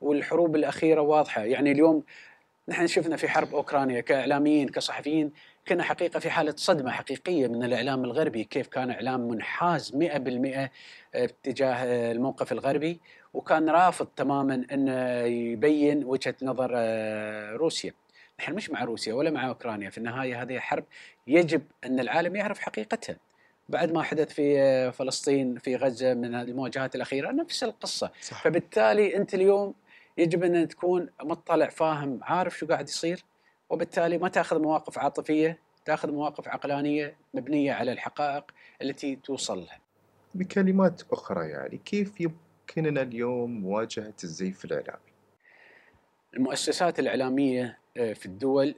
والحروب 0.01 0.55
الأخيرة 0.55 1.01
واضحة، 1.01 1.41
يعني 1.43 1.71
اليوم 1.71 2.03
نحن 2.67 2.87
شفنا 2.87 3.15
في 3.15 3.27
حرب 3.27 3.55
أوكرانيا 3.55 4.01
كإعلاميين 4.01 4.69
كصحفيين 4.69 5.31
كنا 5.67 5.83
حقيقة 5.83 6.19
في 6.19 6.29
حالة 6.29 6.53
صدمة 6.57 6.91
حقيقية 6.91 7.47
من 7.47 7.63
الإعلام 7.63 8.03
الغربي 8.03 8.43
كيف 8.43 8.67
كان 8.67 8.91
إعلام 8.91 9.27
منحاز 9.27 9.95
100% 9.95 10.69
اتجاه 11.15 12.11
الموقف 12.11 12.51
الغربي 12.51 12.99
وكان 13.33 13.69
رافض 13.69 14.07
تماما 14.15 14.65
إنه 14.71 15.19
يبين 15.21 16.03
وجهة 16.03 16.35
نظر 16.41 16.71
آه، 16.75 17.55
روسيا. 17.55 17.93
نحن 18.39 18.53
مش 18.53 18.69
مع 18.69 18.83
روسيا 18.83 19.13
ولا 19.13 19.31
مع 19.31 19.47
أوكرانيا، 19.47 19.89
في 19.89 19.97
النهاية 19.97 20.41
هذه 20.41 20.59
حرب 20.59 20.83
يجب 21.27 21.61
أن 21.85 21.99
العالم 21.99 22.35
يعرف 22.35 22.59
حقيقتها. 22.59 23.17
بعد 23.69 23.91
ما 23.91 24.03
حدث 24.03 24.33
في 24.33 24.59
آه، 24.59 24.89
فلسطين 24.89 25.57
في 25.57 25.75
غزة 25.75 26.13
من 26.13 26.35
المواجهات 26.35 26.95
الأخيرة 26.95 27.31
نفس 27.31 27.63
القصة، 27.63 28.11
صح 28.21 28.43
فبالتالي 28.43 29.15
أنت 29.15 29.33
اليوم 29.33 29.73
يجب 30.17 30.43
أن 30.43 30.67
تكون 30.67 31.09
مطلع 31.23 31.69
فاهم 31.69 32.19
عارف 32.21 32.57
شو 32.57 32.65
قاعد 32.67 32.89
يصير 32.89 33.23
وبالتالي 33.69 34.17
ما 34.17 34.27
تاخذ 34.27 34.61
مواقف 34.61 34.99
عاطفية 34.99 35.59
تاخذ 35.85 36.11
مواقف 36.11 36.47
عقلانية 36.47 37.17
مبنية 37.33 37.73
على 37.73 37.91
الحقائق 37.91 38.51
التي 38.81 39.15
توصل 39.15 39.57
لها. 39.57 39.79
بكلمات 40.35 41.01
أخرى 41.11 41.49
يعني 41.49 41.77
كيف 41.77 42.21
يمكننا 42.21 43.01
اليوم 43.01 43.61
مواجهة 43.61 44.13
الزيف 44.23 44.65
الإعلامي 44.65 45.15
المؤسسات 46.33 46.99
الإعلامية 46.99 47.79
آه، 47.97 48.13
في 48.13 48.25
الدول 48.25 48.75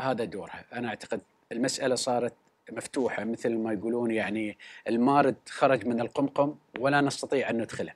هذا 0.00 0.24
دورها، 0.24 0.64
أنا 0.72 0.88
أعتقد 0.88 1.20
المسألة 1.52 1.94
صارت 1.94 2.34
مفتوحة 2.72 3.24
مثل 3.24 3.56
ما 3.56 3.72
يقولون 3.72 4.10
يعني 4.10 4.58
المارد 4.88 5.36
خرج 5.48 5.86
من 5.86 6.00
القمقم 6.00 6.54
ولا 6.78 7.00
نستطيع 7.00 7.50
أن 7.50 7.58
ندخله. 7.58 7.92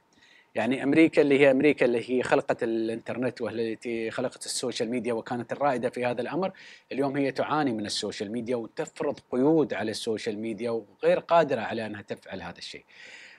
يعني 0.54 0.82
أمريكا 0.82 1.22
اللي 1.22 1.38
هي 1.40 1.50
أمريكا 1.50 1.86
اللي 1.86 2.10
هي 2.10 2.22
خلقت 2.22 2.62
الإنترنت 2.62 3.40
والتي 3.40 4.10
خلقت 4.10 4.46
ال 4.46 4.53
social 4.53 4.90
media 4.90 5.12
وكانت 5.12 5.52
الرائدة 5.52 5.90
في 5.90 6.04
هذا 6.04 6.20
الأمر 6.20 6.52
اليوم 6.92 7.16
هي 7.16 7.32
تعاني 7.32 7.72
من 7.72 7.86
ال 7.86 7.93
social 7.93 8.32
media 8.32 8.56
وتفرض 8.56 9.18
قيود 9.30 9.74
على 9.74 9.90
ال 9.90 9.97
social 9.97 10.38
media 10.38 10.70
وغير 10.70 11.18
قادرة 11.18 11.60
على 11.60 11.86
أنها 11.86 12.02
تفعل 12.02 12.42
هذا 12.42 12.58
الشيء. 12.58 12.84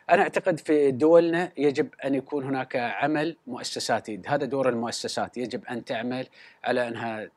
أنا 0.10 0.22
أعتقد 0.22 0.60
في 0.60 0.92
دولنا 0.92 1.52
يجب 1.58 1.90
أن 2.06 2.16
يكون 2.16 2.44
هناك 2.44 2.76
عمل 2.76 3.36
مؤسساتي، 3.48 4.22
هذا 4.28 4.46
دور 4.46 4.70
المؤسسات، 4.70 5.38
يجب 5.38 5.66
أن 5.66 5.86
تعمل 5.86 6.28
على 6.64 6.88
أنها 6.88 7.30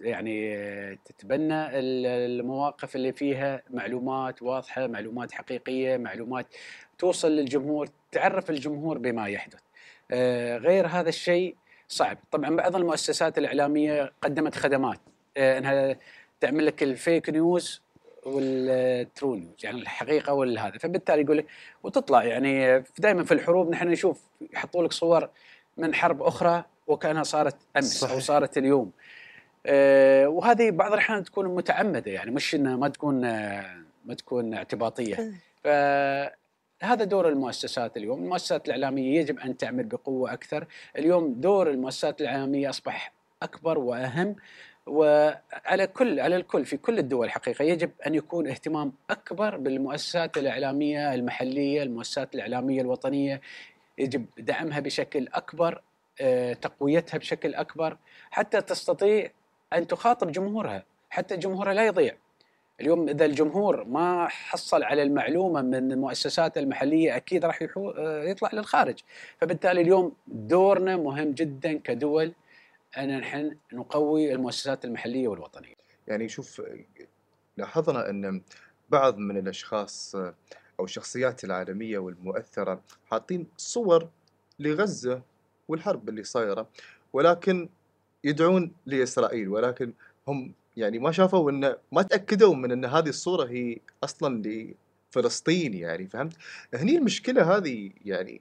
يعني 0.00 0.58
تتبنى 1.04 1.78
المواقف 1.78 2.96
اللي 2.96 3.12
فيها 3.12 3.62
معلومات 3.70 4.42
واضحة، 4.42 4.86
معلومات 4.86 5.32
حقيقية، 5.32 5.96
معلومات 5.96 6.46
توصل 6.98 7.32
للجمهور، 7.32 7.88
تعرف 8.16 8.50
الجمهور 8.50 8.98
بما 8.98 9.28
يحدث. 9.28 9.60
آه، 10.10 10.56
غير 10.56 10.86
هذا 10.86 11.08
الشيء 11.08 11.56
صعب، 11.88 12.18
طبعا 12.30 12.56
بعض 12.56 12.76
المؤسسات 12.76 13.38
الإعلامية 13.38 14.12
قدمت 14.22 14.54
خدمات. 14.54 15.00
آه، 15.36 15.58
إنها 15.58 15.96
تعمل 16.40 16.66
لك 16.66 16.82
ال 16.82 16.92
fake 16.92 17.30
news 17.30 17.82
وال 18.26 18.62
true 18.62 19.34
news 19.34 19.64
يعني 19.64 19.80
الحقيقة 19.80 20.32
والهذا. 20.32 20.78
فبالتالي 20.78 21.22
يقول 21.22 21.38
لك 21.38 21.46
وتطلع 21.82 22.24
يعني 22.24 22.84
دائما 22.98 23.24
في 23.24 23.34
الحروب 23.34 23.70
نحن 23.70 23.88
نشوف 23.88 24.22
يحطوا 24.52 24.84
لك 24.84 24.92
صور 24.92 25.28
من 25.76 25.94
حرب 25.94 26.22
أخرى 26.22 26.64
وكأنها 26.86 27.22
صارت 27.22 27.56
أمس 27.76 28.00
صحيح. 28.00 28.12
أو 28.12 28.20
صارت 28.20 28.58
اليوم. 28.58 28.92
آه 29.66 30.28
وهذه 30.28 30.70
بعض 30.70 30.92
الأحيان 30.92 31.24
تكون 31.24 31.54
متعمدة 31.54 32.10
يعني 32.10 32.30
مش 32.30 32.54
إنها 32.54 32.76
ما 32.76 32.88
تكون 32.88 33.20
ما 34.04 34.14
تكون 34.18 34.54
اعتباطية. 34.54 35.32
فهذا 36.78 37.04
دور 37.04 37.28
المؤسسات 37.28 37.96
اليوم. 37.96 38.22
المؤسسات 38.22 38.66
الإعلامية 38.66 39.20
يجب 39.20 39.38
أن 39.38 39.56
تعمل 39.56 39.84
بقوة 39.84 40.32
أكثر. 40.32 40.66
اليوم 40.98 41.34
دور 41.34 41.70
المؤسسات 41.70 42.20
الإعلامية 42.20 42.70
أصبح 42.70 43.12
أكبر 43.42 43.78
وأهم 43.78 44.36
وعلى 44.86 45.86
كل 45.86 46.20
على 46.20 46.36
الكل 46.36 46.64
في 46.64 46.76
كل 46.76 46.98
الدول 46.98 47.30
حقيقه 47.30 47.62
يجب 47.62 47.90
أن 48.06 48.14
يكون 48.14 48.48
اهتمام 48.48 48.92
أكبر 49.10 49.56
بالمؤسسات 49.56 50.38
الإعلامية 50.38 51.14
المحلية، 51.14 51.82
المؤسسات 51.82 52.34
الإعلامية 52.34 52.80
الوطنية. 52.80 53.40
يجب 53.98 54.26
دعمها 54.38 54.80
بشكل 54.80 55.28
أكبر، 55.34 55.82
آه، 56.20 56.52
تقويتها 56.52 57.18
بشكل 57.18 57.54
أكبر 57.54 57.96
حتى 58.30 58.60
تستطيع 58.60 59.30
أن 59.72 59.86
تخاطب 59.86 60.32
جمهورها، 60.32 60.84
حتى 61.10 61.36
جمهورها 61.36 61.74
لا 61.74 61.86
يضيع. 61.86 62.16
اليوم 62.80 63.08
إذا 63.08 63.24
الجمهور 63.24 63.84
ما 63.84 64.28
حصل 64.28 64.82
على 64.82 65.02
المعلومة 65.02 65.62
من 65.62 65.92
المؤسسات 65.92 66.58
المحلية 66.58 67.16
أكيد 67.16 67.44
راح 67.44 67.62
آه، 67.76 68.24
يطلع 68.24 68.50
للخارج، 68.52 68.98
فبالتالي 69.40 69.80
اليوم 69.80 70.12
دورنا 70.26 70.96
مهم 70.96 71.32
جدا 71.32 71.78
كدول 71.78 72.32
أن 72.98 73.18
نحن 73.18 73.56
نقوي 73.72 74.32
المؤسسات 74.32 74.84
المحلية 74.84 75.28
والوطنية. 75.28 75.74
يعني 76.08 76.28
شوف 76.28 76.62
لاحظنا 77.56 78.10
أن 78.10 78.42
بعض 78.90 79.18
من 79.18 79.38
الأشخاص 79.38 80.16
أو 80.80 80.84
الشخصيات 80.84 81.44
العالمية 81.44 81.98
والمؤثرة 81.98 82.80
حاطين 83.10 83.46
صور 83.56 84.08
لغزة 84.58 85.22
والحرب 85.68 86.08
اللي 86.08 86.24
صايرة 86.24 86.68
ولكن 87.12 87.68
يدعون 88.24 88.72
لإسرائيل 88.86 89.48
ولكن 89.48 89.92
هم 90.28 90.54
يعني 90.76 90.98
ما 90.98 91.12
شافوا 91.12 91.50
ان 91.50 91.74
ما 91.92 92.02
تأكدوا 92.02 92.54
من 92.54 92.72
إن 92.72 92.84
هذه 92.84 93.08
الصورة 93.08 93.44
هي 93.48 93.78
أصلا 94.04 94.42
لفلسطين 95.12 95.74
يعني 95.74 96.06
فهمت؟ 96.06 96.36
هني 96.74 96.96
المشكلة 96.96 97.56
هذه 97.56 97.90
يعني 98.04 98.40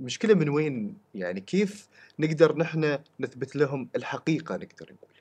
المشكلة 0.00 0.34
من 0.34 0.48
وين؟ 0.48 0.98
يعني 1.14 1.40
كيف 1.40 1.88
نقدر 2.18 2.56
نحن 2.56 2.98
نثبت 3.20 3.56
لهم 3.56 3.88
الحقيقة 3.96 4.54
نقدر 4.54 4.92
نقول؟ 4.92 5.14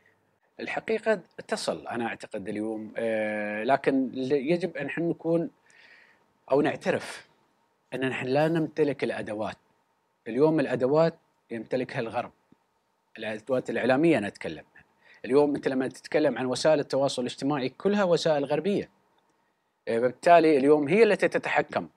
الحقيقة 0.60 1.22
تصل 1.48 1.88
أنا 1.88 2.08
أعتقد 2.08 2.50
اليوم 2.50 2.94
آه 2.98 3.64
لكن 3.64 4.12
يجب 4.32 4.78
أن 4.78 4.86
إحنا 4.86 5.06
نكون 5.06 5.50
أو 6.52 6.62
نعترف 6.62 7.28
أن 7.94 8.10
نحن 8.10 8.28
لا 8.28 8.48
نمتلك 8.48 9.04
الأدوات. 9.04 9.58
اليوم 10.28 10.60
الأدوات 10.60 11.20
يمتلكها 11.52 12.00
الغرب. 12.00 12.32
الأدوات 13.18 13.70
الإعلامية 13.70 14.18
أنا 14.18 14.28
أتكلم. 14.28 14.64
اليوم 15.26 15.56
انت 15.56 15.68
لما 15.68 15.88
تتكلم 15.88 16.38
عن 16.38 16.46
وسائل 16.46 16.80
التواصل 16.80 17.22
الاجتماعي 17.22 17.70
كلها 17.70 18.04
وسائل 18.04 18.46
غربية. 18.46 18.90
آه، 19.88 20.00
بالتالي 20.00 20.58
اليوم 20.58 20.88
هي 20.88 21.04
التي 21.04 21.28
تتحكم 21.28 21.88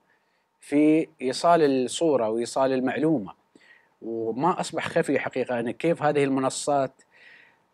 في 0.59 1.07
إيصال 1.21 1.61
الصورة 1.61 2.29
وإيصال 2.29 2.73
المعلومة. 2.73 3.33
وما 4.01 4.59
أصبح 4.59 4.87
خفي 4.87 5.19
حقيقة 5.19 5.59
أن 5.59 5.71
كيف 5.71 6.03
هذه 6.03 6.23
المنصات 6.23 6.91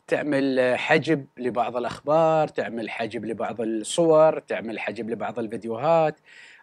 تعمل 0.08 0.76
حجب 0.78 1.26
لبعض 1.38 1.78
الأخبار، 1.78 2.48
تعمل 2.48 2.90
حجب 2.90 3.26
لبعض 3.26 3.62
الصور، 3.62 4.40
تعمل 4.40 4.80
حجب 4.80 5.10
لبعض 5.10 5.40
الفيديوهات. 5.40 6.16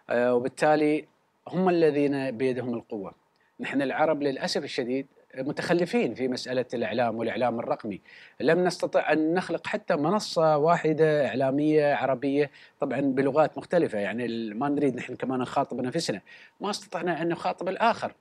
آه، 0.09 0.35
وبالتالي 0.35 1.05
هم 1.47 1.69
الذين 1.69 2.37
بيدهم 2.37 2.73
القوة. 2.73 3.13
نحن 3.59 3.81
العرب 3.81 4.23
للأسف 4.23 4.63
الشديد 4.63 5.07
متخلفين 5.37 6.13
في 6.13 6.27
مسألة 6.27 6.65
الإعلام 6.73 7.15
والإعلام 7.15 7.59
الرقمي، 7.59 8.01
لم 8.39 8.63
نستطع 8.63 9.11
أن 9.13 9.33
نخلق 9.33 9.67
حتى 9.67 9.95
منصة 9.95 10.57
واحدة 10.57 11.27
إعلامية 11.27 11.93
عربية 11.93 12.51
طبعا 12.79 12.99
بلغات 12.99 13.57
مختلفة 13.57 13.99
يعني 13.99 14.53
ما 14.53 14.69
نريد 14.69 14.95
نحن 14.95 15.15
كمان 15.15 15.39
نخاطب 15.39 15.81
نفسنا، 15.81 16.21
ما 16.61 16.69
استطعنا 16.69 17.21
أن 17.21 17.29
نخاطب 17.29 17.69
الآخر، 17.69 18.13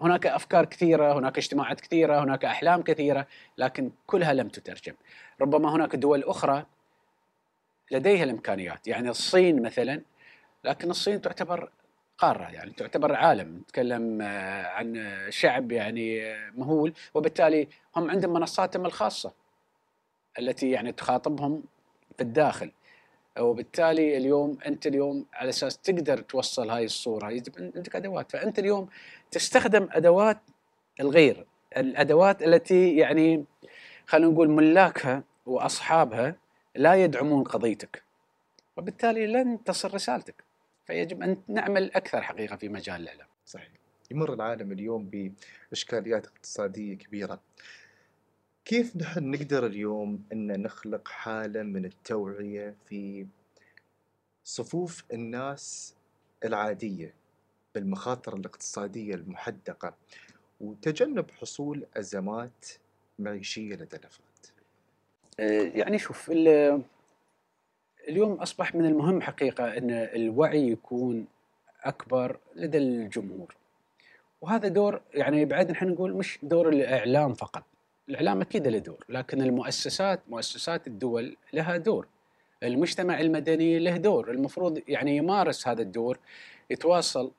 هناك 0.00 0.26
أفكار 0.26 0.64
كثيرة، 0.64 1.18
هناك 1.18 1.38
اجتماعات 1.38 1.80
كثيرة، 1.80 2.24
هناك 2.24 2.44
أحلام 2.44 2.82
كثيرة، 2.82 3.26
لكن 3.58 3.90
كلها 4.06 4.34
لم 4.34 4.48
تترجم. 4.48 4.94
ربما 5.40 5.76
هناك 5.76 5.96
دول 5.96 6.24
أخرى 6.24 6.66
لديها 7.90 8.24
الإمكانيات، 8.24 8.88
يعني 8.88 9.08
الصين 9.08 9.62
مثلا 9.62 10.00
لكن 10.64 10.90
الصين 10.90 11.20
تعتبر 11.20 11.70
قارة 12.18 12.50
يعني 12.50 12.70
تعتبر 12.70 13.14
عالم، 13.14 13.56
نتكلم 13.56 14.22
آه، 14.22 14.66
عن 14.66 15.16
شعب 15.30 15.72
يعني 15.72 16.24
آه، 16.24 16.50
مهول 16.50 16.92
وبالتالي 17.14 17.68
هم 17.96 18.10
عندهم 18.10 18.32
منصاتهم 18.32 18.86
الخاصة 18.86 19.32
التي 20.38 20.70
يعني 20.70 20.92
تخاطبهم 20.92 21.62
في 22.16 22.22
الداخل. 22.22 22.72
وبالتالي 23.38 24.16
اليوم 24.16 24.58
أنت 24.66 24.86
اليوم 24.86 25.26
على 25.34 25.48
أساس 25.48 25.78
تقدر 25.78 26.18
توصل 26.18 26.70
هاي 26.70 26.84
الصورة 26.84 27.26
عندك 27.26 27.96
أدوات. 27.96 28.32
فأنت 28.32 28.58
اليوم 28.58 28.88
تستخدم 29.30 29.88
أدوات 29.92 30.38
الغير 31.00 31.46
الأدوات 31.76 32.42
التي 32.42 32.96
يعني 32.96 33.44
خلينا 34.06 34.32
نقول 34.32 34.50
ملاكها 34.50 35.22
وأصحابها 35.46 36.36
لا 36.74 36.94
يدعمون 36.94 37.44
قضيتك. 37.44 38.02
وبالتالي 38.76 39.26
لن 39.26 39.64
تصل 39.64 39.94
رسالتك. 39.94 40.45
فيجب 40.86 41.22
أن 41.22 41.36
نعمل 41.48 41.92
أكثر 41.94 42.22
حقيقة 42.22 42.56
في 42.56 42.68
مجال 42.68 43.00
الإعلام. 43.00 43.26
صحيح. 43.46 43.68
يمر 44.10 44.32
العالم 44.34 44.72
اليوم 44.72 45.32
بإشكاليات 45.70 46.26
اقتصادية 46.26 46.94
كبيرة. 46.94 47.40
كيف 48.64 48.96
نحن 48.96 49.30
نقدر 49.30 49.66
اليوم 49.66 50.24
أن 50.32 50.62
نخلق 50.62 51.08
حالة 51.08 51.62
من 51.62 51.84
التوعية 51.84 52.74
في 52.88 53.26
صفوف 54.44 55.04
الناس 55.12 55.94
العادية 56.44 57.14
بالمخاطر 57.74 58.36
الاقتصادية 58.36 59.14
المحدقة 59.14 59.94
وتجنب 60.60 61.30
حصول 61.30 61.86
أزمات 61.96 62.66
معيشية 63.18 63.74
لدى 63.74 63.96
الأفراد. 63.96 64.26
آه، 65.40 65.72
يعني 65.74 65.98
شوف 65.98 66.30
اليوم 68.08 68.32
أصبح 68.32 68.74
من 68.74 68.86
المهم 68.86 69.22
حقيقة 69.22 69.76
أن 69.78 69.90
الوعي 69.90 70.70
يكون 70.70 71.26
أكبر 71.84 72.36
لدى 72.54 72.78
الجمهور. 72.78 73.54
وهذا 74.40 74.68
دور 74.68 75.00
يعني 75.14 75.44
بعد 75.44 75.70
نحن 75.70 75.88
نقول 75.88 76.14
مش 76.14 76.38
دور 76.42 76.68
الإعلام 76.68 77.34
فقط. 77.34 77.62
الإعلام 78.08 78.40
أكيد 78.40 78.68
له 78.68 78.78
دور 78.78 79.04
لكن 79.08 79.42
المؤسسات 79.42 80.20
مؤسسات 80.28 80.86
الدول 80.86 81.36
لها 81.52 81.76
دور. 81.76 82.06
المجتمع 82.62 83.20
المدني 83.20 83.78
له 83.78 83.96
دور. 83.96 84.30
المفروض 84.30 84.82
يعني 84.88 85.16
يمارس 85.16 85.68
هذا 85.68 85.82
الدور 85.82 86.18
يتواصل 86.70 87.30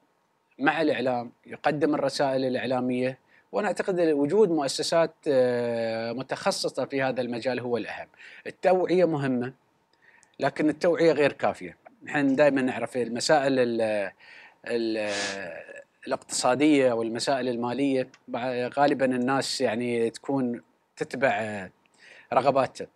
مع 0.60 0.82
الإعلام 0.82 1.32
يقدم 1.46 1.96
الرسائل 1.96 2.46
الإعلامية. 2.46 3.20
وأنا 3.52 3.68
أعتقد 3.68 4.00
وجود 4.00 4.50
مؤسسات 4.52 5.14
آه، 5.28 6.12
متخصصة 6.12 6.86
في 6.86 7.02
هذا 7.02 7.22
المجال 7.22 7.60
هو 7.60 7.78
الأهم. 7.78 8.08
التوعية 8.48 9.06
مهمة. 9.06 9.54
لكن 10.40 10.70
التوعية 10.70 11.12
غير 11.12 11.32
كافية. 11.32 11.78
نحن 12.04 12.36
دائما 12.36 12.62
نعرف 12.62 12.98
المسائل 12.98 13.60
ال 13.60 13.82
ال 14.68 15.12
الاقتصادية 16.08 16.94
والمسائل 16.94 17.48
المالية. 17.48 18.10
غالبا 18.78 19.06
الناس 19.06 19.62
يعني 19.62 20.10
تكون 20.10 20.62
تتبع 20.98 21.70
رغباتها 22.34 22.88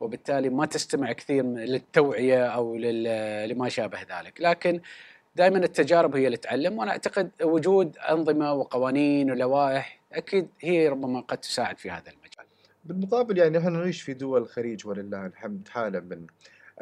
وبالتالي 0.00 0.48
ما 0.48 0.66
تستمع 0.66 1.12
كثير 1.12 1.44
للتوعية 1.44 2.46
أو 2.46 2.76
لما 3.46 3.68
شابه 3.68 3.98
ذلك، 4.02 4.40
لكن 4.40 4.80
دائما 5.36 5.58
التجارب 5.58 6.16
هي 6.16 6.26
اللي 6.26 6.36
تعلم 6.36 6.78
وأنا 6.78 6.90
أعتقد 6.90 7.30
وجود 7.42 7.98
أنظمة 7.98 8.52
وقوانين 8.52 9.30
ولوائح 9.30 10.00
أكيد 10.12 10.48
هي 10.60 10.88
ربما 10.88 11.20
قد 11.20 11.38
تساعد 11.38 11.78
في 11.78 11.90
هذا 11.90 12.10
المجال. 12.10 12.46
بالمقابل 12.84 13.38
يعني 13.38 13.58
إحنا 13.58 13.70
نعيش 13.70 14.02
في 14.02 14.14
دول 14.14 14.42
الخليج 14.42 14.86
ولله 14.86 15.26
الحمد 15.26 15.68
حالة 15.68 16.00
من 16.00 16.26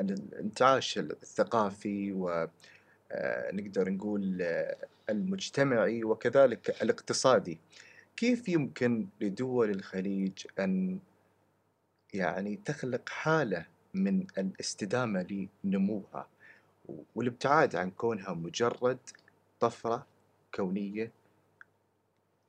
الانتعاش 0.01 0.99
الثقافي 0.99 2.13
ونقدر 2.13 3.91
نقول 3.91 4.43
آه، 4.43 4.77
المجتمعي 5.11 6.05
وكذلك 6.05 6.83
الاقتصادي. 6.83 7.59
كيف 8.17 8.49
يمكن 8.49 9.07
لدول 9.21 9.71
الخليج 9.71 10.47
أن 10.59 10.99
يعني 12.15 12.59
تخلق 12.65 13.09
حالة 13.09 13.67
من 13.95 14.27
الاستدامة 14.39 15.49
لنموها؟ 15.65 16.29
والابتعاد 17.15 17.77
عن 17.77 17.91
كونها 17.91 18.33
مجرد 18.33 18.99
طفرة 19.61 20.07
كونية؟ 20.55 21.13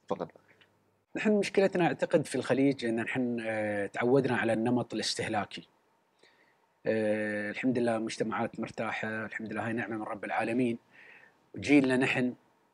فقط 0.07 0.31
نحن 1.15 1.31
مشكلتنا 1.31 1.85
أعتقد 1.85 2.25
في 2.25 2.35
الخليج 2.35 2.85
إن 2.85 2.95
نحن 2.95 3.37
آه، 3.39 3.85
تعودنا 3.85 4.37
على 4.37 4.53
النمط 4.53 4.93
الاستهلاكي. 4.93 5.67
آه، 6.88 7.51
الحمد 7.51 7.79
لله 7.79 7.97
مجتمعات 7.97 8.59
مرتاحة، 8.59 9.25
الحمد 9.25 9.53
لله 9.53 9.67
هاي 9.67 9.73
نعمة 9.73 9.97
من 9.97 10.03
رب 10.03 10.25
العالمين. 10.25 10.77
جيلنا 11.57 11.97
نحن 11.97 12.33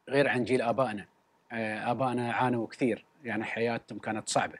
غير 0.09 0.27
عن 0.27 0.43
جيل 0.43 0.61
آبائنا. 0.61 1.05
آه، 1.51 1.91
آبائنا 1.91 2.33
عانوا 2.33 2.67
كثير 2.67 3.05
يعني 3.23 3.43
حياتهم 3.43 3.99
كانت 3.99 4.29
صعبة. 4.29 4.57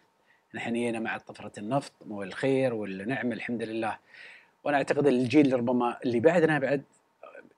نحن 0.54 0.74
جينا 0.74 1.00
مع 1.00 1.18
طفرة 1.18 1.52
النفط 1.58 1.94
والخير 2.10 2.74
والنعمة 2.74 3.34
الحمد 3.36 3.64
لله. 3.64 3.98
وأنا 4.64 4.78
أعتقد 4.78 5.08
الجيل 5.08 5.54
ربما 5.54 5.98
اللي 6.06 6.20
بعدنا 6.20 6.60
بعد 6.60 6.84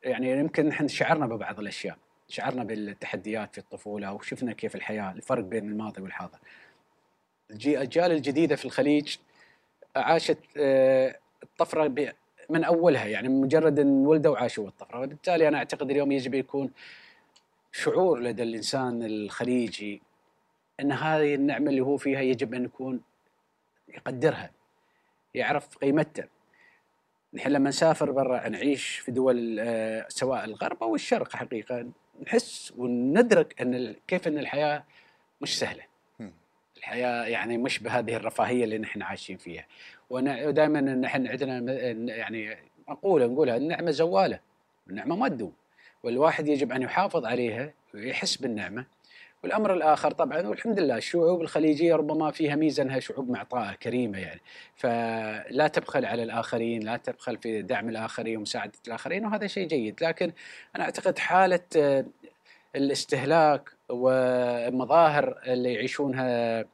يعني 0.03 0.31
يمكن 0.31 0.65
نحن 0.67 0.87
شعرنا 0.87 1.27
ببعض 1.27 1.59
الأشياء. 1.59 1.97
شعرنا 2.27 2.63
بالتحديات 2.63 3.53
في 3.53 3.57
الطفولة 3.57 4.13
وشفنا 4.13 4.53
كيف 4.53 4.75
الحياة 4.75 5.11
الفرق 5.11 5.43
بين 5.43 5.69
الماضي 5.69 6.01
والحاضر. 6.01 6.39
الأجيال 7.51 8.11
الجديدة 8.11 8.55
في 8.55 8.65
الخليج 8.65 9.17
عاشت 9.95 10.37
آه، 10.57 11.15
الطفرة 11.43 12.13
من 12.49 12.63
أولها 12.63 13.05
يعني 13.05 13.29
مجرد 13.29 13.79
إن 13.79 14.05
ولدوا 14.05 14.31
وعاشوا 14.31 14.67
الطفرة. 14.67 14.99
وبالتالي 14.99 15.47
أنا 15.47 15.57
أعتقد 15.57 15.91
اليوم 15.91 16.11
يجب 16.11 16.33
يكون 16.33 16.71
شعور 17.71 18.19
لدى 18.19 18.43
الإنسان 18.43 19.03
الخليجي 19.03 20.01
إن 20.79 20.91
هذه 20.91 21.35
النعمة 21.35 21.69
اللي 21.69 21.81
هو 21.81 21.97
فيها 21.97 22.21
يجب 22.21 22.53
أن 22.53 22.65
يكون 22.65 23.01
يقدرها 23.87 24.51
يعرف 25.33 25.77
قيمتها. 25.77 26.27
نحن 27.33 27.49
لما 27.49 27.69
نسافر 27.69 28.11
برا 28.11 28.49
نعيش 28.49 28.97
في 28.97 29.11
دول 29.11 29.59
آه، 29.59 30.05
سواء 30.09 30.45
الغرب 30.45 30.83
أو 30.83 30.95
الشرق 30.95 31.35
حقيقة 31.35 31.89
نحس 32.23 32.73
وندرك 32.77 33.61
أن 33.61 33.95
كيف 34.07 34.27
أن 34.27 34.37
الحياة 34.37 34.83
مش 35.41 35.59
سهلة. 35.59 35.83
الحياة 36.77 37.25
يعني 37.25 37.57
مش 37.57 37.79
بهذه 37.79 38.15
الرفاهية 38.15 38.63
اللي 38.63 38.77
نحن 38.77 39.01
عايشين 39.01 39.37
فيها. 39.37 39.65
ودائما 40.09 40.81
نحن 40.81 41.27
عندنا 41.27 41.73
يعني 42.15 42.57
مقوله 42.87 43.25
نقولها 43.25 43.57
النعمة 43.57 43.91
زوالة 43.91 44.39
النعمة 44.89 45.15
ما 45.15 45.27
تدوم 45.27 45.53
والواحد 46.03 46.47
يجب 46.47 46.71
أن 46.71 46.81
يحافظ 46.81 47.25
عليها 47.25 47.73
ويحس 47.93 48.37
بالنعمة. 48.37 48.85
والأمر 49.43 49.73
الآخر 49.73 50.11
طبعا 50.11 50.47
والحمد 50.47 50.79
لله 50.79 50.97
الشعوب 50.97 51.41
الخليجية 51.41 51.95
ربما 51.95 52.31
فيها 52.31 52.55
ميزه 52.55 52.83
انها 52.83 52.99
شعوب 52.99 53.29
معطاءة 53.29 53.73
كريمة 53.73 54.19
يعني. 54.19 54.41
فلا 54.75 55.67
تبخل 55.67 56.05
على 56.05 56.23
الآخرين 56.23 56.83
لا 56.83 56.97
تبخل 56.97 57.37
في 57.37 57.61
دعم 57.61 57.89
الآخرين 57.89 58.37
ومساعدة 58.37 58.71
الآخرين 58.87 59.25
وهذا 59.25 59.47
شيء 59.47 59.67
جيد. 59.67 60.03
لكن 60.03 60.31
أنا 60.75 60.83
أعتقد 60.83 61.19
حالة 61.19 61.59
الاستهلاك 62.75 63.69
والمظاهر 63.89 65.41
اللي 65.47 65.73
يعيشونها 65.73 66.65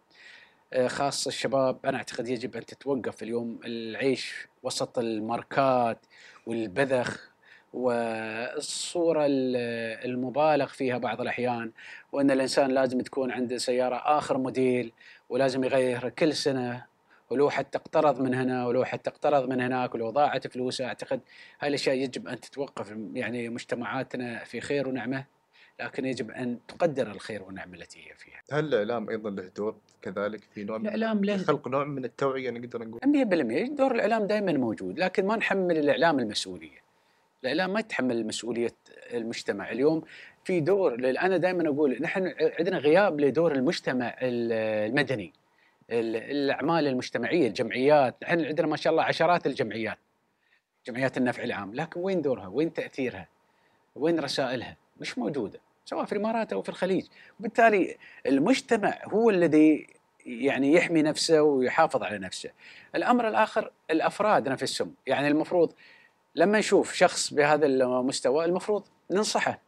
خاصة 0.87 1.29
الشباب 1.29 1.85
أنا 1.85 1.97
أعتقد 1.97 2.27
يجب 2.27 2.55
أن 2.55 2.65
تتوقف 2.65 3.23
اليوم. 3.23 3.59
العيش 3.65 4.47
وسط 4.63 4.99
الماركات 4.99 6.05
والبذخ 6.47 7.29
والصورة 7.73 9.25
المبالغ 9.27 10.67
فيها 10.67 10.97
بعض 10.97 11.21
الأحيان 11.21 11.71
وأن 12.11 12.31
الإنسان 12.31 12.71
لازم 12.71 13.01
تكون 13.01 13.31
عنده 13.31 13.57
سيارة 13.57 13.95
آخر 13.95 14.37
موديل 14.37 14.91
ولازم 15.29 15.63
يغيرها 15.63 16.09
كل 16.09 16.33
سنة 16.33 16.85
ولو 17.29 17.49
حتى 17.49 17.77
اقترض 17.77 18.21
من 18.21 18.33
هنا 18.33 18.67
ولو 18.67 18.85
حتى 18.85 19.09
اقترض 19.09 19.49
من 19.49 19.61
هناك 19.61 19.95
ولو 19.95 20.09
ضاعت 20.09 20.47
فلوسه. 20.47 20.85
أعتقد 20.85 21.21
هاي 21.59 21.69
الأشياء 21.69 21.95
يجب 21.95 22.27
أن 22.27 22.39
تتوقف 22.39 22.93
يعني 23.13 23.49
مجتمعاتنا 23.49 24.43
في 24.43 24.61
خير 24.61 24.87
ونعمة. 24.87 25.25
لكن 25.79 26.05
يجب 26.05 26.31
أن 26.31 26.57
تقدر 26.67 27.11
الخير 27.11 27.43
والنعمة 27.43 27.77
التي 27.77 27.99
هي 27.99 28.13
فيها. 28.13 28.41
هل 28.51 28.65
الإعلام 28.65 29.09
أيضا 29.09 29.29
له 29.29 29.51
دور 29.57 29.75
كذلك 30.01 30.43
في 30.53 30.63
نوع 30.63 30.77
الإعلام 30.77 31.23
له 31.23 31.37
خلق 31.37 31.67
نوع 31.67 31.83
من 31.83 32.05
التوعية 32.05 32.49
نقدر 32.51 32.87
نقول؟ 32.87 32.99
100% 33.01 33.75
دور 33.77 33.95
الإعلام 33.95 34.27
دائما 34.27 34.53
موجود 34.53 34.99
لكن 34.99 35.25
ما 35.25 35.35
نحمل 35.35 35.77
الإعلام 35.77 36.19
المسؤولية. 36.19 36.79
الإعلام 37.43 37.73
ما 37.73 37.79
يتحمل 37.79 38.27
مسؤولية 38.27 38.75
المجتمع. 39.13 39.71
اليوم 39.71 40.03
في 40.43 40.59
دور 40.59 40.93
أنا 40.93 41.37
دائما 41.37 41.67
أقول 41.67 41.97
نحن 42.01 42.33
عندنا 42.59 42.77
غياب 42.77 43.19
لدور 43.19 43.51
المجتمع 43.51 44.15
المدني. 44.21 45.33
الأعمال 45.91 46.87
المجتمعية 46.87 47.47
الجمعيات. 47.47 48.15
نحن 48.23 48.45
عندنا 48.45 48.67
ما 48.67 48.77
شاء 48.77 48.91
الله 48.91 49.03
عشرات 49.03 49.47
الجمعيات. 49.47 49.97
جمعيات 50.87 51.17
النفع 51.17 51.43
العام. 51.43 51.75
لكن 51.75 51.99
وين 51.99 52.21
دورها؟ 52.21 52.47
وين 52.47 52.73
تأثيرها؟ 52.73 53.27
وين 53.95 54.19
رسائلها؟ 54.19 54.77
مش 55.01 55.17
موجودة. 55.17 55.59
سواء 55.89 56.05
في 56.05 56.11
الإمارات 56.11 56.53
أو 56.53 56.61
في 56.61 56.69
الخليج. 56.69 57.05
وبالتالي 57.39 57.97
المجتمع 58.25 58.97
هو 59.03 59.29
الذي 59.29 59.87
يعني 60.25 60.73
يحمي 60.73 61.01
نفسه 61.01 61.41
ويحافظ 61.41 62.03
على 62.03 62.17
نفسه. 62.17 62.49
الأمر 62.95 63.27
الآخر 63.27 63.71
الأفراد 63.91 64.49
نفسهم. 64.49 64.93
يعني 65.07 65.27
المفروض 65.27 65.73
لما 66.35 66.59
نشوف 66.59 66.93
شخص 66.93 67.33
بهذا 67.33 67.65
المستوى 67.65 68.45
المفروض 68.45 68.83
ننصحه. 69.11 69.59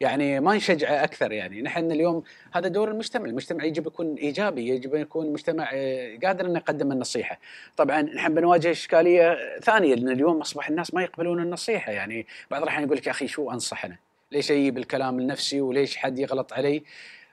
يعني 0.00 0.40
ما 0.40 0.56
نشجعه 0.56 1.04
أكثر 1.04 1.32
يعني. 1.32 1.62
نحن 1.62 1.92
اليوم 1.92 2.22
هذا 2.52 2.68
دور 2.68 2.90
المجتمع، 2.90 3.24
المجتمع 3.24 3.64
يجب 3.64 3.86
يكون 3.86 4.14
إيجابي، 4.14 4.68
يجب 4.68 4.94
يكون 4.94 5.32
مجتمع 5.32 5.70
آه، 5.72 6.18
قادر 6.24 6.46
انه 6.46 6.58
يقدم 6.58 6.92
النصيحة. 6.92 7.38
طبعا 7.76 8.02
نحن 8.02 8.34
بنواجه 8.34 8.70
إشكالية 8.70 9.58
ثانية 9.60 9.94
لأن 9.94 10.08
اليوم 10.08 10.40
أصبح 10.40 10.68
الناس 10.68 10.94
ما 10.94 11.02
يقبلون 11.02 11.42
النصيحة، 11.42 11.92
يعني 11.92 12.26
بعض 12.50 12.62
الأحيان 12.62 12.84
يقول 12.84 12.96
لك 12.96 13.06
يا 13.06 13.10
أخي 13.10 13.26
شو 13.26 13.50
انصح 13.50 13.84
أنا؟ 13.84 14.03
ليش 14.34 14.50
أجيب 14.50 14.78
الكلام 14.78 15.18
النفسي 15.18 15.60
وليش 15.60 15.96
حد 15.96 16.18
يغلط 16.18 16.52
علي؟ 16.52 16.82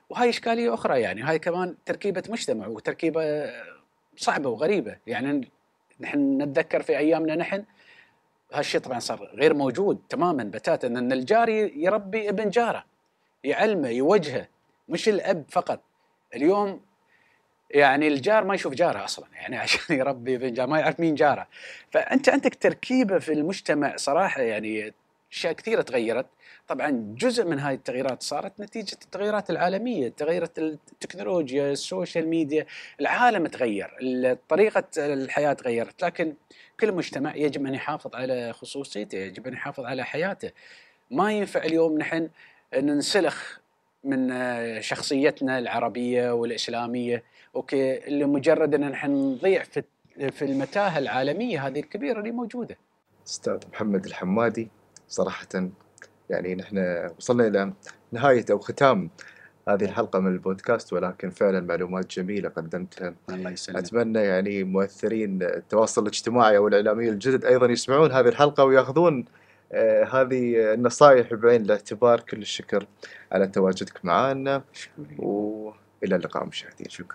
وهاي 0.10 0.30
إشكالية 0.30 0.74
أخرى 0.74 1.02
يعني 1.02 1.22
هاي 1.22 1.40
كمان 1.40 1.76
تركيبة 1.86 2.24
مجتمع 2.30 2.68
وتركيبة 2.68 3.52
صعبة 4.18 4.50
وغريبة، 4.50 4.98
يعني 5.08 5.50
نحن 6.00 6.42
نتذكر 6.42 6.82
في 6.82 6.98
أيامنا 6.98 7.36
نحن 7.36 7.64
هالشيء 8.54 8.82
طبعا 8.82 9.00
صار 9.00 9.32
غير 9.34 9.54
موجود 9.54 10.02
تماما 10.10 10.44
بتاتا 10.44 10.88
إن 10.88 11.12
الجار 11.12 11.50
يربي 11.50 12.30
ابن 12.30 12.50
جاره 12.50 12.86
يعلمه 13.44 13.90
يوجهه 13.90 14.48
مش 14.90 15.10
الأب 15.10 15.46
فقط. 15.50 15.82
اليوم 16.36 16.82
يعني 17.72 18.08
الجار 18.08 18.44
ما 18.44 18.56
يشوف 18.56 18.74
جاره 18.74 19.04
أصلا 19.04 19.26
يعني 19.34 19.58
عشان 19.58 19.96
يربي 20.00 20.36
ابن 20.36 20.54
جاره 20.54 20.68
ما 20.68 20.80
يعرف 20.80 21.00
مين 21.00 21.16
جاره. 21.16 21.48
فأنت 21.92 22.30
عندك 22.30 22.56
تركيبة 22.56 23.20
في 23.20 23.34
المجتمع 23.34 23.96
صراحة 23.96 24.42
يعني 24.42 24.94
أشياء 25.32 25.54
كثيرة 25.54 25.82
تغيرت. 25.82 26.26
طبعا 26.72 27.16
جزء 27.18 27.46
من 27.46 27.60
هذه 27.60 27.74
التغييرات 27.74 28.24
صارت 28.24 28.60
نتيجة 28.60 28.98
التغييرات 29.04 29.50
العالمية 29.50 30.10
تغيرت 30.10 30.60
التكنولوجيا 30.60 31.72
ال 31.72 31.80
social 31.80 32.28
media 32.28 32.66
العالم 33.02 33.48
تغير 33.48 33.98
طريقة 34.50 34.84
الحياة 34.98 35.54
تغيرت 35.54 36.04
لكن 36.04 36.34
كل 36.80 36.92
مجتمع 36.92 37.36
يجب 37.36 37.66
أن 37.66 37.74
يحافظ 37.74 38.16
على 38.16 38.54
خصوصيته 38.54 39.18
يجب 39.18 39.48
أن 39.48 39.54
يحافظ 39.54 39.86
على 39.86 40.04
حياته 40.04 40.52
ما 41.12 41.34
ينفع 41.34 41.64
اليوم 41.64 41.98
نحن 41.98 42.30
ننسلخ 42.74 43.60
من 44.04 44.32
شخصيتنا 44.82 45.60
العربية 45.60 46.32
والإسلامية 46.32 47.24
أوكي 47.56 48.00
لمجرد 48.08 48.76
أن 48.76 48.90
نحن 48.90 49.12
نضيع 49.12 49.64
في 49.64 49.84
في 50.32 50.46
المتاهة 50.46 50.98
العالمية 50.98 51.68
هذه 51.68 51.80
الكبيرة 51.80 52.20
اللي 52.20 52.32
موجودة. 52.32 52.78
أستاذ 53.28 53.60
محمد 53.72 54.06
الحمادي 54.06 54.70
صراحة 55.08 55.48
يعني 56.32 56.56
نحن 56.56 57.10
وصلنا 57.18 57.48
إلى 57.48 57.74
نهاية 58.12 58.46
أو 58.52 58.60
ختام 58.60 59.10
هذه 59.68 59.84
الحلقة 59.84 60.20
من 60.20 60.32
البودكاست 60.32 60.94
ولكن 60.94 61.30
فعلا 61.30 61.60
معلومات 61.60 62.18
جميلة 62.20 62.50
قدمتها. 62.50 63.14
الله 63.30 63.52
يسلمك. 63.52 63.78
أتمنى 63.80 64.20
يعني 64.20 64.64
مؤثرين 64.64 65.44
التواصل 65.44 66.02
الاجتماعي 66.02 66.58
أو 66.58 66.68
الإعلاميين 66.68 67.14
الجدد 67.14 67.46
أيضا 67.46 67.68
يسمعون 67.68 68.12
هذه 68.12 68.28
الحلقة 68.28 68.64
ويأخذون 68.64 69.26
آه 69.72 70.04
هذه 70.04 70.74
النصائح 70.74 71.34
بعين 71.34 71.62
الاعتبار. 71.62 72.20
كل 72.20 72.42
الشكر 72.42 72.88
على 73.32 73.48
تواجدك 73.48 74.06
معنا. 74.06 74.64
وإلى 75.18 76.16
اللقاء 76.16 76.46
مشاهدين. 76.46 76.90
شكرا. 76.90 77.08